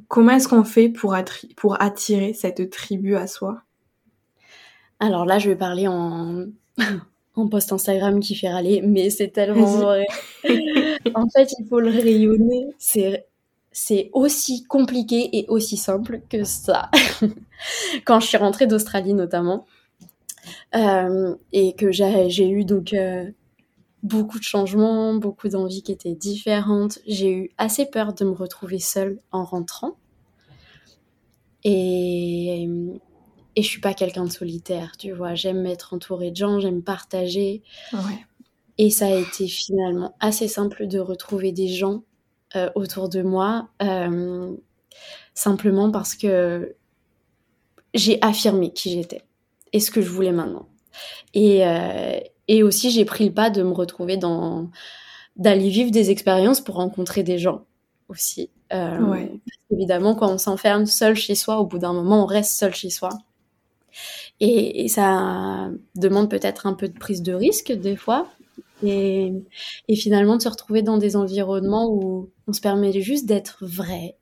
Comment 0.08 0.32
est-ce 0.32 0.48
qu'on 0.48 0.64
fait 0.64 0.88
pour, 0.88 1.16
pour 1.56 1.80
attirer 1.80 2.34
cette 2.34 2.70
tribu 2.70 3.16
à 3.16 3.26
soi? 3.26 3.62
Alors 5.00 5.24
là, 5.24 5.38
je 5.38 5.50
vais 5.50 5.56
parler 5.56 5.88
en, 5.88 6.46
en 7.36 7.48
post 7.48 7.72
Instagram 7.72 8.20
qui 8.20 8.34
fait 8.34 8.48
râler, 8.50 8.82
mais 8.82 9.10
c'est 9.10 9.28
tellement 9.28 9.66
vrai. 9.66 10.06
en 11.14 11.28
fait, 11.28 11.52
il 11.58 11.66
faut 11.68 11.80
le 11.80 11.90
rayonner. 11.90 12.68
C'est 12.78 13.26
c'est 13.76 14.08
aussi 14.12 14.62
compliqué 14.64 15.30
et 15.36 15.46
aussi 15.48 15.76
simple 15.76 16.20
que 16.30 16.44
ça. 16.44 16.90
Quand 18.04 18.20
je 18.20 18.28
suis 18.28 18.36
rentrée 18.36 18.68
d'Australie 18.68 19.14
notamment, 19.14 19.66
euh, 20.76 21.34
et 21.52 21.74
que 21.74 21.90
j'ai 21.90 22.48
eu 22.48 22.64
donc 22.64 22.92
euh, 22.92 23.30
beaucoup 24.04 24.38
de 24.38 24.44
changements, 24.44 25.14
beaucoup 25.14 25.48
d'envies 25.48 25.82
qui 25.82 25.90
étaient 25.90 26.14
différentes, 26.14 27.00
j'ai 27.06 27.32
eu 27.32 27.50
assez 27.58 27.86
peur 27.86 28.12
de 28.12 28.24
me 28.24 28.32
retrouver 28.32 28.78
seule 28.78 29.18
en 29.32 29.44
rentrant. 29.44 29.96
Et, 31.64 32.68
et 33.56 33.62
je 33.62 33.66
suis 33.66 33.80
pas 33.80 33.94
quelqu'un 33.94 34.24
de 34.24 34.30
solitaire, 34.30 34.92
tu 34.98 35.12
vois. 35.12 35.34
J'aime 35.34 35.64
être 35.64 35.94
entourée 35.94 36.30
de 36.30 36.36
gens, 36.36 36.60
j'aime 36.60 36.82
partager. 36.82 37.62
Et 38.76 38.90
ça 38.90 39.06
a 39.06 39.14
été 39.14 39.48
finalement 39.48 40.14
assez 40.20 40.48
simple 40.48 40.86
de 40.86 40.98
retrouver 40.98 41.52
des 41.52 41.68
gens 41.68 42.02
euh, 42.56 42.70
autour 42.74 43.08
de 43.08 43.22
moi, 43.22 43.70
euh, 43.82 44.54
simplement 45.32 45.90
parce 45.90 46.14
que 46.14 46.76
j'ai 47.94 48.18
affirmé 48.20 48.72
qui 48.72 48.90
j'étais 48.90 49.22
et 49.72 49.80
ce 49.80 49.90
que 49.90 50.02
je 50.02 50.10
voulais 50.10 50.32
maintenant. 50.32 50.68
Et, 51.32 51.66
euh, 51.66 52.20
et 52.48 52.62
aussi, 52.62 52.90
j'ai 52.90 53.04
pris 53.04 53.26
le 53.26 53.32
pas 53.32 53.50
de 53.50 53.62
me 53.62 53.72
retrouver 53.72 54.16
dans 54.16 54.70
d'aller 55.36 55.68
vivre 55.68 55.90
des 55.90 56.10
expériences 56.10 56.60
pour 56.60 56.76
rencontrer 56.76 57.22
des 57.22 57.38
gens 57.38 57.64
aussi. 58.08 58.50
évidemment, 59.70 60.14
quand 60.14 60.30
on 60.30 60.38
s'enferme 60.38 60.86
seul 60.86 61.16
chez 61.16 61.34
soi, 61.34 61.58
au 61.58 61.66
bout 61.66 61.78
d'un 61.78 61.92
moment, 61.92 62.22
on 62.22 62.26
reste 62.26 62.52
seul 62.52 62.74
chez 62.74 62.90
soi. 62.90 63.10
Et, 64.40 64.88
ça 64.88 65.70
demande 65.94 66.30
peut-être 66.30 66.66
un 66.66 66.74
peu 66.74 66.88
de 66.88 66.98
prise 66.98 67.22
de 67.22 67.32
risque 67.32 67.72
des 67.72 67.96
fois. 67.96 68.28
Et, 68.82 69.32
et, 69.88 69.96
finalement 69.96 70.36
de 70.36 70.42
se 70.42 70.48
retrouver 70.48 70.82
dans 70.82 70.98
des 70.98 71.16
environnements 71.16 71.88
où 71.90 72.30
on 72.46 72.52
se 72.52 72.60
permet 72.60 72.92
juste 73.00 73.26
d'être 73.26 73.64
vrai. 73.64 74.16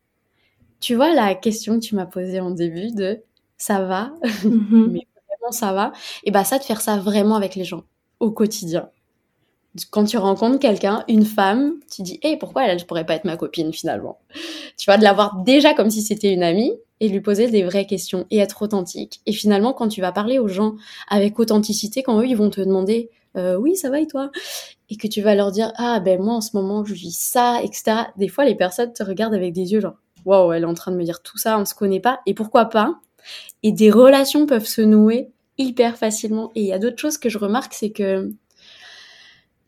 Tu 0.80 0.94
vois 0.94 1.14
la 1.14 1.34
question 1.34 1.78
que 1.78 1.84
tu 1.84 1.94
m'as 1.94 2.06
posée 2.06 2.40
en 2.40 2.50
début 2.50 2.92
de 2.92 3.22
ça 3.56 3.84
va, 3.84 4.12
mm-hmm. 4.22 4.86
mais 4.90 5.06
vraiment 5.28 5.52
ça 5.52 5.72
va, 5.72 5.92
et 6.24 6.30
bah 6.30 6.44
ça 6.44 6.58
de 6.58 6.64
faire 6.64 6.80
ça 6.80 6.96
vraiment 6.98 7.36
avec 7.36 7.54
les 7.54 7.64
gens 7.64 7.84
au 8.22 8.30
quotidien. 8.30 8.88
Quand 9.90 10.04
tu 10.04 10.18
rencontres 10.18 10.58
quelqu'un, 10.58 11.04
une 11.08 11.24
femme, 11.24 11.74
tu 11.90 12.02
dis, 12.02 12.20
hé, 12.22 12.36
pourquoi 12.36 12.66
elle, 12.66 12.78
ne 12.78 12.84
pourrait 12.84 13.06
pas 13.06 13.14
être 13.14 13.24
ma 13.24 13.36
copine 13.36 13.72
finalement? 13.72 14.18
Tu 14.78 14.86
vois, 14.86 14.98
de 14.98 15.02
l'avoir 15.02 15.42
déjà 15.42 15.74
comme 15.74 15.90
si 15.90 16.02
c'était 16.02 16.32
une 16.32 16.42
amie, 16.42 16.72
et 17.02 17.08
lui 17.08 17.20
poser 17.20 17.50
des 17.50 17.64
vraies 17.64 17.84
questions 17.84 18.26
et 18.30 18.38
être 18.38 18.62
authentique. 18.62 19.20
Et 19.26 19.32
finalement, 19.32 19.72
quand 19.72 19.88
tu 19.88 20.00
vas 20.00 20.12
parler 20.12 20.38
aux 20.38 20.46
gens 20.46 20.76
avec 21.08 21.36
authenticité, 21.40 22.04
quand 22.04 22.20
eux, 22.20 22.26
ils 22.28 22.36
vont 22.36 22.48
te 22.48 22.60
demander 22.60 23.10
euh, 23.36 23.56
oui, 23.56 23.74
ça 23.74 23.90
va 23.90 23.98
et 23.98 24.06
toi? 24.06 24.30
Et 24.88 24.96
que 24.96 25.08
tu 25.08 25.20
vas 25.20 25.34
leur 25.34 25.50
dire 25.50 25.72
ah 25.78 25.98
ben 25.98 26.22
moi 26.22 26.34
en 26.34 26.40
ce 26.40 26.56
moment 26.56 26.84
je 26.84 26.94
vis 26.94 27.18
ça, 27.18 27.60
etc. 27.60 28.04
Des 28.18 28.28
fois, 28.28 28.44
les 28.44 28.54
personnes 28.54 28.92
te 28.92 29.02
regardent 29.02 29.34
avec 29.34 29.52
des 29.52 29.72
yeux 29.72 29.80
genre 29.80 29.96
waouh, 30.24 30.52
elle 30.52 30.62
est 30.62 30.66
en 30.66 30.74
train 30.74 30.92
de 30.92 30.96
me 30.96 31.02
dire 31.02 31.22
tout 31.22 31.38
ça, 31.38 31.58
on 31.58 31.64
se 31.64 31.74
connaît 31.74 31.98
pas 31.98 32.20
et 32.26 32.34
pourquoi 32.34 32.66
pas? 32.66 33.00
Et 33.64 33.72
des 33.72 33.90
relations 33.90 34.46
peuvent 34.46 34.66
se 34.66 34.80
nouer 34.80 35.31
hyper 35.58 35.96
facilement. 35.96 36.50
Et 36.54 36.62
il 36.62 36.66
y 36.66 36.72
a 36.72 36.78
d'autres 36.78 36.98
choses 36.98 37.18
que 37.18 37.28
je 37.28 37.38
remarque, 37.38 37.74
c'est 37.74 37.90
que 37.90 38.32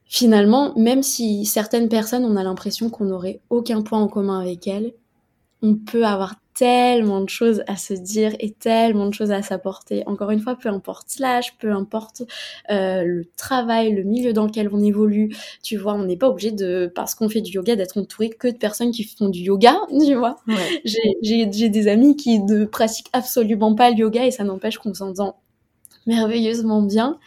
finalement, 0.07 0.75
même 0.77 1.03
si 1.03 1.45
certaines 1.45 1.89
personnes, 1.89 2.25
on 2.25 2.37
a 2.37 2.45
l'impression 2.45 2.91
qu'on 2.91 3.07
n'aurait 3.07 3.41
aucun 3.51 3.83
point 3.83 4.01
en 4.01 4.09
commun 4.09 4.41
avec 4.41 4.67
elles, 4.67 4.95
on 5.63 5.77
peut 5.77 6.05
avoir 6.05 6.35
tellement 6.55 7.21
de 7.21 7.29
choses 7.29 7.65
à 7.67 7.77
se 7.77 7.95
dire 7.95 8.33
et 8.39 8.53
tellement 8.53 9.09
de 9.09 9.15
choses 9.15 9.33
à 9.33 9.43
s'apporter. 9.43 10.05
Encore 10.07 10.31
une 10.31 10.41
fois, 10.41 10.57
peu 10.57 10.69
importe 10.69 11.19
l'âge, 11.19 11.57
peu 11.59 11.73
importe 11.73 12.23
euh, 12.71 13.03
le 13.03 13.25
travail, 13.37 13.93
le 13.93 14.05
milieu 14.05 14.33
dans 14.33 14.47
lequel 14.47 14.69
on 14.73 14.81
évolue, 14.81 15.35
tu 15.63 15.77
vois, 15.77 15.95
on 15.95 16.05
n'est 16.05 16.17
pas 16.17 16.29
obligé 16.29 16.53
de, 16.53 16.93
parce 16.95 17.15
qu'on 17.15 17.29
fait 17.29 17.41
du 17.41 17.53
yoga, 17.53 17.75
d'être 17.77 17.99
entouré 17.99 18.31
que 18.31 18.49
de 18.49 18.57
personnes 18.57 18.93
qui 18.93 19.05
font 19.05 19.29
du 19.29 19.41
yoga, 19.41 19.77
tu 20.07 20.15
vois. 20.15 20.37
J'ai 20.85 21.47
des 21.69 21.89
amis 21.89 22.17
qui 22.17 22.39
ne 22.39 22.65
pratiquent 22.67 23.11
absolument 23.13 23.75
pas 23.75 23.91
le 23.91 23.97
yoga 23.97 24.25
et 24.25 24.31
ça 24.31 24.45
n'empêche 24.45 24.79
qu'on 24.79 24.95
s'entend 24.95 25.37
merveilleusement 26.07 26.83
bien, 26.83 27.19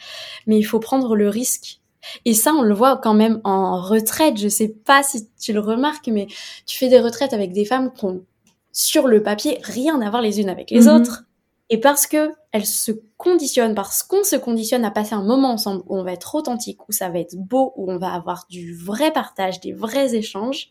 mais 0.45 0.57
il 0.57 0.63
faut 0.63 0.79
prendre 0.79 1.15
le 1.15 1.29
risque 1.29 1.79
et 2.25 2.33
ça, 2.33 2.53
on 2.53 2.61
le 2.61 2.73
voit 2.73 2.97
quand 2.97 3.13
même 3.13 3.41
en 3.43 3.81
retraite. 3.81 4.37
Je 4.37 4.47
sais 4.47 4.69
pas 4.69 5.03
si 5.03 5.27
tu 5.39 5.53
le 5.53 5.59
remarques, 5.59 6.07
mais 6.07 6.27
tu 6.65 6.77
fais 6.77 6.89
des 6.89 6.99
retraites 6.99 7.33
avec 7.33 7.51
des 7.51 7.65
femmes 7.65 7.91
qui 7.93 8.05
ont 8.05 8.23
sur 8.71 9.07
le 9.07 9.23
papier 9.23 9.59
rien 9.63 10.01
à 10.01 10.09
voir 10.09 10.21
les 10.21 10.39
unes 10.39 10.49
avec 10.49 10.71
les 10.71 10.81
mhm. 10.81 10.95
autres. 10.95 11.23
Et 11.69 11.79
parce 11.79 12.07
que 12.07 12.31
elles 12.53 12.65
se 12.65 12.91
conditionnent, 13.17 13.75
parce 13.75 14.03
qu'on 14.03 14.23
se 14.23 14.37
conditionne 14.37 14.85
à 14.85 14.91
passer 14.91 15.15
un 15.15 15.23
moment 15.23 15.51
ensemble 15.51 15.83
où 15.87 15.97
on 15.97 16.03
va 16.03 16.13
être 16.13 16.33
authentique, 16.35 16.87
où 16.87 16.93
ça 16.93 17.09
va 17.09 17.19
être 17.19 17.35
beau, 17.35 17.73
où 17.75 17.91
on 17.91 17.97
va 17.97 18.13
avoir 18.13 18.45
du 18.49 18.73
vrai 18.73 19.11
partage, 19.11 19.59
des 19.59 19.73
vrais 19.73 20.15
échanges, 20.15 20.69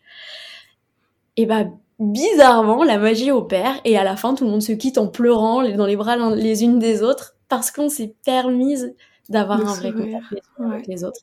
et 1.37 1.45
bah 1.45 1.65
bizarrement 1.99 2.83
la 2.83 2.99
magie 2.99 3.31
opère 3.31 3.81
et 3.85 3.97
à 3.97 4.05
la 4.05 4.17
fin 4.17 4.35
tout 4.35 4.45
le 4.45 4.51
monde 4.51 4.63
se 4.63 4.73
quitte 4.73 4.99
en 4.99 5.07
pleurant 5.07 5.67
dans 5.67 5.87
les 5.87 5.97
bras 5.97 6.17
les 6.35 6.63
unes 6.63 6.79
des 6.79 7.03
autres 7.03 7.36
parce 7.49 7.71
qu'on 7.71 7.89
s'est 7.89 8.15
permise 8.25 8.95
d'avoir 9.29 9.61
un 9.61 9.75
vrai 9.75 9.93
contact 9.93 10.25
avec 10.59 10.87
les 10.87 11.05
autres. 11.05 11.21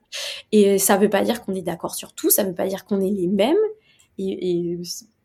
Et 0.52 0.78
ça 0.78 0.98
veut 0.98 1.10
pas 1.10 1.24
dire 1.24 1.42
qu'on 1.42 1.56
est 1.56 1.62
d'accord 1.62 1.96
sur 1.96 2.14
tout, 2.14 2.30
ça 2.30 2.44
veut 2.44 2.54
pas 2.54 2.68
dire 2.68 2.86
qu'on 2.86 3.02
est 3.02 3.10
les 3.10 3.28
mêmes. 3.28 3.56
et, 4.18 4.78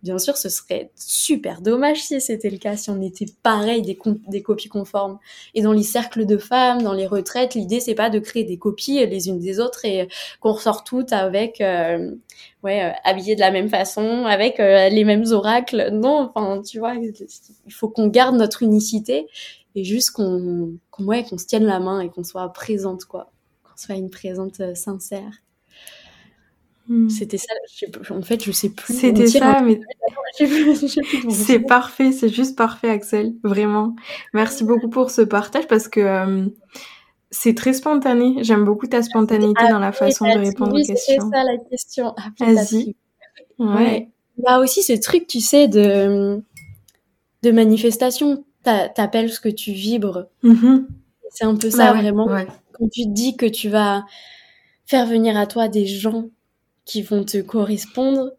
Bien 0.02 0.18
sûr, 0.18 0.36
ce 0.36 0.48
serait 0.48 0.92
super 0.94 1.60
dommage 1.60 2.02
si 2.04 2.20
c'était 2.20 2.50
le 2.50 2.58
cas, 2.58 2.76
si 2.76 2.88
on 2.88 3.02
était 3.02 3.26
pareil, 3.42 3.82
des, 3.82 3.98
des 4.28 4.42
copies 4.42 4.68
conformes. 4.68 5.18
Et 5.54 5.62
dans 5.62 5.72
les 5.72 5.82
cercles 5.82 6.24
de 6.24 6.36
femmes, 6.36 6.82
dans 6.82 6.92
les 6.92 7.06
retraites, 7.06 7.56
l'idée 7.56 7.80
c'est 7.80 7.96
pas 7.96 8.08
de 8.08 8.20
créer 8.20 8.44
des 8.44 8.58
copies 8.58 9.04
les 9.06 9.28
unes 9.28 9.40
des 9.40 9.58
autres 9.58 9.84
et 9.84 10.08
qu'on 10.38 10.52
ressort 10.52 10.84
toutes 10.84 11.12
avec, 11.12 11.60
euh, 11.60 12.12
ouais, 12.62 12.84
euh, 12.84 12.92
habillées 13.02 13.34
de 13.34 13.40
la 13.40 13.50
même 13.50 13.68
façon, 13.68 14.24
avec 14.24 14.60
euh, 14.60 14.88
les 14.88 15.02
mêmes 15.02 15.24
oracles. 15.32 15.90
Non, 15.92 16.30
enfin, 16.32 16.62
tu 16.62 16.78
vois, 16.78 16.94
il 16.94 17.72
faut 17.72 17.88
qu'on 17.88 18.06
garde 18.06 18.36
notre 18.36 18.62
unicité 18.62 19.26
et 19.78 19.84
juste 19.84 20.10
qu'on, 20.10 20.78
ouais, 20.98 21.24
qu'on 21.24 21.38
se 21.38 21.46
tienne 21.46 21.64
la 21.64 21.78
main 21.78 22.00
et 22.00 22.08
qu'on 22.10 22.24
soit 22.24 22.52
présente, 22.52 23.04
quoi, 23.04 23.30
qu'on 23.62 23.76
soit 23.76 23.94
une 23.94 24.10
présente 24.10 24.74
sincère. 24.74 25.32
Hmm. 26.88 27.08
C'était 27.08 27.38
ça. 27.38 27.52
En 28.10 28.22
fait, 28.22 28.42
je 28.42 28.50
sais 28.50 28.70
plus. 28.70 28.94
C'était 28.94 29.26
ça, 29.26 29.60
mais 29.60 29.80
c'est 31.30 31.60
parfait. 31.60 32.12
C'est 32.12 32.30
juste 32.30 32.56
parfait, 32.56 32.88
Axel. 32.88 33.34
Vraiment. 33.44 33.94
Merci 34.32 34.64
beaucoup 34.64 34.88
pour 34.88 35.10
ce 35.10 35.20
partage 35.20 35.66
parce 35.68 35.86
que 35.86 36.00
euh, 36.00 36.46
c'est 37.30 37.54
très 37.54 37.74
spontané. 37.74 38.42
J'aime 38.42 38.64
beaucoup 38.64 38.86
ta 38.86 39.02
spontanéité 39.02 39.68
dans 39.68 39.78
la 39.78 39.92
façon 39.92 40.24
de 40.24 40.38
répondre 40.38 40.72
aux 40.72 40.84
questions. 40.84 40.96
C'est 41.30 41.36
ça 41.36 41.44
la 41.44 41.58
question. 41.58 42.14
Vas-y. 42.40 42.96
Ouais. 43.58 44.08
Il 44.38 44.44
y 44.44 44.48
a 44.48 44.58
aussi 44.58 44.82
ce 44.82 44.94
truc, 44.94 45.26
tu 45.26 45.40
sais, 45.40 45.68
de 45.68 46.42
de 47.42 47.50
manifestation. 47.50 48.44
T'appelles 48.94 49.30
ce 49.30 49.40
que 49.40 49.48
tu 49.48 49.72
vibres. 49.72 50.26
Mm-hmm. 50.44 50.86
C'est 51.30 51.44
un 51.44 51.56
peu 51.56 51.70
ça 51.70 51.92
vraiment. 51.92 52.26
Quand 52.72 52.88
tu 52.88 53.04
te 53.04 53.10
dis 53.10 53.36
que 53.36 53.46
tu 53.46 53.68
vas 53.68 54.04
faire 54.86 55.06
venir 55.06 55.36
à 55.36 55.46
toi 55.46 55.68
des 55.68 55.86
gens 55.86 56.30
qui 56.84 57.02
vont 57.02 57.24
te 57.24 57.38
correspondre, 57.38 58.32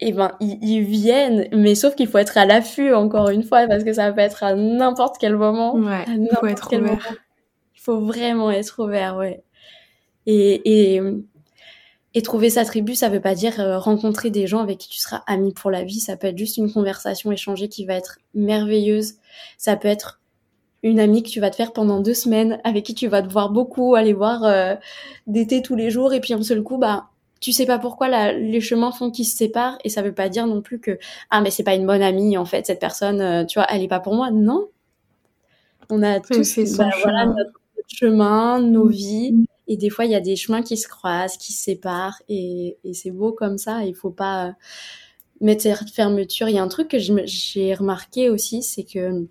et 0.00 0.12
ben 0.12 0.32
ils, 0.40 0.82
viennent, 0.82 1.48
mais 1.52 1.74
sauf 1.74 1.94
qu'il 1.94 2.08
faut 2.08 2.18
être 2.18 2.36
à 2.36 2.46
l'affût 2.46 2.92
encore 2.92 3.30
une 3.30 3.42
fois 3.42 3.66
parce 3.66 3.84
que 3.84 3.92
ça 3.92 4.12
peut 4.12 4.20
être 4.20 4.42
à 4.42 4.54
n'importe 4.54 5.16
quel 5.18 5.36
moment. 5.36 5.76
Ouais, 5.76 6.04
il 6.08 6.28
faut 6.38 6.46
être 6.46 6.76
ouvert. 6.76 7.16
Il 7.74 7.80
faut 7.80 8.00
vraiment 8.00 8.50
être 8.50 8.82
ouvert, 8.82 9.16
ouais. 9.16 9.42
Et, 10.26 10.94
et, 10.94 11.00
et 12.14 12.22
trouver 12.22 12.48
sa 12.48 12.64
tribu, 12.64 12.94
ça 12.94 13.08
veut 13.08 13.20
pas 13.20 13.34
dire 13.34 13.60
euh, 13.60 13.78
rencontrer 13.78 14.30
des 14.30 14.46
gens 14.46 14.60
avec 14.60 14.78
qui 14.78 14.88
tu 14.88 14.98
seras 14.98 15.22
ami 15.26 15.52
pour 15.52 15.70
la 15.70 15.82
vie. 15.82 16.00
Ça 16.00 16.16
peut 16.16 16.28
être 16.28 16.38
juste 16.38 16.56
une 16.56 16.72
conversation 16.72 17.32
échangée 17.32 17.68
qui 17.68 17.84
va 17.84 17.94
être 17.94 18.18
merveilleuse. 18.34 19.14
Ça 19.58 19.76
peut 19.76 19.88
être 19.88 20.20
une 20.84 21.00
amie 21.00 21.22
que 21.22 21.30
tu 21.30 21.40
vas 21.40 21.50
te 21.50 21.56
faire 21.56 21.72
pendant 21.72 22.00
deux 22.00 22.14
semaines, 22.14 22.60
avec 22.62 22.84
qui 22.84 22.94
tu 22.94 23.08
vas 23.08 23.22
te 23.22 23.32
voir 23.32 23.50
beaucoup, 23.50 23.94
aller 23.94 24.12
voir 24.12 24.44
euh, 24.44 24.74
d'été 25.26 25.62
tous 25.62 25.74
les 25.74 25.90
jours, 25.90 26.12
et 26.12 26.20
puis 26.20 26.34
un 26.34 26.42
seul 26.42 26.62
coup, 26.62 26.78
bah 26.78 27.08
tu 27.40 27.52
sais 27.52 27.66
pas 27.66 27.78
pourquoi 27.78 28.08
la, 28.08 28.32
les 28.32 28.60
chemins 28.60 28.92
font 28.92 29.10
qu'ils 29.10 29.26
se 29.26 29.36
séparent. 29.36 29.78
Et 29.84 29.88
ça 29.88 30.02
veut 30.02 30.14
pas 30.14 30.28
dire 30.28 30.46
non 30.46 30.62
plus 30.62 30.78
que 30.80 30.98
ah 31.30 31.40
mais 31.40 31.50
c'est 31.50 31.62
pas 31.62 31.74
une 31.74 31.86
bonne 31.86 32.02
amie 32.02 32.38
en 32.38 32.46
fait 32.46 32.64
cette 32.64 32.80
personne 32.80 33.20
euh, 33.20 33.44
tu 33.44 33.58
vois 33.58 33.66
elle 33.70 33.82
est 33.82 33.88
pas 33.88 34.00
pour 34.00 34.14
moi. 34.14 34.30
Non. 34.30 34.68
On 35.90 36.02
a 36.02 36.20
tous 36.20 36.58
bah, 36.78 36.88
voilà, 37.02 37.26
notre, 37.26 37.60
chemin 37.88 38.60
nos 38.60 38.86
vies 38.86 39.46
et 39.66 39.76
des 39.76 39.90
fois 39.90 40.04
il 40.04 40.10
y 40.10 40.14
a 40.14 40.20
des 40.20 40.36
chemins 40.36 40.62
qui 40.62 40.76
se 40.76 40.88
croisent 40.88 41.36
qui 41.38 41.52
se 41.52 41.62
séparent 41.62 42.20
et, 42.28 42.76
et 42.84 42.94
c'est 42.94 43.10
beau 43.10 43.32
comme 43.32 43.58
ça 43.58 43.84
il 43.84 43.94
faut 43.94 44.10
pas 44.10 44.48
euh, 44.48 44.52
mettre 45.40 45.62
cette 45.62 45.90
fermeture 45.90 46.48
il 46.48 46.54
y 46.54 46.58
a 46.58 46.62
un 46.62 46.68
truc 46.68 46.88
que 46.88 46.98
j'ai 46.98 47.74
remarqué 47.74 48.30
aussi 48.30 48.62
c'est 48.62 48.84
que 48.84 49.26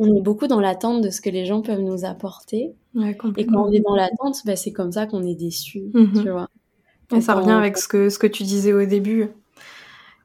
on 0.00 0.16
est 0.16 0.22
beaucoup 0.22 0.46
dans 0.46 0.60
l'attente 0.60 1.02
de 1.02 1.10
ce 1.10 1.20
que 1.20 1.28
les 1.28 1.44
gens 1.44 1.60
peuvent 1.60 1.82
nous 1.82 2.06
apporter. 2.06 2.74
et 2.96 3.46
quand 3.46 3.68
on 3.68 3.70
est 3.70 3.80
dans 3.80 3.94
l'attente, 3.94 4.38
bah, 4.46 4.56
c'est 4.56 4.72
comme 4.72 4.92
ça 4.92 5.06
qu'on 5.06 5.22
est 5.22 5.34
déçu, 5.34 5.90
mhm. 5.92 6.22
tu 6.22 6.30
vois. 6.30 6.48
Et 7.14 7.20
ça 7.20 7.34
revient 7.34 7.50
avec 7.50 7.76
ce 7.76 7.86
que, 7.86 8.08
ce 8.08 8.18
que 8.18 8.26
tu 8.26 8.44
disais 8.44 8.72
au 8.72 8.86
début. 8.86 9.28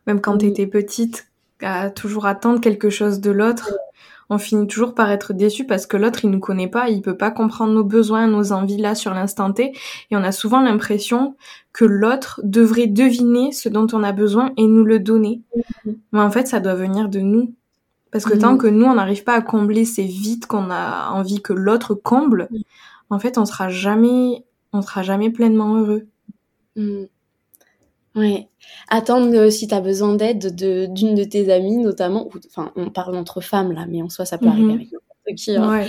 Même 0.08 0.22
quand 0.22 0.38
tu 0.38 0.46
étais 0.46 0.66
petite, 0.66 1.28
à 1.62 1.90
toujours 1.90 2.26
attendre 2.26 2.62
quelque 2.62 2.90
chose 2.90 3.20
de 3.20 3.32
l'autre, 3.32 3.78
on 4.30 4.38
finit 4.38 4.68
toujours 4.68 4.96
par 4.96 5.12
être 5.12 5.34
déçu 5.34 5.66
parce 5.66 5.86
que 5.86 5.98
l'autre, 5.98 6.24
il 6.24 6.32
nous 6.32 6.40
connaît 6.40 6.68
pas, 6.68 6.90
il 6.90 7.02
peut 7.02 7.18
pas 7.18 7.32
comprendre 7.32 7.74
nos 7.74 7.84
besoins, 7.84 8.28
nos 8.28 8.52
envies 8.52 8.78
là 8.78 8.96
sur 8.96 9.14
l'instant 9.14 9.52
T. 9.52 9.74
Et 10.12 10.16
on 10.16 10.24
a 10.24 10.32
souvent 10.32 10.62
l'impression 10.62 11.36
que 11.74 11.86
l'autre 11.86 12.42
devrait 12.44 12.88
deviner 12.88 13.52
ce 13.52 13.70
dont 13.70 13.88
on 13.94 14.04
a 14.04 14.12
besoin 14.12 14.52
et 14.58 14.68
nous 14.68 14.84
le 14.84 15.00
donner. 15.00 15.42
Mhm. 15.86 15.96
Mais 16.12 16.22
en 16.22 16.32
fait, 16.32 16.48
ça 16.48 16.60
doit 16.60 16.76
venir 16.76 17.10
de 17.10 17.20
nous. 17.20 17.54
Parce 18.12 18.24
que 18.24 18.38
tant 18.38 18.54
mm. 18.54 18.58
que 18.60 18.68
nous, 18.68 18.86
on 18.86 18.94
n'arrive 18.96 19.26
pas 19.26 19.34
à 19.34 19.42
combler 19.42 19.84
ces 19.84 20.06
vides 20.06 20.46
qu'on 20.46 20.70
a 20.70 21.10
envie 21.10 21.42
que 21.42 21.52
l'autre 21.52 21.96
comble, 21.96 22.48
mm. 22.50 22.58
en 23.10 23.20
fait, 23.20 23.38
on 23.38 23.44
sera 23.44 23.68
jamais, 23.68 24.46
on 24.72 24.82
sera 24.82 25.04
jamais 25.04 25.30
pleinement 25.30 25.76
heureux. 25.76 26.08
Ouais. 28.16 28.48
Attendre 28.90 29.36
euh, 29.36 29.50
si 29.50 29.68
tu 29.68 29.74
as 29.74 29.82
besoin 29.82 30.16
d'aide 30.16 30.56
de, 30.56 30.86
d'une 30.86 31.16
de 31.16 31.24
tes 31.24 31.52
amies, 31.52 31.78
notamment, 31.78 32.30
enfin, 32.48 32.72
on 32.76 32.90
parle 32.90 33.18
entre 33.18 33.42
femmes 33.42 33.74
là, 33.74 33.86
mais 33.88 34.02
en 34.02 34.10
soi, 34.10 34.26
ça 34.26 34.38
peut 34.38 34.48
arriver 34.48 34.74
mm-hmm. 34.74 34.76
avec 34.76 34.92
n'importe 34.92 35.36
qui. 35.38 35.56
Hein. 35.56 35.88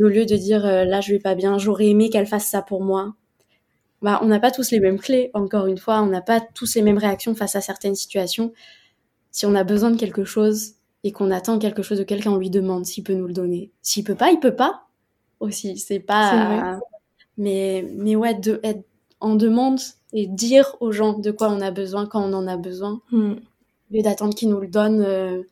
Au 0.00 0.08
lieu 0.08 0.26
de 0.26 0.36
dire 0.36 0.66
euh, 0.66 0.84
là, 0.84 1.00
je 1.00 1.12
vais 1.12 1.18
pas 1.18 1.34
bien, 1.34 1.58
j'aurais 1.58 1.88
aimé 1.88 2.10
qu'elle 2.10 2.26
fasse 2.26 2.46
ça 2.46 2.62
pour 2.62 2.82
moi. 2.82 3.14
Bah, 4.02 4.20
on 4.22 4.26
n'a 4.26 4.40
pas 4.40 4.50
tous 4.50 4.70
les 4.70 4.80
mêmes 4.80 4.98
clés, 4.98 5.30
encore 5.32 5.66
une 5.66 5.78
fois, 5.78 6.02
on 6.02 6.06
n'a 6.06 6.22
pas 6.22 6.40
tous 6.40 6.74
les 6.74 6.82
mêmes 6.82 6.98
réactions 6.98 7.34
face 7.34 7.56
à 7.56 7.60
certaines 7.60 7.94
situations. 7.94 8.52
Si 9.30 9.46
on 9.46 9.54
a 9.54 9.64
besoin 9.64 9.90
de 9.90 9.96
quelque 9.96 10.24
chose, 10.24 10.74
et 11.04 11.12
qu'on 11.12 11.30
attend 11.30 11.58
quelque 11.58 11.82
chose 11.82 11.98
de 11.98 12.04
quelqu'un, 12.04 12.32
on 12.32 12.36
lui 12.36 12.50
demande 12.50 12.86
s'il 12.86 13.04
peut 13.04 13.14
nous 13.14 13.26
le 13.26 13.32
donner. 13.32 13.72
S'il 13.82 14.04
peut 14.04 14.14
pas, 14.14 14.30
il 14.30 14.38
peut 14.38 14.54
pas 14.54 14.86
aussi. 15.40 15.76
C'est 15.78 16.00
pas. 16.00 16.78
mais 17.36 17.84
mais 17.96 18.16
ouais, 18.16 18.34
de 18.34 18.60
être 18.62 18.84
en 19.20 19.34
demande 19.34 19.80
et 20.12 20.26
dire 20.26 20.76
aux 20.80 20.92
gens 20.92 21.14
de 21.14 21.30
quoi 21.30 21.48
on 21.48 21.60
a 21.60 21.70
besoin 21.70 22.06
quand 22.06 22.22
on 22.22 22.32
en 22.32 22.46
a 22.46 22.56
besoin, 22.56 23.00
mm. 23.10 23.34
lieu 23.90 24.02
d'attendre 24.02 24.34
qu'ils 24.34 24.50
nous 24.50 24.60
le 24.60 24.68
donnent 24.68 25.02
euh, 25.02 25.42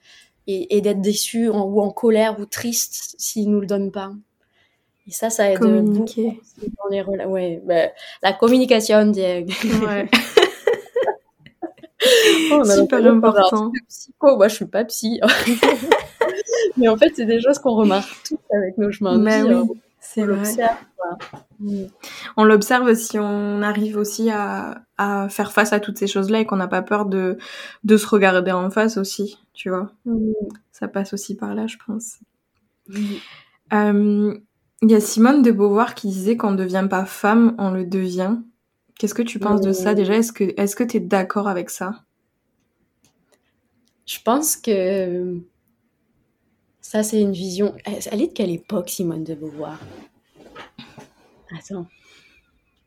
et, 0.47 0.81
d'être 0.81 1.01
déçu 1.01 1.49
ou 1.49 1.81
en 1.81 1.91
colère 1.91 2.39
ou 2.41 2.45
triste 2.45 3.15
s'ils 3.19 3.51
nous 3.51 3.61
le 3.61 3.67
donnent 3.67 3.93
pas. 3.93 4.13
Et 5.07 5.13
ça, 5.13 5.31
ça 5.31 5.51
aide 5.51 5.59
Communiquer. 5.59 6.41
beaucoup 6.59 6.73
dans 6.77 7.15
les 7.17 7.25
Ouais, 7.25 7.63
bah, 7.65 7.89
la 8.23 8.33
communication, 8.33 9.07
Diego. 9.07 9.53
Ouais. 9.87 10.09
oh, 12.53 12.65
Super 12.65 13.07
important. 13.07 13.73
Psycho, 13.89 14.37
moi 14.37 14.49
je 14.49 14.55
suis 14.55 14.67
pas 14.67 14.85
psy. 14.85 15.21
Mais 16.77 16.89
en 16.89 16.97
fait, 16.97 17.13
c'est 17.15 17.27
des 17.27 17.41
choses 17.41 17.59
qu'on 17.59 17.75
remarque 17.75 18.11
tous 18.25 18.39
avec 18.57 18.79
nos 18.79 18.91
chemins 18.91 19.19
de 19.19 19.65
vie. 19.65 19.81
C'est 20.01 20.25
l'observe. 20.25 20.77
Mm. 21.61 21.85
On 22.37 22.45
l'observe 22.45 22.95
si 22.95 23.19
on 23.19 23.63
arrive 23.63 23.97
aussi 23.97 24.31
à, 24.31 24.83
à, 24.97 25.29
faire 25.29 25.53
face 25.53 25.73
à 25.73 25.81
toutes 25.81 25.99
ces 25.99 26.07
choses-là 26.07 26.41
et 26.41 26.47
qu'on 26.47 26.57
n'a 26.57 26.69
pas 26.69 26.83
peur 26.83 27.05
de, 27.05 27.37
de 27.85 27.97
se 27.97 28.07
regarder 28.07 28.51
en 28.51 28.71
face 28.71 28.97
aussi, 28.97 29.39
tu 29.53 29.69
vois. 29.69 29.93
Mm. 30.07 30.33
Ça 30.73 30.89
passe 30.89 31.13
aussi 31.13 31.37
par 31.37 31.55
là, 31.55 31.67
je 31.67 31.77
pense. 31.87 32.19
Euh, 33.73 34.35
il 34.83 34.91
y 34.91 34.95
a 34.95 35.01
Simone 35.01 35.43
de 35.43 35.51
Beauvoir 35.51 35.95
qui 35.95 36.09
disait 36.09 36.37
qu'on 36.37 36.53
ne 36.53 36.57
devient 36.57 36.87
pas 36.89 37.05
femme, 37.05 37.55
on 37.59 37.71
le 37.71 37.85
devient. 37.85 38.37
Qu'est-ce 38.99 39.15
que 39.15 39.23
tu 39.23 39.39
penses 39.39 39.61
de 39.61 39.73
ça 39.73 39.95
déjà? 39.95 40.15
Est-ce 40.17 40.33
que 40.33 40.45
est-ce 40.57 40.75
que 40.75 40.85
tu 40.85 40.97
es 40.97 41.01
d'accord 41.01 41.49
avec 41.49 41.71
ça? 41.71 42.05
Je 44.07 44.19
pense 44.25 44.57
que 44.57 45.37
ça 46.91 47.05
c'est 47.05 47.21
une 47.21 47.31
vision. 47.31 47.73
Elle 47.85 48.21
est 48.21 48.27
de 48.27 48.33
quelle 48.33 48.51
époque 48.51 48.91
Simone 48.91 49.23
de 49.23 49.37
Beauvoir? 49.37 49.79
Attends. 51.57 51.87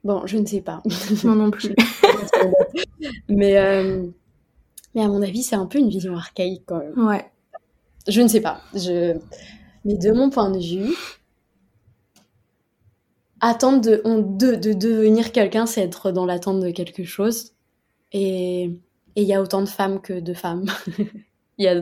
Bon, 0.04 0.28
je 0.28 0.38
ne 0.38 0.45
sais 0.45 0.60
pas. 0.60 0.84
Moi 1.24 1.36
non 1.36 1.49
plus. 1.49 1.74
mais 3.30 3.58
euh, 3.58 4.06
mais 4.93 5.04
à 5.04 5.08
mon 5.08 5.22
avis, 5.22 5.41
c'est 5.41 5.56
un 5.56 5.68
peu 5.68 5.80
une 5.80 5.88
vision 5.88 6.18
archaïque 6.18 6.64
quand 6.66 6.80
même. 6.80 7.08
Ouais. 7.08 7.32
Je 8.10 8.20
ne 8.20 8.28
sais 8.28 8.41
pas. 8.41 8.60
Je 8.74 9.18
mais 9.86 9.95
de 9.95 10.12
mon 10.12 10.30
point 10.30 10.51
de 10.51 10.60
vue, 10.60 10.93
attendre 13.39 13.80
de, 13.80 14.01
de, 14.06 14.56
de 14.56 14.74
devenir 14.74 15.32
quelqu'un, 15.32 15.66
c'est 15.66 15.82
être 15.82 16.12
dans 16.12 16.26
l'attente 16.26 16.60
de 16.60 16.72
quelque 16.72 17.06
chose. 17.06 17.54
Et 18.12 18.70
il 19.16 19.24
y 19.24 19.34
a 19.34 19.41
autant 19.41 19.62
de 19.62 19.70
femmes 19.70 20.01
que 20.01 20.20
de 20.20 20.34
femmes. 20.34 20.66
Il 21.58 21.66
y 21.66 21.68
a 21.68 21.82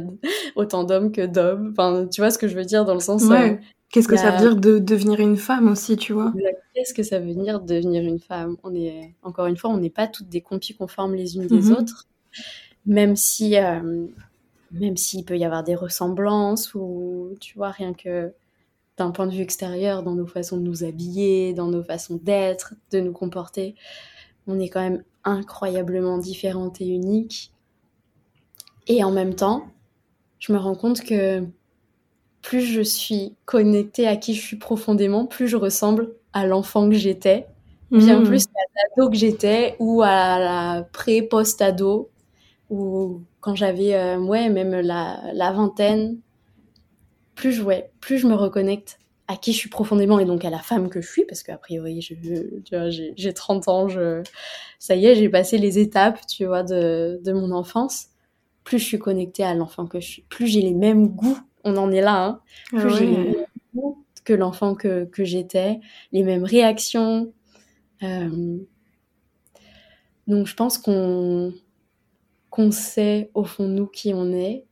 autant 0.55 0.84
d'hommes 0.84 1.11
que 1.11 1.26
d'hommes. 1.26 1.69
Enfin, 1.72 2.07
tu 2.11 2.22
vois 2.22 2.32
ce 2.32 2.38
que 2.38 2.47
je 2.47 2.55
veux 2.55 2.65
dire 2.65 2.86
dans 2.86 2.93
le 2.93 2.99
sens. 2.99 3.24
Ouais. 3.24 3.59
Qu'est-ce 3.91 4.07
que 4.07 4.17
ça 4.17 4.32
veut 4.32 4.38
dire 4.38 4.55
de 4.55 4.80
devenir 4.80 5.19
une 5.19 5.36
femme 5.36 5.67
aussi, 5.67 5.97
tu 5.97 6.13
vois? 6.13 6.34
Qu'est-ce 6.74 6.93
que 6.93 7.03
ça 7.03 7.19
veut 7.19 7.34
dire 7.34 7.59
de 7.59 7.76
devenir 7.76 8.03
une 8.03 8.19
femme? 8.19 8.55
On 8.63 8.74
est 8.74 9.13
encore 9.22 9.47
une 9.47 9.57
fois, 9.57 9.69
on 9.69 9.78
n'est 9.78 9.89
pas 9.89 10.07
toutes 10.07 10.30
des 10.30 10.41
compis 10.41 10.74
conformes 10.74 11.13
les 11.13 11.36
unes 11.36 11.47
des 11.47 11.61
mhm. 11.61 11.74
autres, 11.74 12.07
même 12.86 13.17
si, 13.17 13.57
euh, 13.57 14.07
même 14.72 14.95
s'il 14.95 15.26
peut 15.26 15.38
y 15.38 15.43
avoir 15.43 15.63
des 15.65 15.76
ressemblances 15.76 16.74
ou 16.74 17.36
tu 17.41 17.57
vois 17.57 17.72
rien 17.72 17.93
que 17.93 18.32
d'un 18.97 19.11
point 19.11 19.28
de 19.28 19.34
vue 19.34 19.41
extérieur, 19.41 20.03
dans 20.03 20.15
nos 20.15 20.28
façons 20.28 20.57
de 20.57 20.63
nous 20.63 20.86
habiller, 20.86 21.53
dans 21.53 21.67
nos 21.67 21.84
façons 21.84 22.19
d'être, 22.22 22.76
de 22.91 23.01
nous 23.01 23.13
comporter. 23.13 23.76
On 24.47 24.59
est 24.59 24.69
quand 24.69 24.82
même 24.82 25.03
incroyablement 25.24 26.17
différentes 26.17 26.80
et 26.80 26.88
uniques. 26.88 27.51
Et 28.91 29.05
en 29.05 29.11
même 29.11 29.35
temps, 29.35 29.67
je 30.39 30.51
me 30.51 30.57
rends 30.57 30.75
compte 30.75 30.99
que 30.99 31.45
plus 32.41 32.59
je 32.59 32.81
suis 32.81 33.37
connectée 33.45 34.05
à 34.05 34.17
qui 34.17 34.35
je 34.35 34.41
suis 34.41 34.57
profondément, 34.57 35.25
plus 35.25 35.47
je 35.47 35.55
ressemble 35.55 36.13
à 36.33 36.45
l'enfant 36.45 36.89
que 36.89 36.95
j'étais, 36.95 37.47
bien 37.89 38.19
mmh. 38.19 38.23
plus 38.25 38.43
à 38.47 38.59
l'ado 38.75 39.09
que 39.09 39.15
j'étais 39.15 39.77
ou 39.79 40.01
à 40.01 40.39
la 40.39 40.83
pré-post-ado, 40.91 42.09
ou 42.69 43.21
quand 43.39 43.55
j'avais, 43.55 43.95
euh, 43.95 44.17
ouais, 44.17 44.49
même 44.49 44.71
la, 44.81 45.21
la 45.33 45.53
vingtaine, 45.53 46.17
plus 47.33 47.53
je, 47.53 47.63
plus 48.01 48.17
je 48.17 48.27
me 48.27 48.35
reconnecte 48.35 48.99
à 49.29 49.37
qui 49.37 49.53
je 49.53 49.57
suis 49.57 49.69
profondément 49.69 50.19
et 50.19 50.25
donc 50.25 50.43
à 50.43 50.49
la 50.49 50.59
femme 50.59 50.89
que 50.89 50.99
je 50.99 51.07
suis, 51.07 51.23
parce 51.23 51.43
qu'a 51.43 51.57
priori, 51.57 52.01
j'ai 52.01 53.33
30 53.33 53.67
ans, 53.69 53.87
je, 53.87 54.21
ça 54.79 54.95
y 54.95 55.05
est, 55.05 55.15
j'ai 55.15 55.29
passé 55.29 55.57
les 55.57 55.79
étapes, 55.79 56.19
tu 56.27 56.43
vois, 56.43 56.63
de, 56.63 57.21
de 57.23 57.31
mon 57.31 57.53
enfance. 57.53 58.11
Plus 58.64 58.80
je 58.80 58.86
suis 58.86 58.99
connectée 58.99 59.43
à 59.43 59.53
l'enfant 59.53 59.88
que 59.88 59.99
je 59.99 60.07
suis, 60.07 60.22
plus 60.24 60.47
j'ai 60.47 60.62
les 60.62 60.74
mêmes 60.74 61.07
goûts, 61.07 61.38
on 61.64 61.78
en 61.78 61.91
est 61.91 62.01
là, 62.01 62.26
hein, 62.26 62.41
ah 62.74 62.82
plus 62.82 62.95
j'ai 62.95 63.07
les 63.07 63.18
mêmes 63.18 63.45
goûts 63.74 64.05
que 64.24 64.34
l'enfant 64.34 64.76
que, 64.76 65.05
que 65.05 65.24
j'étais, 65.24 65.80
les 66.12 66.24
mêmes 66.24 66.43
réactions. 66.43 67.34
Euh, 68.03 68.57
donc 70.28 70.47
je 70.47 70.55
pense 70.55 70.78
qu'on 70.78 71.53
qu'on 72.49 72.72
sait 72.72 73.32
au 73.34 73.45
fond 73.45 73.68
de 73.68 73.74
nous 73.74 73.88
qui 73.88 74.14
on 74.14 74.32
est. 74.34 74.66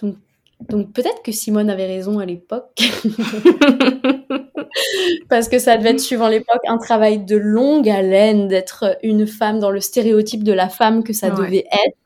Donc 0.00 0.16
donc 0.60 0.92
peut-être 0.92 1.22
que 1.22 1.32
Simone 1.32 1.70
avait 1.70 1.86
raison 1.86 2.18
à 2.18 2.26
l'époque. 2.26 2.70
Parce 5.28 5.48
que 5.48 5.58
ça 5.58 5.76
devait 5.76 5.90
être, 5.90 6.00
suivant 6.00 6.28
l'époque, 6.28 6.62
un 6.66 6.78
travail 6.78 7.24
de 7.24 7.36
longue 7.36 7.88
haleine 7.88 8.48
d'être 8.48 8.98
une 9.02 9.26
femme 9.26 9.58
dans 9.58 9.70
le 9.70 9.80
stéréotype 9.80 10.44
de 10.44 10.52
la 10.52 10.68
femme 10.68 11.04
que 11.04 11.12
ça 11.12 11.30
devait 11.30 11.66
être. 11.70 11.96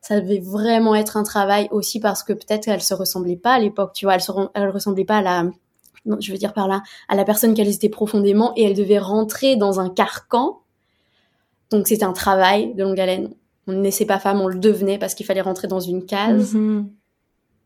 Ça 0.00 0.20
devait 0.20 0.40
vraiment 0.40 0.94
être 0.94 1.16
un 1.16 1.22
travail 1.22 1.68
aussi 1.70 1.98
parce 1.98 2.22
que 2.22 2.34
peut-être 2.34 2.66
qu'elle 2.66 2.82
se 2.82 2.92
ressemblait 2.92 3.36
pas 3.36 3.54
à 3.54 3.58
l'époque, 3.58 3.92
tu 3.94 4.04
vois, 4.04 4.14
elle, 4.14 4.20
se, 4.20 4.32
elle 4.54 4.68
ressemblait 4.68 5.06
pas 5.06 5.18
à 5.18 5.22
la, 5.22 5.44
je 6.20 6.30
veux 6.30 6.36
dire 6.36 6.52
par 6.52 6.68
là, 6.68 6.82
à 7.08 7.16
la 7.16 7.24
personne 7.24 7.54
qu'elle 7.54 7.68
était 7.68 7.88
profondément 7.88 8.52
et 8.56 8.64
elle 8.64 8.74
devait 8.74 8.98
rentrer 8.98 9.56
dans 9.56 9.80
un 9.80 9.88
carcan 9.88 10.60
Donc 11.70 11.88
c'était 11.88 12.04
un 12.04 12.12
travail 12.12 12.74
de 12.74 12.82
longue 12.82 13.00
haleine. 13.00 13.30
On 13.66 13.72
ne 13.72 13.78
naissait 13.78 14.04
pas 14.04 14.18
femme, 14.18 14.42
on 14.42 14.48
le 14.48 14.58
devenait 14.58 14.98
parce 14.98 15.14
qu'il 15.14 15.24
fallait 15.24 15.40
rentrer 15.40 15.68
dans 15.68 15.80
une 15.80 16.04
case. 16.04 16.52
Mhm. 16.52 16.90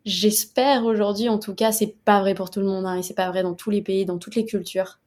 J'espère 0.09 0.87
aujourd'hui, 0.87 1.29
en 1.29 1.39
tout 1.39 1.55
cas, 1.55 1.71
c'est 1.71 1.95
pas 2.05 2.21
vrai 2.21 2.35
pour 2.35 2.51
tout 2.51 2.61
le 2.61 2.67
monde, 2.67 2.87
hein, 2.87 2.97
et 2.97 3.03
c'est 3.03 3.15
pas 3.15 3.29
vrai 3.31 3.43
dans 3.43 3.55
tous 3.55 3.69
les 3.71 3.83
pays, 3.83 4.07
dans 4.07 4.19
toutes 4.19 4.37
les 4.37 4.47
cultures. 4.47 4.99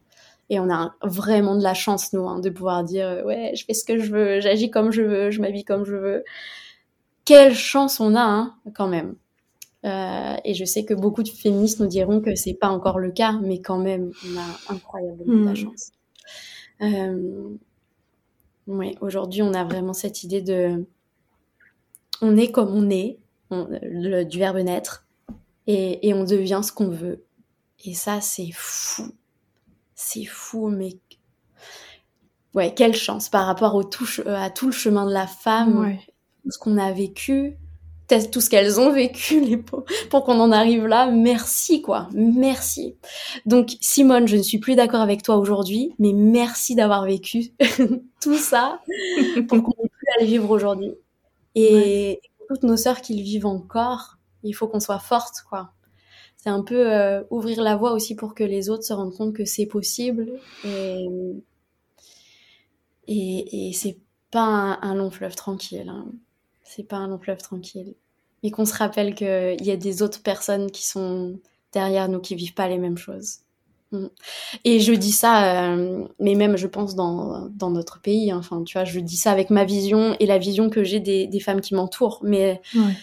Et 0.49 0.59
on 0.59 0.69
a 0.71 0.95
vraiment 1.03 1.55
de 1.57 1.63
la 1.63 1.73
chance, 1.73 2.13
nous, 2.13 2.27
hein, 2.27 2.39
de 2.39 2.49
pouvoir 2.51 2.83
dire 2.83 3.07
euh, 3.07 3.23
ouais, 3.23 3.53
je 3.55 3.65
fais 3.65 3.73
ce 3.73 3.85
que 3.85 3.99
je 3.99 4.11
veux, 4.11 4.41
j'agis 4.41 4.69
comme 4.71 4.91
je 4.91 5.01
veux, 5.01 5.31
je 5.31 5.41
m'habille 5.41 5.63
comme 5.65 5.85
je 5.85 5.95
veux. 5.95 6.23
Quelle 7.25 7.55
chance 7.55 7.99
on 7.99 8.15
a, 8.15 8.21
hein, 8.21 8.55
quand 8.75 8.87
même. 8.87 9.15
Euh, 9.85 10.37
et 10.45 10.53
je 10.55 10.65
sais 10.65 10.85
que 10.85 10.93
beaucoup 10.95 11.23
de 11.23 11.29
féministes 11.29 11.79
nous 11.81 11.87
diront 11.87 12.21
que 12.21 12.35
c'est 12.35 12.53
pas 12.55 12.69
encore 12.69 12.99
le 12.99 13.11
cas, 13.11 13.33
mais 13.43 13.61
quand 13.61 13.79
même, 13.79 14.11
on 14.25 14.37
a 14.39 14.73
incroyablement 14.75 15.37
de 15.37 15.45
la 15.45 15.53
Mm. 15.53 15.55
chance. 15.55 15.91
Euh, 16.81 17.57
ouais, 18.67 18.95
aujourd'hui, 19.01 19.41
on 19.43 19.53
a 19.53 19.63
vraiment 19.63 19.93
cette 19.93 20.23
idée 20.23 20.41
de, 20.41 20.85
on 22.21 22.37
est 22.37 22.51
comme 22.51 22.73
on 22.73 22.89
est, 22.89 23.19
on- 23.51 23.67
le- 23.81 24.23
du 24.23 24.39
verbe 24.39 24.57
naître, 24.57 25.05
et, 25.67 26.07
et 26.07 26.13
on 26.13 26.23
devient 26.23 26.61
ce 26.63 26.71
qu'on 26.71 26.89
veut. 26.89 27.23
Et 27.85 27.93
ça, 27.93 28.21
c'est 28.21 28.49
fou. 28.53 29.11
C'est 29.95 30.25
fou, 30.25 30.67
mais 30.69 30.97
ouais, 32.55 32.73
quelle 32.73 32.95
chance 32.95 33.29
par 33.29 33.45
rapport 33.45 33.75
au 33.75 33.83
tout, 33.83 34.07
à 34.25 34.49
tout 34.49 34.65
le 34.65 34.71
chemin 34.71 35.05
de 35.05 35.13
la 35.13 35.27
femme, 35.27 35.79
Ouais. 35.79 35.99
tout 36.43 36.51
ce 36.51 36.57
qu'on 36.57 36.77
a 36.77 36.91
vécu, 36.91 37.55
tout 38.33 38.41
ce 38.41 38.49
qu'elles 38.49 38.77
ont 38.77 38.91
vécu, 38.91 39.39
les 39.39 39.55
pauvres, 39.55 39.85
pour 40.09 40.25
qu'on 40.25 40.39
en 40.41 40.51
arrive 40.51 40.85
là. 40.85 41.09
Merci, 41.09 41.81
quoi. 41.81 42.09
Merci. 42.13 42.97
Donc, 43.45 43.77
Simone, 43.79 44.27
je 44.27 44.35
ne 44.35 44.41
suis 44.43 44.57
plus 44.59 44.75
d'accord 44.75 44.99
avec 44.99 45.23
toi 45.23 45.37
aujourd'hui, 45.37 45.93
mais 45.97 46.11
merci 46.11 46.75
d'avoir 46.75 47.05
vécu 47.05 47.53
tout 48.21 48.35
ça 48.37 48.81
pour 49.47 49.63
qu'on 49.63 49.71
ait 49.71 49.87
pu 49.87 50.05
aller 50.17 50.25
vivre 50.27 50.49
aujourd'hui. 50.49 50.91
Et 51.55 52.19
toutes 52.51 52.63
nos 52.63 52.75
sœurs 52.75 52.99
qui 53.01 53.15
le 53.15 53.23
vivent 53.23 53.45
encore, 53.45 54.17
il 54.43 54.51
faut 54.51 54.67
qu'on 54.67 54.81
soit 54.81 54.99
forte, 54.99 55.41
quoi. 55.47 55.71
C'est 56.35 56.49
un 56.49 56.63
peu 56.63 56.91
euh, 56.91 57.23
ouvrir 57.29 57.61
la 57.61 57.77
voie 57.77 57.93
aussi 57.93 58.13
pour 58.13 58.35
que 58.35 58.43
les 58.43 58.69
autres 58.69 58.83
se 58.83 58.91
rendent 58.91 59.15
compte 59.15 59.33
que 59.33 59.45
c'est 59.45 59.67
possible. 59.67 60.37
Et, 60.65 61.07
et, 63.07 63.69
et 63.69 63.73
c'est 63.73 63.99
pas 64.31 64.79
un, 64.81 64.95
long 64.95 65.11
fleuve 65.11 65.35
tranquille. 65.35 65.87
Hein. 65.87 66.11
C'est 66.63 66.83
pas 66.83 66.97
un 66.97 67.07
long 67.07 67.19
fleuve 67.19 67.37
tranquille. 67.37 67.95
Mais 68.43 68.51
qu'on 68.51 68.65
se 68.65 68.73
rappelle 68.73 69.15
qu'il 69.15 69.63
y 69.63 69.71
a 69.71 69.77
des 69.77 70.01
autres 70.01 70.21
personnes 70.21 70.71
qui 70.71 70.85
sont 70.85 71.39
derrière 71.71 72.09
nous 72.09 72.19
qui 72.19 72.35
vivent 72.35 72.55
pas 72.55 72.67
les 72.67 72.79
mêmes 72.79 72.97
choses. 72.97 73.41
Mm. 73.91 74.05
Et 74.65 74.79
je 74.79 74.93
dis 74.93 75.11
ça, 75.11 75.71
euh, 75.73 76.05
mais 76.19 76.35
même 76.35 76.55
je 76.57 76.67
pense 76.67 76.95
dans, 76.95 77.49
dans 77.49 77.69
notre 77.69 77.99
pays, 78.01 78.31
hein. 78.31 78.37
enfin 78.39 78.63
tu 78.63 78.77
vois, 78.77 78.85
je 78.85 78.99
dis 78.99 79.17
ça 79.17 79.31
avec 79.31 79.49
ma 79.49 79.65
vision 79.65 80.15
et 80.19 80.25
la 80.25 80.37
vision 80.37 80.69
que 80.69 80.83
j'ai 80.83 80.99
des, 80.99 81.27
des 81.27 81.39
femmes 81.39 81.61
qui 81.61 81.75
m'entourent. 81.75 82.19
Mais 82.23 82.61
Ouais. 82.75 82.93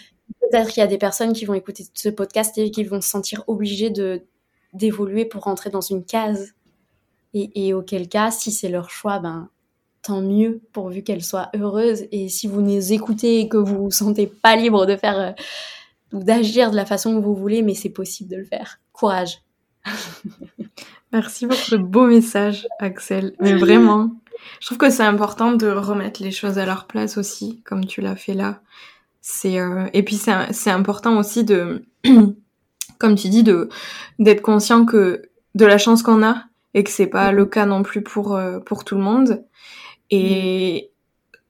peut-être 0.51 0.69
qu'il 0.69 0.81
y 0.81 0.83
a 0.83 0.87
des 0.87 0.97
personnes 0.97 1.33
qui 1.33 1.45
vont 1.45 1.53
écouter 1.53 1.85
ce 1.93 2.09
podcast 2.09 2.57
et 2.57 2.71
qui 2.71 2.83
vont 2.83 3.01
se 3.01 3.09
sentir 3.09 3.43
obligées 3.47 3.89
de 3.91 4.21
d'évoluer 4.73 5.25
pour 5.25 5.43
rentrer 5.43 5.69
dans 5.71 5.81
une 5.81 6.03
case. 6.05 6.53
Et, 7.33 7.67
et 7.67 7.73
auquel 7.73 8.07
cas, 8.07 8.31
si 8.31 8.51
c'est 8.51 8.69
leur 8.69 8.89
choix, 8.89 9.19
ben 9.19 9.49
tant 10.01 10.21
mieux 10.21 10.61
pourvu 10.73 11.03
qu'elles 11.03 11.23
soient 11.23 11.49
heureuses. 11.55 12.05
Et 12.11 12.29
si 12.29 12.47
vous 12.47 12.61
nous 12.61 12.93
écoutez 12.93 13.39
et 13.41 13.49
que 13.49 13.57
vous 13.57 13.83
vous 13.83 13.91
sentez 13.91 14.27
pas 14.27 14.55
libre 14.55 14.85
de 14.87 14.95
faire 14.95 15.19
euh, 15.19 15.31
ou 16.13 16.23
d'agir 16.23 16.71
de 16.71 16.75
la 16.75 16.85
façon 16.85 17.15
que 17.15 17.23
vous 17.23 17.35
voulez, 17.35 17.61
mais 17.61 17.75
c'est 17.75 17.89
possible 17.89 18.29
de 18.31 18.37
le 18.37 18.45
faire. 18.45 18.79
Courage. 18.93 19.41
Merci 21.11 21.47
pour 21.47 21.55
ce 21.55 21.75
beau 21.75 22.05
message, 22.05 22.67
Axel. 22.79 23.33
Mais 23.39 23.55
vraiment, 23.55 24.11
je 24.59 24.67
trouve 24.67 24.77
que 24.77 24.89
c'est 24.89 25.03
important 25.03 25.53
de 25.53 25.67
remettre 25.67 26.21
les 26.21 26.31
choses 26.31 26.57
à 26.57 26.65
leur 26.65 26.85
place 26.85 27.17
aussi, 27.17 27.61
comme 27.65 27.85
tu 27.85 28.01
l'as 28.01 28.15
fait 28.15 28.33
là. 28.33 28.61
Euh, 29.45 29.87
et 29.93 30.03
puis 30.03 30.15
c'est 30.15 30.71
important 30.71 31.17
aussi 31.17 31.43
de, 31.43 31.83
comme 32.99 33.15
tu 33.15 33.29
dis, 33.29 33.43
d'être 33.43 34.41
conscient 34.41 34.85
que 34.85 35.23
de 35.55 35.65
la 35.65 35.77
chance 35.77 36.03
qu'on 36.03 36.23
a 36.23 36.43
et 36.73 36.83
que 36.83 36.89
c'est 36.89 37.07
pas 37.07 37.31
le 37.31 37.45
cas 37.45 37.65
non 37.65 37.83
plus 37.83 38.01
pour 38.01 38.35
euh, 38.35 38.59
pour 38.59 38.85
tout 38.85 38.95
le 38.95 39.01
monde. 39.01 39.43
Et 40.11 40.91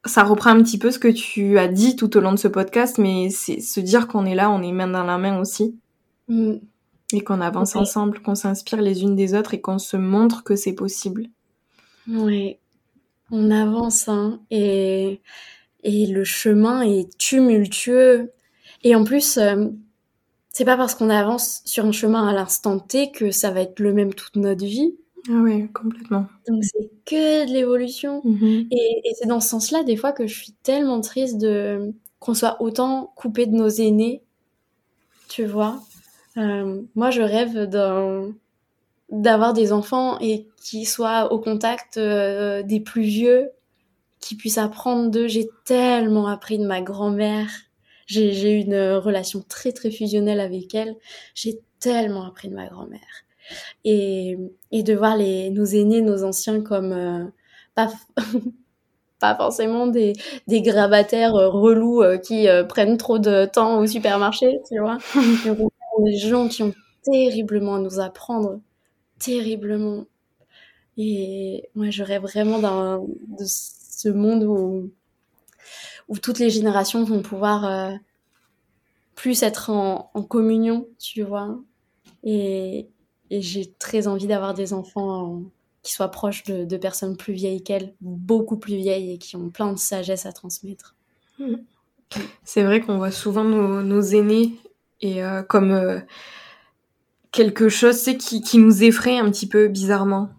ça 0.06 0.24
reprend 0.24 0.52
un 0.52 0.62
petit 0.64 0.80
peu 0.80 0.92
ce 0.92 1.00
que 1.00 1.10
tu 1.10 1.58
as 1.58 1.68
dit 1.68 1.96
tout 1.96 2.16
au 2.18 2.22
long 2.22 2.32
de 2.32 2.40
ce 2.40 2.48
podcast, 2.48 2.98
mais 2.98 3.30
c'est 3.30 3.60
se 3.60 3.80
dire 3.80 4.08
qu'on 4.08 4.26
est 4.26 4.36
là, 4.36 4.50
on 4.50 4.62
est 4.62 4.72
main 4.72 4.88
dans 4.88 5.04
la 5.04 5.18
main 5.18 5.40
aussi 5.40 5.78
Mm. 6.30 6.60
Et 7.14 7.22
qu'on 7.22 7.42
avance 7.42 7.76
ensemble, 7.76 8.22
qu'on 8.22 8.36
s'inspire 8.36 8.82
les 8.82 9.04
unes 9.04 9.16
des 9.16 9.34
autres 9.34 9.54
et 9.54 9.62
qu'on 9.62 9.80
se 9.80 9.98
montre 9.98 10.44
que 10.44 10.56
c'est 10.56 10.74
possible. 10.74 11.28
Oui, 12.08 12.58
on 13.32 13.52
avance, 13.52 14.08
hein, 14.08 14.42
et, 14.52 15.22
et 15.84 16.08
le 16.08 16.24
chemin 16.24 16.82
est 16.82 17.16
tumultueux. 17.18 18.32
Et 18.84 18.96
en 18.96 19.04
plus, 19.04 19.38
euh, 19.38 19.68
c'est 20.52 20.66
pas 20.66 20.78
parce 20.78 20.96
qu'on 20.96 21.10
avance 21.10 21.62
sur 21.66 21.86
un 21.86 21.92
chemin 21.92 22.28
à 22.28 22.34
l'instant 22.34 22.80
T 22.80 23.12
que 23.12 23.32
ça 23.32 23.52
va 23.52 23.62
être 23.62 23.80
le 23.80 23.94
même 23.94 24.14
toute 24.14 24.36
notre 24.36 24.66
vie. 24.66 24.96
Ah 25.30 25.42
ouais, 25.42 25.70
complètement. 25.74 26.28
Donc 26.48 26.64
c'est 26.64 26.90
que 27.06 27.48
de 27.48 27.54
l'évolution. 27.54 28.22
Mhm. 28.24 28.68
Et, 28.72 29.02
et 29.04 29.14
c'est 29.14 29.28
dans 29.28 29.40
ce 29.40 29.50
sens-là, 29.50 29.84
des 29.84 29.98
fois, 29.98 30.12
que 30.12 30.28
je 30.28 30.34
suis 30.34 30.54
tellement 30.64 31.02
triste 31.02 31.38
de 31.38 31.94
qu'on 32.20 32.34
soit 32.34 32.62
autant 32.62 33.14
coupé 33.16 33.46
de 33.46 33.56
nos 33.56 33.70
aînés, 33.70 34.22
tu 35.30 35.46
vois? 35.46 35.82
Euh, 36.38 36.82
moi, 36.96 37.12
je 37.12 37.22
rêve 37.22 37.70
d'avoir 39.10 39.54
des 39.54 39.74
enfants 39.74 40.18
et 40.20 40.48
qui 40.62 40.86
soient 40.86 41.32
au 41.32 41.40
contact 41.40 41.98
euh, 41.98 42.64
des 42.64 42.80
plus 42.80 43.04
vieux, 43.04 43.52
qui 44.20 44.36
puissent 44.36 44.58
apprendre 44.58 45.10
d'eux. 45.10 45.28
J'ai 45.28 45.50
tellement 45.66 46.28
appris 46.28 46.58
de 46.60 46.66
ma 46.66 46.82
grand-mère. 46.82 47.50
J'ai 48.06 48.52
une 48.52 48.94
relation 48.94 49.44
très 49.48 49.72
très 49.72 49.92
fusionnelle 49.92 50.40
avec 50.40 50.74
elle. 50.74 50.96
J'ai 51.36 51.60
tellement 51.80 52.26
appris 52.26 52.50
de 52.50 52.56
ma 52.56 52.68
grand-mère. 52.68 53.00
Et, 53.84 54.38
de 54.72 54.94
voir 54.94 55.16
les, 55.16 55.50
nos 55.52 55.66
aînés, 55.66 56.02
nos 56.02 56.24
anciens 56.24 56.62
comme 56.62 56.92
euh, 56.92 57.26
pas, 57.76 57.92
pas 59.20 59.36
forcément 59.36 59.88
des, 59.88 60.14
des 60.48 60.62
grabataires 60.62 61.34
relous 61.34 62.04
qui 62.24 62.48
prennent 62.68 62.98
trop 62.98 63.20
de 63.20 63.46
temps 63.46 63.80
au 63.80 63.88
supermarché, 63.88 64.60
tu 64.68 64.80
vois. 64.80 64.98
Des 66.04 66.18
gens 66.18 66.48
qui 66.48 66.64
ont 66.64 66.74
terriblement 67.04 67.76
à 67.76 67.80
nous 67.80 68.00
apprendre, 68.00 68.60
terriblement. 69.20 70.06
Et 70.98 71.70
moi, 71.76 71.90
je 71.90 72.04
rêve 72.04 72.24
vraiment 72.24 72.60
de 72.60 73.46
ce 73.46 74.10
monde 74.10 74.44
où, 74.44 74.92
où 76.08 76.18
toutes 76.18 76.40
les 76.40 76.50
générations 76.50 77.04
vont 77.04 77.22
pouvoir 77.22 77.66
euh, 77.66 77.96
plus 79.16 79.44
être 79.44 79.70
en, 79.70 80.24
communion, 80.24 80.88
tu 80.98 81.24
vois. 81.24 81.58
Et, 82.24 82.88
j'ai 83.32 83.72
très 83.74 84.08
envie 84.08 84.26
d'avoir 84.26 84.56
des 84.56 84.74
enfants 84.74 85.36
euh, 85.36 85.40
qui 85.84 85.94
soient 85.94 86.10
proches 86.10 86.44
de, 86.46 86.78
personnes 86.78 87.16
plus 87.16 87.34
vieilles 87.34 87.62
qu'elles, 87.62 87.94
beaucoup 88.02 88.58
plus 88.58 88.76
vieilles 88.76 89.14
et 89.14 89.18
qui 89.20 89.36
ont 89.36 89.50
plein 89.50 89.72
de 89.72 89.78
sagesse 89.78 90.26
à 90.26 90.32
transmettre. 90.32 90.96
C'est 92.44 92.64
vrai 92.64 92.82
qu'on 92.82 92.98
voit 92.98 93.12
souvent 93.12 93.44
nos 93.44 94.02
aînés 94.02 94.58
et 95.02 95.24
euh, 95.24 95.44
comme 95.44 95.72
euh, 95.72 96.00
quelque 97.32 97.70
chose 97.70 97.96
c'est 97.96 98.18
qui, 98.18 98.42
qui 98.42 98.58
nous 98.58 98.84
effraie 98.84 99.18
un 99.18 99.30
petit 99.30 99.48
peu 99.48 99.68
bizarrement. 99.68 100.30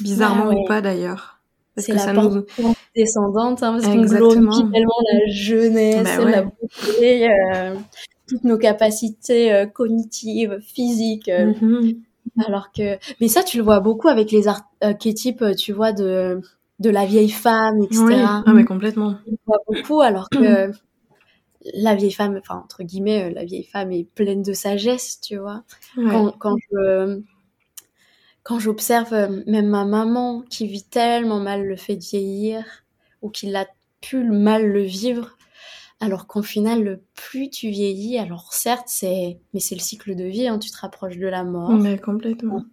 Bizarrement 0.00 0.48
ouais. 0.48 0.56
ou 0.56 0.66
pas 0.66 0.80
d'ailleurs. 0.80 1.40
Parce 1.74 1.86
C'est 1.86 1.92
que 1.92 1.96
la 1.98 2.04
ça 2.04 2.12
nous... 2.12 2.44
descendante, 2.94 3.62
hein, 3.62 3.72
parce 3.72 3.86
qu'on 3.86 4.02
glorifie 4.02 4.70
tellement 4.70 4.92
la 5.12 5.32
jeunesse, 5.32 6.04
Bah 6.04 6.24
ouais. 6.24 6.30
la 6.30 6.42
beauté, 6.42 7.30
euh, 7.30 7.74
toutes 8.28 8.44
nos 8.44 8.58
capacités 8.58 9.64
cognitives, 9.72 10.58
physiques. 10.60 11.30
Mhm. 11.30 11.94
Alors 12.46 12.72
que, 12.72 12.98
mais 13.20 13.28
ça, 13.28 13.42
tu 13.42 13.56
le 13.56 13.62
vois 13.62 13.80
beaucoup 13.80 14.08
avec 14.08 14.30
les 14.32 14.48
archétypes, 14.48 15.44
tu 15.56 15.72
vois, 15.72 15.92
de, 15.92 16.40
de 16.78 16.90
la 16.90 17.06
vieille 17.06 17.30
femme, 17.30 17.82
etc. 17.82 18.02
Oui, 18.04 18.14
ah, 18.18 18.42
mais 18.54 18.64
complètement. 18.64 19.14
On 19.26 19.30
le 19.30 19.36
voit 19.46 19.62
beaucoup, 19.66 20.00
alors 20.00 20.28
que 20.28 20.70
la 21.74 21.94
vieille 21.94 22.12
femme, 22.12 22.36
enfin, 22.38 22.62
entre 22.64 22.82
guillemets, 22.82 23.24
euh, 23.24 23.34
la 23.34 23.44
vieille 23.44 23.64
femme 23.64 23.92
est 23.92 24.04
pleine 24.04 24.42
de 24.42 24.52
sagesse, 24.52 25.20
tu 25.20 25.36
vois. 25.36 25.64
Ouais. 25.96 26.10
Quand, 26.10 26.32
quand 26.38 26.56
je, 26.70 27.22
quand 28.42 28.58
j'observe 28.58 29.12
euh, 29.12 29.42
même 29.46 29.68
ma 29.68 29.84
maman 29.84 30.42
qui 30.42 30.66
vit 30.66 30.84
tellement 30.84 31.40
mal 31.40 31.64
le 31.64 31.76
fait 31.76 31.96
de 31.96 32.02
vieillir, 32.02 32.64
ou 33.20 33.30
qui 33.30 33.46
l'a 33.46 33.66
pu 34.00 34.24
mal 34.24 34.66
le 34.66 34.82
vivre, 34.82 35.36
alors 36.00 36.26
qu'au 36.26 36.42
final, 36.42 36.82
le 36.82 37.04
plus 37.14 37.48
tu 37.48 37.68
vieillis, 37.70 38.18
alors 38.18 38.52
certes, 38.52 38.88
c'est, 38.88 39.38
mais 39.54 39.60
c'est 39.60 39.76
le 39.76 39.80
cycle 39.80 40.16
de 40.16 40.24
vie, 40.24 40.48
hein, 40.48 40.58
tu 40.58 40.70
te 40.70 40.78
rapproches 40.78 41.18
de 41.18 41.28
la 41.28 41.44
mort, 41.44 41.70
Mais 41.70 41.98
complètement. 41.98 42.64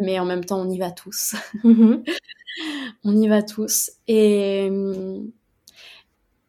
mais 0.00 0.18
en 0.18 0.26
même 0.26 0.44
temps, 0.44 0.60
on 0.60 0.68
y 0.68 0.78
va 0.78 0.90
tous. 0.90 1.34
Mhm. 1.62 2.04
on 3.04 3.16
y 3.16 3.28
va 3.28 3.42
tous. 3.42 3.90
Et, 4.06 4.70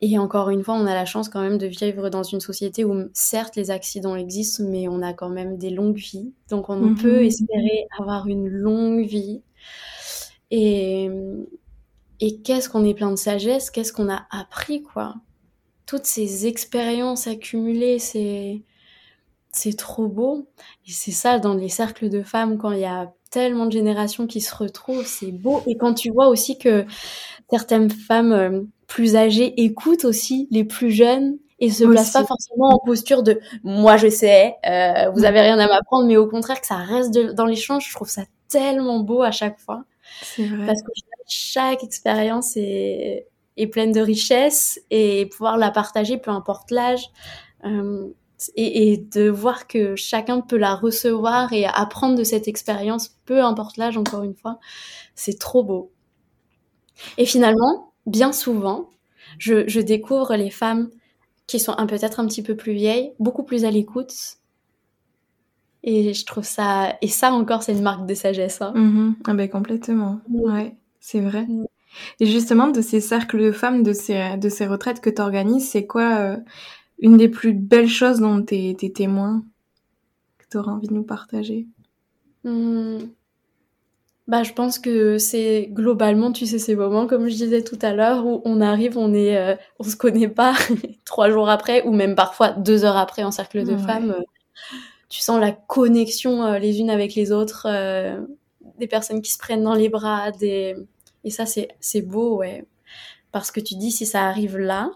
et 0.02 0.18
encore 0.20 0.50
une 0.50 0.64
fois, 0.64 0.76
on 0.76 0.86
a 0.88 0.94
la 0.94 1.06
chance 1.06 1.30
quand 1.30 1.42
même 1.42 1.58
de 1.58 1.68
vivre 1.68 2.10
dans 2.10 2.24
une 2.24 2.42
société 2.42 2.86
où, 2.86 3.10
certes, 3.14 3.56
les 3.56 3.72
accidents 3.72 4.16
existent, 4.16 4.64
mais 4.68 4.88
on 4.88 5.02
a 5.02 5.14
quand 5.14 5.30
même 5.30 5.58
des 5.58 5.70
longues 5.72 5.98
vies. 5.98 6.34
Donc, 6.50 6.70
on 6.70 6.78
Mhm. 6.82 6.96
peut 6.96 7.24
espérer 7.26 7.88
avoir 8.00 8.28
une 8.28 8.48
longue 8.48 9.06
vie. 9.06 9.42
Et, 10.52 11.10
et 12.20 12.42
qu'est-ce 12.42 12.70
qu'on 12.70 12.86
est 12.86 12.94
plein 12.94 13.12
de 13.12 13.16
sagesse, 13.18 13.70
qu'est-ce 13.70 13.94
qu'on 13.94 14.10
a 14.10 14.26
appris, 14.32 14.82
quoi. 14.84 15.16
Toutes 15.86 16.06
ces 16.06 16.48
expériences 16.48 17.28
accumulées, 17.28 18.00
c'est, 18.00 18.64
c'est 19.52 19.78
trop 19.78 20.08
beau. 20.08 20.50
Et 20.88 20.92
c'est 20.92 21.12
ça, 21.12 21.40
dans 21.40 21.56
les 21.56 21.70
cercles 21.70 22.10
de 22.10 22.24
femmes, 22.24 22.58
quand 22.58 22.72
il 22.74 22.82
y 22.82 22.86
a 22.86 23.14
tellement 23.32 23.68
de 23.68 23.72
générations 23.74 24.28
qui 24.28 24.42
se 24.42 24.56
retrouvent, 24.56 25.06
c'est 25.08 25.32
beau. 25.34 25.64
Et 25.68 25.78
quand 25.78 25.94
tu 25.96 26.12
vois 26.12 26.30
aussi 26.30 26.58
que 26.60 26.86
certaines 27.52 27.90
femmes 27.92 28.34
euh, 28.34 28.62
plus 28.88 29.16
âgées 29.16 29.62
écoutent 29.62 30.06
aussi 30.06 30.48
les 30.52 30.64
plus 30.64 30.92
jeunes 30.92 31.38
et 31.60 31.70
se 31.70 31.84
placent 31.86 32.12
pas 32.12 32.26
forcément 32.26 32.70
en 32.70 32.80
posture 32.80 33.24
de 33.24 33.40
moi 33.64 33.98
je 33.98 34.10
sais, 34.10 34.56
euh, 34.66 35.10
vous 35.12 35.24
avez 35.24 35.42
rien 35.42 35.58
à 35.58 35.68
m'apprendre, 35.68 36.08
mais 36.08 36.18
au 36.18 36.28
contraire 36.28 36.60
que 36.60 36.68
ça 36.68 36.76
reste 36.76 37.18
dans 37.18 37.46
l'échange, 37.46 37.88
je 37.88 37.96
trouve 37.96 38.10
ça 38.10 38.24
tellement 38.48 39.00
beau 39.00 39.22
à 39.22 39.32
chaque 39.32 39.60
fois. 39.60 39.84
Vrai. 40.38 40.66
Parce 40.66 40.82
que 40.82 40.92
chaque 41.28 41.84
expérience 41.84 42.56
est, 42.58 43.28
est 43.58 43.68
pleine 43.68 43.92
de 43.92 44.02
richesse 44.02 44.80
et 44.92 45.28
pouvoir 45.28 45.58
la 45.58 45.72
partager, 45.72 46.18
peu 46.18 46.32
importe 46.32 46.72
l'âge. 46.72 47.08
Euh, 47.66 48.08
et, 48.56 48.92
et, 48.92 48.98
de 48.98 49.30
voir 49.30 49.66
que 49.66 49.96
chacun 49.96 50.42
peut 50.42 50.58
la 50.58 50.76
recevoir 50.76 51.54
et 51.54 51.66
apprendre 51.66 52.16
de 52.16 52.24
cette 52.26 52.50
expérience, 52.50 53.18
peu 53.26 53.42
importe 53.42 53.78
l'âge, 53.78 53.98
encore 53.98 54.24
une 54.24 54.36
fois, 54.36 54.60
c'est 55.16 55.40
trop 55.40 55.64
beau. 55.64 55.92
Et 57.18 57.26
finalement, 57.26 57.94
bien 58.06 58.32
souvent, 58.32 58.90
je, 59.38 59.68
je 59.68 59.80
découvre 59.80 60.36
les 60.36 60.50
femmes 60.50 60.90
qui 61.48 61.60
sont 61.60 61.76
peut-être 61.88 62.20
un 62.20 62.28
petit 62.28 62.44
peu 62.44 62.56
plus 62.56 62.74
vieilles, 62.74 63.12
beaucoup 63.20 63.44
plus 63.44 63.66
à 63.66 63.72
l'écoute. 63.72 64.14
Et 65.84 66.14
je 66.14 66.26
trouve 66.26 66.44
ça, 66.44 66.98
et 67.02 67.08
ça 67.08 67.32
encore, 67.32 67.62
c'est 67.62 67.74
une 67.74 67.84
marque 67.84 68.08
de 68.08 68.16
sagesse. 68.16 68.62
Hein. 68.62 68.74
Mm-hmm. 68.76 69.14
Ah 69.26 69.34
ben 69.36 69.50
complètement, 69.50 70.20
ouais, 70.30 70.76
c'est 71.00 71.22
vrai. 71.22 71.46
Mm. 71.46 71.66
Et 72.20 72.26
justement, 72.26 72.68
de 72.70 72.82
ces 72.82 73.00
cercles 73.00 73.42
de 73.42 73.52
femmes, 73.52 73.84
de 73.84 73.94
ces, 73.94 74.38
de 74.38 74.50
ces 74.50 74.66
retraites 74.66 75.00
que 75.00 75.10
tu 75.10 75.22
organises, 75.22 75.70
c'est 75.70 75.86
quoi 75.86 76.18
euh, 76.18 76.38
une 77.00 77.18
des 77.18 77.30
plus 77.30 77.54
belles 77.54 77.88
choses 77.88 78.20
dont 78.20 78.44
tu 78.44 78.56
es, 78.56 78.94
témoin 78.94 79.44
que 80.40 80.46
tu 80.50 80.58
auras 80.58 80.72
envie 80.72 80.88
de 80.88 80.94
nous 80.94 81.04
partager? 81.04 81.68
Mmh. 82.44 82.98
Bah, 84.28 84.42
je 84.42 84.54
pense 84.54 84.80
que 84.80 85.20
c'est 85.20 85.68
globalement, 85.72 86.32
tu 86.32 86.48
sais, 86.48 86.58
ces 86.58 86.76
moments, 86.76 87.06
comme 87.06 87.28
je 87.30 87.36
disais 87.36 87.64
tout 87.64 87.78
à 87.84 87.94
l'heure, 87.94 88.26
où 88.26 88.42
on 88.44 88.60
arrive, 88.60 88.98
on 88.98 89.14
est, 89.14 89.38
euh, 89.38 89.56
on 89.80 89.84
se 89.84 89.96
connaît 89.96 90.28
pas 90.28 90.56
trois 91.06 91.30
jours 91.30 91.48
après, 91.48 91.84
ou 91.84 91.92
même 91.92 92.16
parfois 92.16 92.50
deux 92.50 92.86
heures 92.86 92.98
après 92.98 93.24
en 93.24 93.32
cercle 93.32 93.64
de 93.64 93.78
femmes. 93.78 94.16
Euh, 94.18 94.24
tu 95.10 95.22
sens 95.22 95.40
la 95.40 95.52
connexion 95.52 96.44
euh, 96.44 96.58
les 96.58 96.80
unes 96.80 96.90
avec 96.90 97.14
les 97.14 97.32
autres, 97.32 97.68
des 98.80 98.88
personnes 98.88 99.22
qui 99.22 99.32
se 99.32 99.38
prennent 99.38 99.64
dans 99.64 99.76
les 99.76 99.90
bras, 99.90 100.32
des... 100.32 100.76
et 101.24 101.30
ça, 101.30 101.46
c'est, 101.46 101.70
c'est 101.80 102.02
beau, 102.02 102.38
ouais. 102.38 102.66
Parce 103.32 103.52
que 103.52 103.60
tu 103.60 103.76
dis, 103.76 103.92
si 103.92 104.08
ça 104.08 104.26
arrive 104.26 104.58
là, 104.58 104.90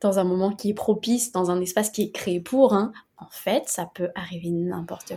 dans 0.00 0.18
un 0.18 0.24
moment 0.24 0.50
qui 0.50 0.70
est 0.70 0.74
propice, 0.74 1.30
dans 1.30 1.52
un 1.52 1.60
espace 1.60 1.90
qui 1.90 2.02
est 2.02 2.10
créé 2.10 2.40
pour, 2.40 2.74
hein, 2.74 2.92
en 3.16 3.28
fait, 3.30 3.68
ça 3.68 3.88
peut 3.94 4.08
arriver 4.16 4.50
n'importe. 4.50 5.12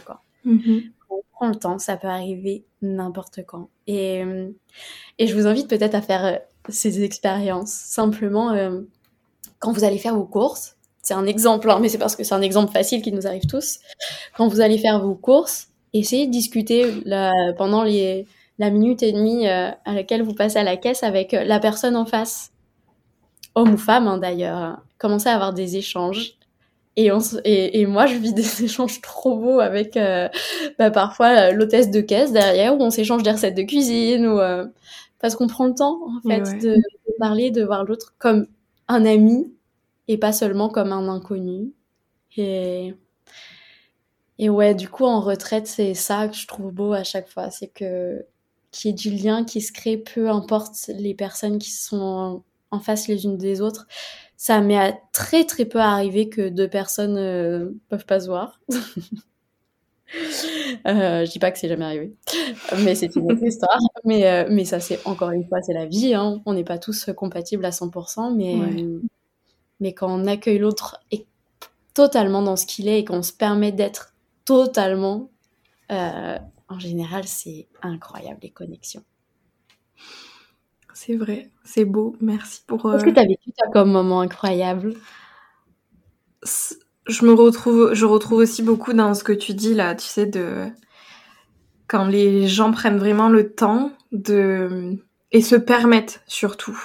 Mm-hmm. 0.46 0.92
On 1.05 1.05
prend 1.32 1.48
le 1.48 1.56
temps, 1.56 1.80
ça 1.80 1.98
peut 1.98 2.08
arriver 2.08 2.66
n'importe 2.82 3.42
quand. 3.46 3.70
Et, 3.88 4.24
euh, 4.24 4.50
et 5.20 5.28
je 5.28 5.36
vous 5.36 5.48
invite 5.48 5.70
peut-être 5.70 5.96
à 5.96 6.02
faire 6.02 6.26
euh, 6.26 6.38
ces 6.70 7.04
expériences. 7.04 7.72
Simplement, 7.72 8.52
euh, 8.52 8.82
quand 9.60 9.72
vous 9.72 9.84
allez 9.84 9.98
faire 9.98 10.16
vos 10.16 10.26
courses, 10.26 10.76
c'est 11.02 11.14
un 11.14 11.26
exemple, 11.26 11.70
hein, 11.70 11.80
mais 11.82 11.90
c'est 11.90 11.98
parce 11.98 12.16
que 12.16 12.24
c'est 12.24 12.36
un 12.36 12.42
exemple 12.42 12.72
facile 12.72 13.02
qui 13.02 13.12
nous 13.12 13.28
arrive 13.28 13.46
tous. 13.46 13.80
Quand 14.36 14.48
vous 14.48 14.62
allez 14.62 14.78
faire 14.78 15.00
vos 15.02 15.16
courses, 15.16 15.70
essayez 15.94 16.26
de 16.28 16.32
discuter 16.32 17.04
pendant 17.58 17.84
les, 17.84 18.26
la 18.58 18.72
minute 18.72 19.04
et 19.04 19.12
demie 19.12 19.48
à 19.48 19.78
laquelle 19.86 20.24
vous 20.24 20.34
passez 20.34 20.58
à 20.58 20.64
la 20.64 20.78
caisse 20.78 21.04
avec 21.04 21.32
la 21.34 21.60
personne 21.60 21.96
en 21.96 22.06
face 22.06 22.52
homme 23.56 23.74
ou 23.74 23.78
femme 23.78 24.08
hein, 24.08 24.18
d'ailleurs, 24.18 24.58
hein, 24.58 24.84
commencer 24.98 25.30
à 25.30 25.36
avoir 25.36 25.54
des 25.54 25.78
échanges. 25.78 26.38
Et, 26.98 27.12
on, 27.12 27.20
et, 27.44 27.82
et, 27.82 27.86
moi, 27.86 28.06
je 28.06 28.16
vis 28.16 28.34
des 28.34 28.64
échanges 28.64 29.02
trop 29.02 29.38
beaux 29.38 29.60
avec 29.60 29.98
euh, 29.98 30.30
bah, 30.80 30.92
parfois 30.92 31.50
euh, 31.50 31.52
l'hôtesse 31.52 31.92
de 31.92 32.02
caisse 32.02 32.32
derrière, 32.32 32.76
où 32.76 32.82
on 32.82 32.90
s'échange 32.90 33.24
des 33.24 33.32
recettes 33.32 33.56
de 33.56 33.64
cuisine, 33.64 34.28
ou 34.28 34.40
euh, 34.40 34.66
parce 35.20 35.36
qu'on 35.36 35.48
prend 35.48 35.66
le 35.68 35.74
temps 35.74 36.00
en 36.08 36.22
fait 36.28 36.60
de, 36.60 36.76
de, 36.76 37.14
parler, 37.20 37.52
de 37.52 37.64
voir 37.64 37.84
l'autre 37.84 38.14
comme 38.18 38.48
un 38.88 39.06
ami 39.06 39.52
et 40.08 40.18
pas 40.18 40.32
seulement 40.32 40.70
comme 40.70 40.92
un 40.92 41.10
inconnu. 41.10 41.74
Et 42.38 42.94
et 44.38 44.50
ouais, 44.50 44.76
du 44.76 44.90
coup, 44.90 45.06
en 45.06 45.22
retraite, 45.22 45.68
c'est 45.68 45.94
ça 45.94 46.28
que 46.28 46.36
je 46.36 46.46
trouve 46.48 46.72
beau 46.72 46.94
à 46.94 47.04
chaque 47.04 47.28
fois, 47.30 47.50
c'est 47.52 47.68
que 47.68 48.26
qu'il 48.72 48.92
y 48.92 48.94
ait 48.94 48.96
du 48.98 49.10
lien 49.12 49.46
qui 49.46 49.62
se 49.62 49.72
crée, 49.72 49.98
peu 49.98 50.30
importe 50.30 50.76
les 50.90 51.14
personnes 51.14 51.60
qui 51.60 51.72
sont 51.72 52.44
en 52.72 52.80
face 52.82 53.08
les 53.08 53.24
unes 53.26 53.38
des 53.38 53.62
autres. 53.62 53.88
Ça 54.38 54.62
m'est 54.62 55.00
très 55.12 55.46
très 55.46 55.66
peu 55.66 55.80
arrivé 55.80 56.30
que 56.30 56.50
deux 56.50 56.68
personnes 56.68 57.18
euh, 57.18 57.70
peuvent 57.90 58.06
pas 58.06 58.20
se 58.20 58.28
voir. 58.28 58.60
euh, 60.88 61.26
je 61.26 61.32
dis 61.32 61.40
pas 61.40 61.52
que 61.52 61.60
c'est 61.60 61.70
jamais 61.70 61.86
arrivé, 61.86 62.14
mais 62.84 62.96
c'est 62.96 63.16
une 63.16 63.32
autre 63.32 63.44
histoire. 63.48 63.80
Mais, 64.04 64.28
euh, 64.28 64.48
mais 64.50 64.66
ça, 64.66 64.80
c'est 64.80 65.00
encore 65.06 65.32
une 65.32 65.48
fois, 65.48 65.62
c'est 65.62 65.74
la 65.74 65.86
vie. 65.86 66.14
Hein. 66.14 66.42
On 66.46 66.54
n'est 66.54 66.64
pas 66.64 66.78
tous 66.78 67.10
compatibles 67.16 67.66
à 67.66 67.72
100%, 67.72 68.36
mais, 68.36 68.56
mais 69.80 69.94
quand 69.94 70.10
on 70.10 70.26
accueille 70.28 70.60
l'autre 70.60 71.00
et 71.12 71.26
totalement 71.94 72.42
dans 72.44 72.56
ce 72.56 72.68
qu'il 72.68 72.88
est 72.88 73.00
et 73.00 73.06
qu'on 73.06 73.24
se 73.24 73.34
permet 73.34 73.72
d'être 73.72 74.14
totalement, 74.44 75.30
euh, 75.92 76.38
en 76.70 76.80
général, 76.80 77.24
c'est 77.26 77.68
incroyable 77.82 78.40
les 78.44 78.52
connexions. 78.52 79.04
C'est 80.96 81.18
vrai, 81.18 81.52
c'est 81.66 81.84
beau. 81.84 82.16
Merci 82.22 82.64
pour. 82.66 82.90
Qu'est-ce 82.90 83.04
que 83.04 83.10
euh, 83.10 83.14
tu 83.14 83.20
as 83.20 83.26
vécu 83.26 83.52
toi, 83.52 83.70
comme 83.74 83.92
moment 83.92 84.22
incroyable? 84.22 84.94
Je 86.42 87.26
me 87.26 87.34
retrouve, 87.34 87.94
je 87.94 88.06
retrouve 88.06 88.40
aussi 88.40 88.64
beaucoup 88.64 88.94
dans 88.94 89.14
ce 89.14 89.26
que 89.26 89.34
tu 89.34 89.54
dis 89.54 89.74
là, 89.74 89.94
tu 89.94 90.06
sais, 90.06 90.26
de 90.26 90.68
quand 91.88 92.06
les 92.06 92.48
gens 92.48 92.72
prennent 92.72 92.98
vraiment 92.98 93.28
le 93.28 93.52
temps 93.52 93.92
de 94.14 94.98
et 95.34 95.42
se 95.42 95.58
permettent 95.58 96.24
surtout 96.28 96.80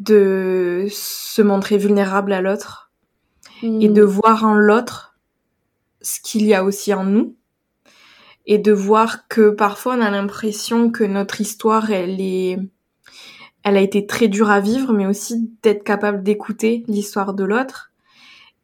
de 0.00 0.88
se 0.90 1.40
montrer 1.40 1.78
vulnérable 1.78 2.32
à 2.32 2.40
l'autre 2.40 2.90
et 3.62 3.88
de 3.88 4.02
voir 4.02 4.44
en 4.44 4.54
l'autre 4.54 5.16
ce 6.02 6.18
qu'il 6.20 6.46
y 6.46 6.54
a 6.54 6.64
aussi 6.64 6.92
en 6.94 7.04
nous 7.04 7.36
et 8.46 8.58
de 8.58 8.72
voir 8.72 9.28
que 9.28 9.50
parfois 9.50 9.94
on 9.96 10.00
a 10.00 10.10
l'impression 10.10 10.90
que 10.90 11.04
notre 11.04 11.40
histoire 11.40 11.92
elle 11.92 12.20
est 12.20 12.58
elle 13.62 13.76
a 13.76 13.80
été 13.80 14.06
très 14.06 14.28
dure 14.28 14.50
à 14.50 14.60
vivre, 14.60 14.92
mais 14.92 15.06
aussi 15.06 15.50
d'être 15.62 15.84
capable 15.84 16.22
d'écouter 16.22 16.84
l'histoire 16.88 17.34
de 17.34 17.44
l'autre 17.44 17.90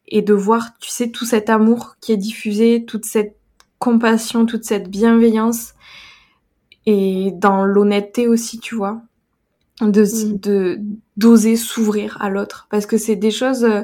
et 0.07 0.21
de 0.21 0.33
voir, 0.33 0.77
tu 0.79 0.89
sais, 0.89 1.09
tout 1.11 1.25
cet 1.25 1.49
amour 1.49 1.97
qui 2.01 2.11
est 2.13 2.17
diffusé, 2.17 2.85
toute 2.85 3.05
cette 3.05 3.37
compassion, 3.79 4.45
toute 4.45 4.63
cette 4.63 4.89
bienveillance 4.89 5.73
et 6.85 7.31
dans 7.35 7.65
l'honnêteté 7.65 8.27
aussi, 8.27 8.59
tu 8.59 8.75
vois, 8.75 9.01
de 9.81 10.01
mm. 10.01 10.39
de 10.39 10.79
d'oser 11.17 11.55
s'ouvrir 11.55 12.17
à 12.21 12.29
l'autre 12.29 12.67
parce 12.71 12.85
que 12.85 12.97
c'est 12.97 13.15
des 13.15 13.31
choses 13.31 13.63
euh, 13.63 13.83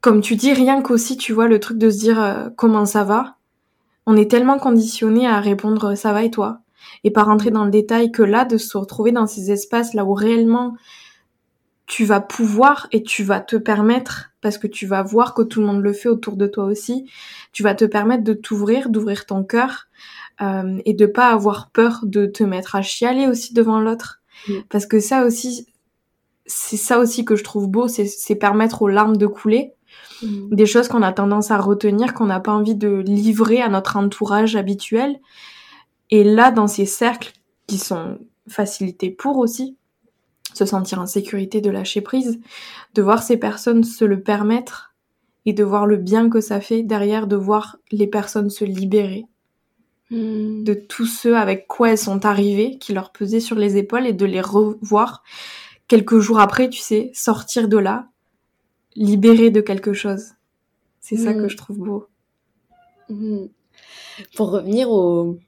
comme 0.00 0.20
tu 0.20 0.36
dis 0.36 0.52
rien 0.52 0.82
qu'aussi, 0.82 1.16
tu 1.16 1.32
vois, 1.32 1.48
le 1.48 1.58
truc 1.58 1.78
de 1.78 1.90
se 1.90 1.98
dire 1.98 2.22
euh, 2.22 2.48
comment 2.56 2.86
ça 2.86 3.02
va. 3.02 3.38
On 4.06 4.16
est 4.16 4.30
tellement 4.30 4.58
conditionné 4.58 5.26
à 5.26 5.40
répondre 5.40 5.96
ça 5.96 6.12
va 6.12 6.22
et 6.22 6.30
toi? 6.30 6.60
Et 7.04 7.10
pas 7.10 7.22
rentrer 7.22 7.50
dans 7.50 7.64
le 7.64 7.70
détail 7.70 8.10
que 8.12 8.22
là, 8.22 8.44
de 8.44 8.58
se 8.58 8.76
retrouver 8.76 9.12
dans 9.12 9.26
ces 9.26 9.50
espaces 9.50 9.94
là 9.94 10.04
où 10.04 10.14
réellement 10.14 10.76
tu 11.86 12.04
vas 12.04 12.20
pouvoir 12.20 12.88
et 12.90 13.02
tu 13.02 13.22
vas 13.22 13.40
te 13.40 13.56
permettre, 13.56 14.32
parce 14.40 14.58
que 14.58 14.66
tu 14.66 14.86
vas 14.86 15.02
voir 15.02 15.34
que 15.34 15.42
tout 15.42 15.60
le 15.60 15.66
monde 15.66 15.82
le 15.82 15.92
fait 15.92 16.08
autour 16.08 16.36
de 16.36 16.46
toi 16.46 16.64
aussi, 16.64 17.08
tu 17.52 17.62
vas 17.62 17.74
te 17.74 17.84
permettre 17.84 18.24
de 18.24 18.34
t'ouvrir, 18.34 18.90
d'ouvrir 18.90 19.24
ton 19.24 19.44
cœur 19.44 19.86
euh, 20.42 20.80
et 20.84 20.94
de 20.94 21.06
pas 21.06 21.28
avoir 21.28 21.70
peur 21.70 22.00
de 22.02 22.26
te 22.26 22.42
mettre 22.42 22.74
à 22.74 22.82
chialer 22.82 23.28
aussi 23.28 23.54
devant 23.54 23.80
l'autre. 23.80 24.20
Parce 24.68 24.86
que 24.86 25.00
ça 25.00 25.24
aussi, 25.24 25.66
c'est 26.44 26.76
ça 26.76 26.98
aussi 26.98 27.24
que 27.24 27.36
je 27.36 27.42
trouve 27.42 27.68
beau, 27.68 27.88
c'est 27.88 28.34
permettre 28.34 28.82
aux 28.82 28.88
larmes 28.88 29.16
de 29.16 29.26
couler. 29.26 29.72
Mm. 30.22 30.54
Des 30.54 30.66
choses 30.66 30.88
qu'on 30.88 31.02
a 31.02 31.12
tendance 31.12 31.50
à 31.50 31.58
retenir, 31.58 32.14
qu'on 32.14 32.26
n'a 32.26 32.40
pas 32.40 32.52
envie 32.52 32.74
de 32.74 33.02
livrer 33.06 33.60
à 33.60 33.68
notre 33.68 33.96
entourage 33.96 34.56
habituel. 34.56 35.18
Et 36.10 36.24
là, 36.24 36.50
dans 36.50 36.66
ces 36.66 36.86
cercles 36.86 37.32
qui 37.66 37.78
sont 37.78 38.18
facilités 38.48 39.10
pour 39.10 39.38
aussi 39.38 39.76
se 40.54 40.64
sentir 40.64 41.00
en 41.00 41.06
sécurité, 41.06 41.60
de 41.60 41.70
lâcher 41.70 42.00
prise, 42.00 42.40
de 42.94 43.02
voir 43.02 43.22
ces 43.22 43.36
personnes 43.36 43.84
se 43.84 44.04
le 44.04 44.22
permettre 44.22 44.94
et 45.44 45.52
de 45.52 45.62
voir 45.62 45.86
le 45.86 45.96
bien 45.96 46.30
que 46.30 46.40
ça 46.40 46.60
fait 46.60 46.82
derrière, 46.82 47.26
de 47.26 47.36
voir 47.36 47.76
les 47.92 48.06
personnes 48.06 48.50
se 48.50 48.64
libérer 48.64 49.26
hmm. 50.10 50.64
de 50.64 50.74
tous 50.74 51.06
ceux 51.06 51.36
avec 51.36 51.66
quoi 51.66 51.90
elles 51.90 51.98
sont 51.98 52.24
arrivées, 52.24 52.78
qui 52.78 52.92
leur 52.92 53.12
pesaient 53.12 53.40
sur 53.40 53.56
les 53.56 53.76
épaules 53.76 54.06
et 54.06 54.12
de 54.12 54.26
les 54.26 54.40
revoir 54.40 55.22
quelques 55.88 56.18
jours 56.18 56.40
après, 56.40 56.70
tu 56.70 56.80
sais, 56.80 57.10
sortir 57.14 57.68
de 57.68 57.76
là, 57.76 58.08
libérées 58.94 59.50
de 59.50 59.60
quelque 59.60 59.92
chose. 59.92 60.32
C'est 61.00 61.16
ça 61.16 61.32
hmm. 61.32 61.42
que 61.42 61.48
je 61.48 61.56
trouve 61.56 61.78
beau. 61.78 62.06
Hmm. 63.08 63.46
Pour 64.34 64.50
revenir 64.50 64.90
au, 64.90 65.38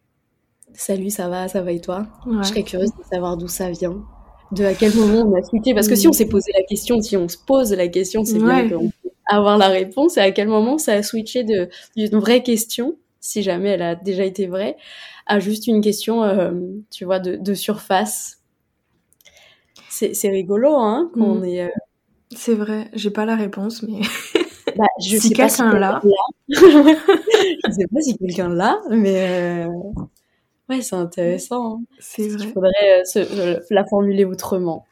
Salut, 0.74 1.10
ça 1.10 1.28
va, 1.28 1.48
ça 1.48 1.62
va 1.62 1.72
et 1.72 1.80
toi? 1.80 2.06
Je 2.26 2.42
serais 2.46 2.62
curieuse 2.62 2.90
de 2.90 3.02
savoir 3.10 3.36
d'où 3.36 3.48
ça 3.48 3.70
vient. 3.70 4.02
de 4.52 4.64
à 4.64 4.74
quel 4.74 4.94
moment 4.94 5.30
on 5.30 5.36
a 5.36 5.42
switché. 5.42 5.74
Parce 5.74 5.88
que 5.88 5.94
si 5.94 6.08
on 6.08 6.12
s'est 6.12 6.28
posé 6.28 6.50
la 6.56 6.62
question, 6.64 7.00
si 7.00 7.16
on 7.16 7.28
se 7.28 7.36
pose 7.38 7.72
la 7.72 7.88
question, 7.88 8.24
c'est 8.24 8.38
bien 8.38 8.68
qu'on 8.68 8.90
peut 8.90 9.10
avoir 9.26 9.58
la 9.58 9.68
réponse. 9.68 10.16
Et 10.16 10.20
à 10.20 10.30
quel 10.30 10.48
moment 10.48 10.78
ça 10.78 10.92
a 10.92 11.02
switché 11.02 11.44
de 11.44 11.68
d'une 11.96 12.18
vraie 12.18 12.42
question, 12.42 12.96
si 13.20 13.42
jamais 13.42 13.70
elle 13.70 13.82
a 13.82 13.94
déjà 13.94 14.24
été 14.24 14.46
vraie, 14.46 14.76
à 15.26 15.40
juste 15.40 15.66
une 15.66 15.80
question, 15.80 16.22
euh, 16.22 16.52
tu 16.90 17.04
vois, 17.04 17.18
de, 17.18 17.36
de 17.36 17.54
surface? 17.54 18.38
C'est 19.90 20.28
rigolo, 20.28 20.74
hein, 20.76 21.10
quand 21.14 21.24
on 21.24 21.40
mm. 21.40 21.44
est. 21.44 21.62
Euh, 21.64 21.68
c'est 22.34 22.54
vrai, 22.54 22.88
j'ai 22.92 23.10
pas 23.10 23.24
la 23.24 23.36
réponse, 23.36 23.82
mais. 23.82 24.00
Bah, 24.76 24.84
je 25.00 25.16
si 25.16 25.32
quelqu'un 25.32 25.72
l'a. 25.72 26.00
je 26.48 26.54
sais 26.54 27.86
pas 27.92 28.00
si 28.00 28.16
quelqu'un 28.16 28.48
l'a, 28.50 28.78
mais. 28.90 29.64
Euh, 29.66 29.66
ouais, 30.68 30.82
c'est 30.82 30.96
intéressant. 30.96 31.76
Hein. 31.76 31.82
C'est 31.98 32.28
vrai. 32.28 32.44
Il 32.44 32.52
faudrait 32.52 33.04
se, 33.04 33.72
la 33.72 33.84
formuler 33.84 34.24
autrement. 34.24 34.86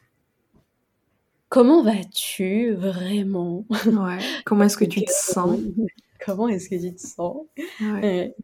Comment 1.49 1.81
vas-tu 1.81 2.73
vraiment? 2.73 3.65
Ouais. 3.85 4.19
Comment 4.45 4.65
est-ce 4.65 4.77
que 4.77 4.85
tu 4.85 5.03
te 5.03 5.11
sens? 5.13 5.59
Comment 6.25 6.47
est-ce 6.49 6.69
que 6.69 6.75
tu 6.75 6.93
te 6.93 7.01
sens? 7.01 7.37
Ouais. 7.79 8.35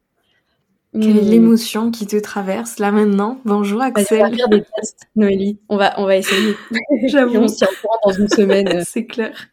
Quelle 0.93 1.17
est 1.17 1.21
hmm. 1.23 1.29
l'émotion 1.29 1.91
qui 1.91 2.05
te 2.05 2.17
traverse 2.17 2.77
là 2.77 2.91
maintenant? 2.91 3.39
Bonjour 3.45 3.81
Axel. 3.81 4.21
on 4.21 4.29
va 4.29 4.35
faire 4.35 4.47
des 4.47 4.61
tests, 4.61 5.07
Noélie. 5.15 5.59
On 5.67 5.75
va, 5.75 5.99
on 5.99 6.05
va 6.05 6.17
essayer. 6.17 6.53
J'avoue. 7.07 7.37
on 7.37 7.47
se 7.47 7.57
tient 7.57 7.67
dans 8.05 8.11
une 8.11 8.27
semaine. 8.29 8.83
C'est 8.85 9.07
clair. 9.07 9.47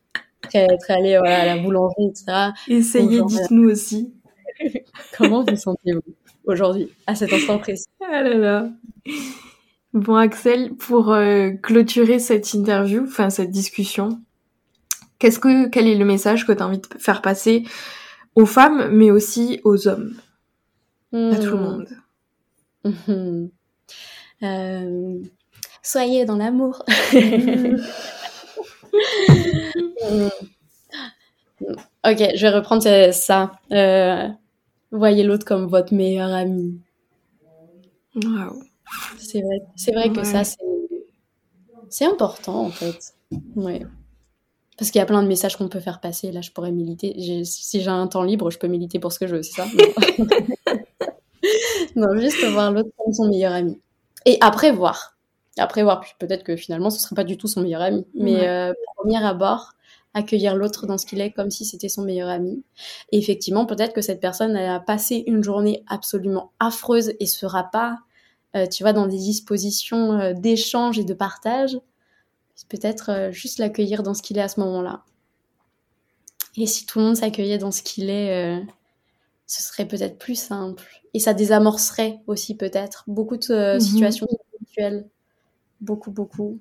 Être 0.52 0.90
allé 0.90 1.14
à 1.14 1.46
la 1.46 1.56
boulangerie, 1.56 2.08
etc. 2.08 2.50
Essayez, 2.68 3.22
dites-nous 3.22 3.70
aussi. 3.70 4.12
Comment 5.16 5.42
vous 5.42 5.56
sentez-vous? 5.56 6.14
Aujourd'hui, 6.44 6.88
à 7.06 7.14
cet 7.14 7.32
instant 7.32 7.58
précis 7.58 7.86
Ah 8.00 8.22
là 8.22 8.34
là. 8.34 8.68
Bon 9.92 10.14
Axel, 10.14 10.74
pour 10.74 11.12
euh, 11.12 11.50
clôturer 11.62 12.18
cette 12.18 12.52
interview, 12.54 13.04
enfin 13.04 13.30
cette 13.30 13.50
discussion, 13.50 14.20
qu'est-ce 15.18 15.38
que 15.38 15.68
quel 15.68 15.88
est 15.88 15.96
le 15.96 16.04
message 16.04 16.46
que 16.46 16.52
tu 16.52 16.62
as 16.62 16.66
envie 16.66 16.78
de 16.78 16.86
faire 16.98 17.22
passer 17.22 17.64
aux 18.34 18.46
femmes, 18.46 18.88
mais 18.92 19.10
aussi 19.10 19.60
aux 19.64 19.88
hommes? 19.88 20.14
À 21.12 21.36
tout 21.36 21.42
le 21.42 21.56
hmm. 21.56 21.84
monde. 22.84 22.84
Euh, 24.42 25.18
soyez 25.82 26.24
dans 26.24 26.36
l'amour. 26.36 26.82
ok, 27.12 27.20
je 32.02 32.40
vais 32.40 32.48
reprendre 32.48 33.12
ça. 33.12 33.52
Euh, 33.70 34.28
voyez 34.98 35.22
l'autre 35.22 35.44
comme 35.44 35.66
votre 35.66 35.94
meilleur 35.94 36.32
ami. 36.32 36.80
Wow. 38.16 38.62
C'est 39.18 39.40
vrai, 39.40 39.60
c'est 39.76 39.92
vrai 39.92 40.10
que 40.10 40.24
ça, 40.24 40.42
c'est 41.88 42.04
important 42.04 42.64
en 42.64 42.70
fait. 42.70 43.14
Ouais. 43.54 43.86
Parce 44.76 44.90
qu'il 44.90 44.98
y 44.98 45.02
a 45.02 45.06
plein 45.06 45.22
de 45.22 45.28
messages 45.28 45.56
qu'on 45.56 45.68
peut 45.68 45.78
faire 45.78 46.00
passer. 46.00 46.32
Là, 46.32 46.40
je 46.40 46.50
pourrais 46.50 46.72
militer. 46.72 47.44
Si 47.44 47.82
j'ai 47.82 47.90
un 47.90 48.06
temps 48.06 48.22
libre, 48.22 48.50
je 48.50 48.58
peux 48.58 48.66
militer 48.66 48.98
pour 48.98 49.12
ce 49.12 49.18
que 49.18 49.26
je 49.26 49.36
veux, 49.36 49.42
c'est 49.42 49.60
ça? 49.60 49.66
Non, 51.96 52.06
juste 52.18 52.42
voir 52.46 52.72
l'autre 52.72 52.88
comme 52.96 53.12
son 53.12 53.28
meilleur 53.28 53.52
ami. 53.52 53.78
Et 54.24 54.38
après 54.40 54.72
voir. 54.72 55.18
Après 55.58 55.82
voir, 55.82 56.02
peut-être 56.18 56.44
que 56.44 56.56
finalement, 56.56 56.88
ce 56.88 56.98
serait 56.98 57.14
pas 57.14 57.24
du 57.24 57.36
tout 57.36 57.46
son 57.46 57.60
meilleur 57.60 57.82
ami. 57.82 58.06
Mais 58.14 58.48
euh, 58.48 58.72
premier 58.96 59.22
abord, 59.22 59.72
accueillir 60.14 60.56
l'autre 60.56 60.86
dans 60.86 60.98
ce 60.98 61.06
qu'il 61.06 61.20
est 61.20 61.30
comme 61.30 61.50
si 61.50 61.64
c'était 61.64 61.88
son 61.88 62.02
meilleur 62.02 62.28
ami. 62.28 62.62
Et 63.12 63.18
effectivement, 63.18 63.66
peut-être 63.66 63.92
que 63.92 64.02
cette 64.02 64.20
personne 64.20 64.56
a 64.56 64.80
passé 64.80 65.24
une 65.26 65.42
journée 65.42 65.84
absolument 65.88 66.52
affreuse 66.58 67.12
et 67.20 67.26
sera 67.26 67.64
pas, 67.64 67.98
euh, 68.56 68.66
tu 68.66 68.82
vois, 68.82 68.92
dans 68.92 69.06
des 69.06 69.18
dispositions 69.18 70.18
euh, 70.18 70.32
d'échange 70.32 70.98
et 70.98 71.04
de 71.04 71.14
partage. 71.14 71.78
Peut-être 72.68 73.30
juste 73.32 73.58
l'accueillir 73.58 74.02
dans 74.02 74.12
ce 74.12 74.20
qu'il 74.20 74.36
est 74.36 74.42
à 74.42 74.48
ce 74.48 74.60
moment-là. 74.60 75.04
Et 76.58 76.66
si 76.66 76.84
tout 76.84 76.98
le 76.98 77.06
monde 77.06 77.16
s'accueillait 77.16 77.56
dans 77.56 77.70
ce 77.70 77.82
qu'il 77.82 78.10
est, 78.10 78.60
ce 79.50 79.64
serait 79.64 79.86
peut-être 79.86 80.16
plus 80.16 80.36
simple. 80.36 81.02
Et 81.12 81.18
ça 81.18 81.34
désamorcerait 81.34 82.20
aussi 82.28 82.56
peut-être 82.56 83.02
beaucoup 83.08 83.36
de 83.36 83.50
euh, 83.50 83.74
mhm. 83.74 83.80
situations 83.80 84.28
habituelles. 84.54 85.08
Beaucoup, 85.80 86.12
beaucoup. 86.12 86.60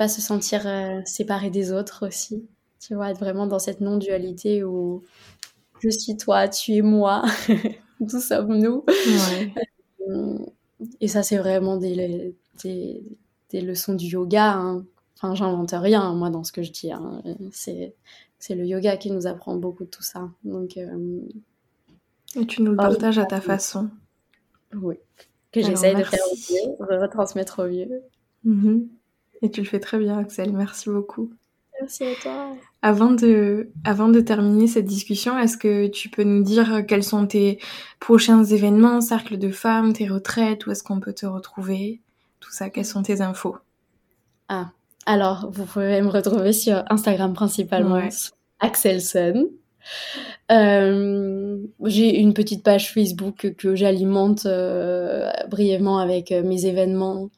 Pas 0.00 0.08
se 0.08 0.22
sentir 0.22 0.66
euh, 0.66 1.02
séparé 1.04 1.50
des 1.50 1.72
autres 1.72 2.06
aussi. 2.06 2.48
Tu 2.80 2.94
vois, 2.94 3.10
être 3.10 3.20
vraiment 3.20 3.46
dans 3.46 3.58
cette 3.58 3.82
non-dualité 3.82 4.64
où 4.64 5.02
je 5.80 5.90
suis 5.90 6.16
toi, 6.16 6.48
tu 6.48 6.72
es 6.76 6.80
moi, 6.80 7.22
nous 8.00 8.08
sommes 8.08 8.56
nous. 8.56 8.82
Et 11.02 11.06
ça, 11.06 11.22
c'est 11.22 11.36
vraiment 11.36 11.76
des, 11.76 12.34
des, 12.64 13.02
des, 13.50 13.60
leçons 13.60 13.92
du 13.92 14.06
yoga. 14.06 14.54
Hein. 14.54 14.86
Enfin, 15.18 15.34
j'invente 15.34 15.72
rien, 15.72 16.14
moi, 16.14 16.30
dans 16.30 16.44
ce 16.44 16.52
que 16.52 16.62
je 16.62 16.72
dis. 16.72 16.90
Hein. 16.90 17.22
C'est, 17.52 17.94
c'est 18.38 18.54
le 18.54 18.64
yoga 18.64 18.96
qui 18.96 19.10
nous 19.10 19.26
apprend 19.26 19.54
beaucoup 19.56 19.84
de 19.84 19.90
tout 19.90 20.02
ça. 20.02 20.30
Donc, 20.44 20.78
euh, 20.78 21.20
et 22.36 22.46
tu 22.46 22.62
nous 22.62 22.70
le 22.70 22.78
partages 22.78 23.18
à 23.18 23.26
ta 23.26 23.42
façon. 23.42 23.90
Oui. 24.74 24.96
Que 25.52 25.60
j'essaye 25.60 25.94
de 25.94 26.04
faire 26.04 26.24
au 26.32 26.36
mieux, 26.36 26.96
de 26.96 27.02
retransmettre 27.02 27.58
au 27.58 27.68
mieux. 27.68 28.02
Mhm. 28.44 28.88
Et 29.42 29.50
tu 29.50 29.60
le 29.60 29.66
fais 29.66 29.80
très 29.80 29.98
bien, 29.98 30.18
Axel. 30.18 30.52
Merci 30.52 30.90
beaucoup. 30.90 31.30
Merci 31.80 32.04
à 32.04 32.14
toi. 32.20 32.56
Avant 32.82 33.10
de, 33.10 33.70
avant 33.84 34.08
de 34.08 34.20
terminer 34.20 34.66
cette 34.66 34.84
discussion, 34.84 35.38
est-ce 35.38 35.56
que 35.56 35.86
tu 35.86 36.10
peux 36.10 36.24
nous 36.24 36.42
dire 36.42 36.84
quels 36.86 37.04
sont 37.04 37.26
tes 37.26 37.58
prochains 38.00 38.44
événements, 38.44 39.00
cercle 39.00 39.38
de 39.38 39.50
femmes, 39.50 39.92
tes 39.94 40.06
retraites, 40.06 40.66
où 40.66 40.70
est-ce 40.70 40.82
qu'on 40.82 41.00
peut 41.00 41.14
te 41.14 41.26
retrouver? 41.26 42.00
Tout 42.40 42.50
ça, 42.50 42.68
quelles 42.68 42.84
sont 42.84 43.02
tes 43.02 43.22
infos? 43.22 43.56
Ah, 44.48 44.72
alors, 45.06 45.50
vous 45.50 45.64
pouvez 45.64 46.00
me 46.02 46.08
retrouver 46.08 46.52
sur 46.52 46.84
Instagram 46.90 47.32
principalement, 47.32 47.96
ouais. 47.96 48.08
Axelson. 48.60 49.48
Euh, 50.52 51.56
j'ai 51.84 52.18
une 52.18 52.34
petite 52.34 52.62
page 52.62 52.92
Facebook 52.92 53.54
que 53.56 53.74
j'alimente 53.74 54.46
euh, 54.46 55.30
brièvement 55.48 55.98
avec 55.98 56.32
euh, 56.32 56.42
mes 56.42 56.66
événements. 56.66 57.30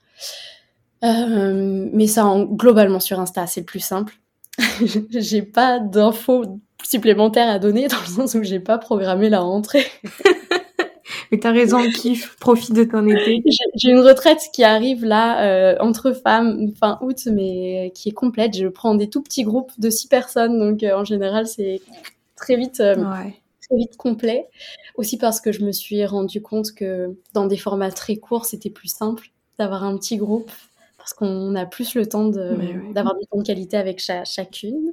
Mais 1.03 2.07
ça, 2.07 2.27
en, 2.27 2.45
globalement 2.45 3.01
sur 3.01 3.19
Insta, 3.21 3.47
c'est 3.47 3.63
plus 3.63 3.81
simple. 3.81 4.15
j'ai 5.11 5.43
pas 5.43 5.79
d'infos 5.79 6.45
supplémentaires 6.85 7.49
à 7.49 7.59
donner 7.59 7.89
dans 7.89 8.01
le 8.01 8.07
sens 8.07 8.35
où 8.35 8.43
j'ai 8.43 8.61
pas 8.61 8.79
programmé 8.79 9.29
la 9.29 9.41
rentrée. 9.41 9.87
mais 11.33 11.39
t'as 11.39 11.53
raison, 11.53 11.83
kiffe, 11.91 12.37
profite 12.39 12.75
de 12.75 12.85
ton 12.85 13.07
été. 13.09 13.43
J'ai 13.77 13.91
une 13.91 14.01
retraite 14.01 14.41
qui 14.53 14.63
arrive 14.65 15.05
là 15.05 15.77
entre 15.81 16.13
femmes 16.13 16.73
fin 16.79 16.99
août, 17.01 17.29
mais 17.33 17.93
qui 17.95 18.11
est 18.11 18.13
complète. 18.13 18.57
Je 18.57 18.67
prends 18.69 18.95
des 18.95 19.09
tout 19.09 19.23
petits 19.23 19.45
groupes 19.45 19.73
de 19.79 19.91
six 19.91 20.09
personnes, 20.09 20.59
donc 20.59 20.83
en 20.83 21.05
général 21.05 21.47
c'est 21.47 21.81
très 22.43 22.57
vite, 22.57 22.81
euh, 22.81 22.97
très 22.97 23.77
vite 23.77 23.97
complet. 23.97 24.49
Aussi 24.97 25.17
parce 25.17 25.41
que 25.41 25.53
je 25.53 25.65
me 25.65 25.73
suis 25.73 26.05
rendu 26.05 26.43
compte 26.43 26.73
que 26.73 27.17
dans 27.33 27.47
des 27.47 27.57
formats 27.57 27.91
très 27.91 28.17
courts, 28.17 28.45
c'était 28.45 28.71
plus 28.71 28.89
simple 28.89 29.31
d'avoir 29.59 29.85
un 29.85 29.97
petit 29.97 30.17
groupe 30.17 30.51
parce 31.13 31.19
qu'on 31.19 31.55
a 31.57 31.67
plus 31.67 31.95
le 31.95 32.07
temps 32.07 32.29
d'avoir 32.29 33.17
du 33.19 33.27
temps 33.27 33.39
de 33.39 33.43
qualité 33.43 33.77
avec 33.77 34.01
chacune. 34.01 34.93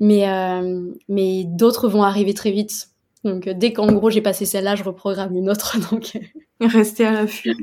Mais, 0.00 0.28
euh, 0.28 0.92
mais 1.08 1.44
d'autres 1.44 1.88
vont 1.88 2.02
arriver 2.02 2.34
très 2.34 2.50
vite. 2.50 2.88
Donc 3.22 3.48
dès 3.48 3.72
qu'en 3.72 3.90
gros 3.92 4.10
j'ai 4.10 4.20
passé 4.20 4.44
celle-là, 4.44 4.74
je 4.74 4.84
reprogramme 4.84 5.34
une 5.36 5.48
autre. 5.48 5.78
Donc 5.90 6.18
restez 6.60 7.06
à 7.06 7.12
l'affût. 7.12 7.54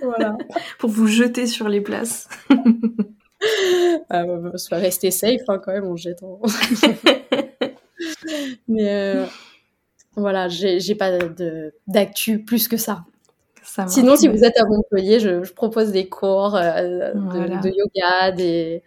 voilà. 0.00 0.38
Pour 0.78 0.90
vous 0.90 1.06
jeter 1.06 1.46
sur 1.46 1.68
les 1.68 1.80
places. 1.80 2.28
ah, 4.08 4.24
bah, 4.24 4.56
soit 4.56 4.78
rester 4.78 5.10
safe 5.10 5.42
hein, 5.48 5.60
quand 5.62 5.72
même, 5.72 5.84
on 5.84 5.96
jette. 5.96 6.20
Mais 8.68 8.90
euh, 8.90 9.26
voilà, 10.16 10.48
j'ai 10.48 10.94
pas 10.94 11.18
d'actu 11.86 12.42
plus 12.42 12.68
que 12.68 12.76
ça. 12.76 13.04
Sinon, 13.86 14.16
si 14.16 14.28
vous 14.28 14.44
êtes 14.44 14.58
à 14.58 14.64
Montpellier, 14.64 15.18
je, 15.18 15.50
propose 15.52 15.92
des 15.92 16.08
cours 16.08 16.56
euh, 16.56 17.12
de, 17.14 17.68
yoga, 17.68 18.30
des, 18.32 18.82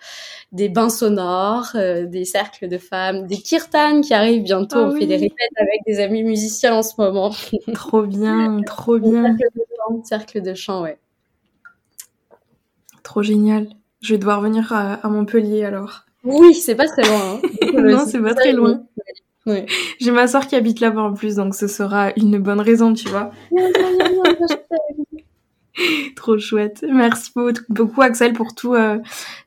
des 0.52 0.70
bains 0.70 0.90
sonores, 0.90 1.72
euh, 1.76 2.06
des 2.06 2.26
cercles 2.26 2.68
de 2.68 2.78
femmes, 2.78 3.26
des 3.26 3.38
kirtans 3.38 4.02
qui 4.02 4.14
arrivent 4.14 4.44
bientôt. 4.44 4.78
Ah 4.80 4.88
on 4.88 4.96
fait 4.96 5.08
des 5.08 5.18
répètes 5.18 5.58
avec 5.58 5.82
des 5.88 6.00
amis 6.00 6.24
musiciens 6.24 6.76
en 6.76 6.84
ce 6.84 6.94
moment. 7.00 7.34
trop 7.74 8.04
bien, 8.04 8.62
trop 8.66 9.00
bien. 9.00 9.36
Cercle 9.38 9.54
de 9.56 9.64
chant, 9.76 10.04
cercle 10.04 10.42
de 10.42 10.54
chant, 10.54 10.84
ouais. 10.84 10.98
Trop 13.04 13.24
génial. 13.24 13.68
Je 14.02 14.14
vais 14.14 14.20
devoir 14.20 14.42
venir 14.42 14.72
à, 14.72 15.08
Montpellier 15.10 15.64
alors. 15.64 16.06
Oui, 16.24 16.54
c'est 16.54 16.76
pas 16.76 16.88
très 16.88 17.04
loin. 17.04 17.40
Hein. 17.42 17.72
non, 17.82 18.06
c'est 18.06 18.22
pas 18.22 18.34
très 18.34 18.52
loin. 18.52 18.85
J'ai 20.00 20.12
ma 20.12 20.28
soeur 20.28 20.48
qui 20.48 20.56
habite 20.56 20.80
là-bas 20.80 21.02
en 21.02 21.14
plus, 21.14 21.36
donc 21.36 21.56
ce 21.56 21.68
sera 21.68 22.12
une 22.16 22.40
bonne 22.40 22.62
raison, 22.62 22.94
tu 22.94 23.08
vois. 23.10 23.32
Trop 26.16 26.38
chouette. 26.38 26.86
Merci 26.88 27.32
beaucoup, 27.70 28.02
Axel, 28.02 28.34
pour 28.34 28.56
tout, 28.56 28.74
euh, 28.74 29.00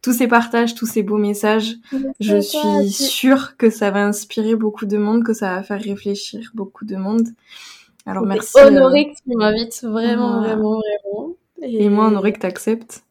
tous 0.02 0.12
ces 0.12 0.28
partages, 0.28 0.74
tous 0.74 0.86
ces 0.86 1.02
beaux 1.02 1.16
messages. 1.16 1.76
Je 2.20 2.40
suis 2.40 2.90
sûre 2.90 3.56
que 3.56 3.70
ça 3.70 3.90
va 3.90 4.04
inspirer 4.04 4.54
beaucoup 4.54 4.86
de 4.86 4.98
monde, 4.98 5.24
que 5.24 5.32
ça 5.32 5.54
va 5.54 5.62
faire 5.62 5.80
réfléchir 5.80 6.50
beaucoup 6.54 6.84
de 6.84 6.96
monde. 6.96 7.28
Alors 8.06 8.24
merci. 8.24 8.52
Honorée 8.60 9.08
euh, 9.08 9.14
que 9.14 9.30
tu 9.30 9.36
m'invites, 9.36 9.82
vraiment, 9.82 10.40
vraiment, 10.40 10.80
vraiment. 10.80 11.34
Et... 11.62 11.88
moi, 11.88 12.06
honorée 12.06 12.32
que 12.32 12.40
tu 12.40 12.46
acceptes. 12.46 13.02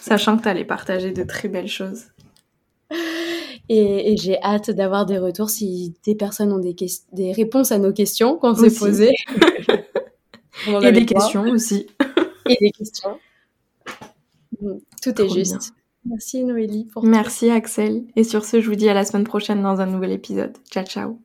sachant 0.00 0.36
que 0.36 0.42
tu 0.42 0.48
allais 0.48 0.64
partager 0.64 1.12
de 1.12 1.22
très 1.22 1.48
belles 1.48 1.68
choses. 1.68 2.04
Et, 3.68 4.16
j'ai 4.18 4.40
hâte 4.42 4.70
d'avoir 4.70 5.06
des 5.06 5.18
retours 5.18 5.50
si 5.50 5.94
des 6.04 6.14
personnes 6.14 6.52
ont 6.52 6.58
des, 6.58 6.76
des 7.12 7.32
réponses 7.32 7.72
à 7.72 7.78
nos 7.78 7.92
questions 7.92 8.36
qu'on 8.36 8.54
s'est 8.54 8.76
posées. 8.76 9.14
et 10.82 10.92
des 10.92 11.06
questions 11.06 11.42
aussi. 11.44 11.86
et 12.46 12.56
des 12.60 12.70
questions. 12.70 13.18
Tout 15.02 15.22
est 15.22 15.28
juste. 15.28 15.74
Merci 16.06 16.44
Noélie 16.44 16.84
pour 16.84 17.04
Merci 17.04 17.50
Axel. 17.50 18.04
Et 18.14 18.24
sur 18.24 18.44
ce, 18.44 18.60
je 18.60 18.68
vous 18.68 18.76
dis 18.76 18.88
à 18.88 18.94
la 18.94 19.04
semaine 19.04 19.24
prochaine 19.24 19.62
dans 19.62 19.80
un 19.80 19.86
nouvel 19.86 20.12
épisode. 20.12 20.52
Ciao 20.70 20.84
ciao. 20.84 21.18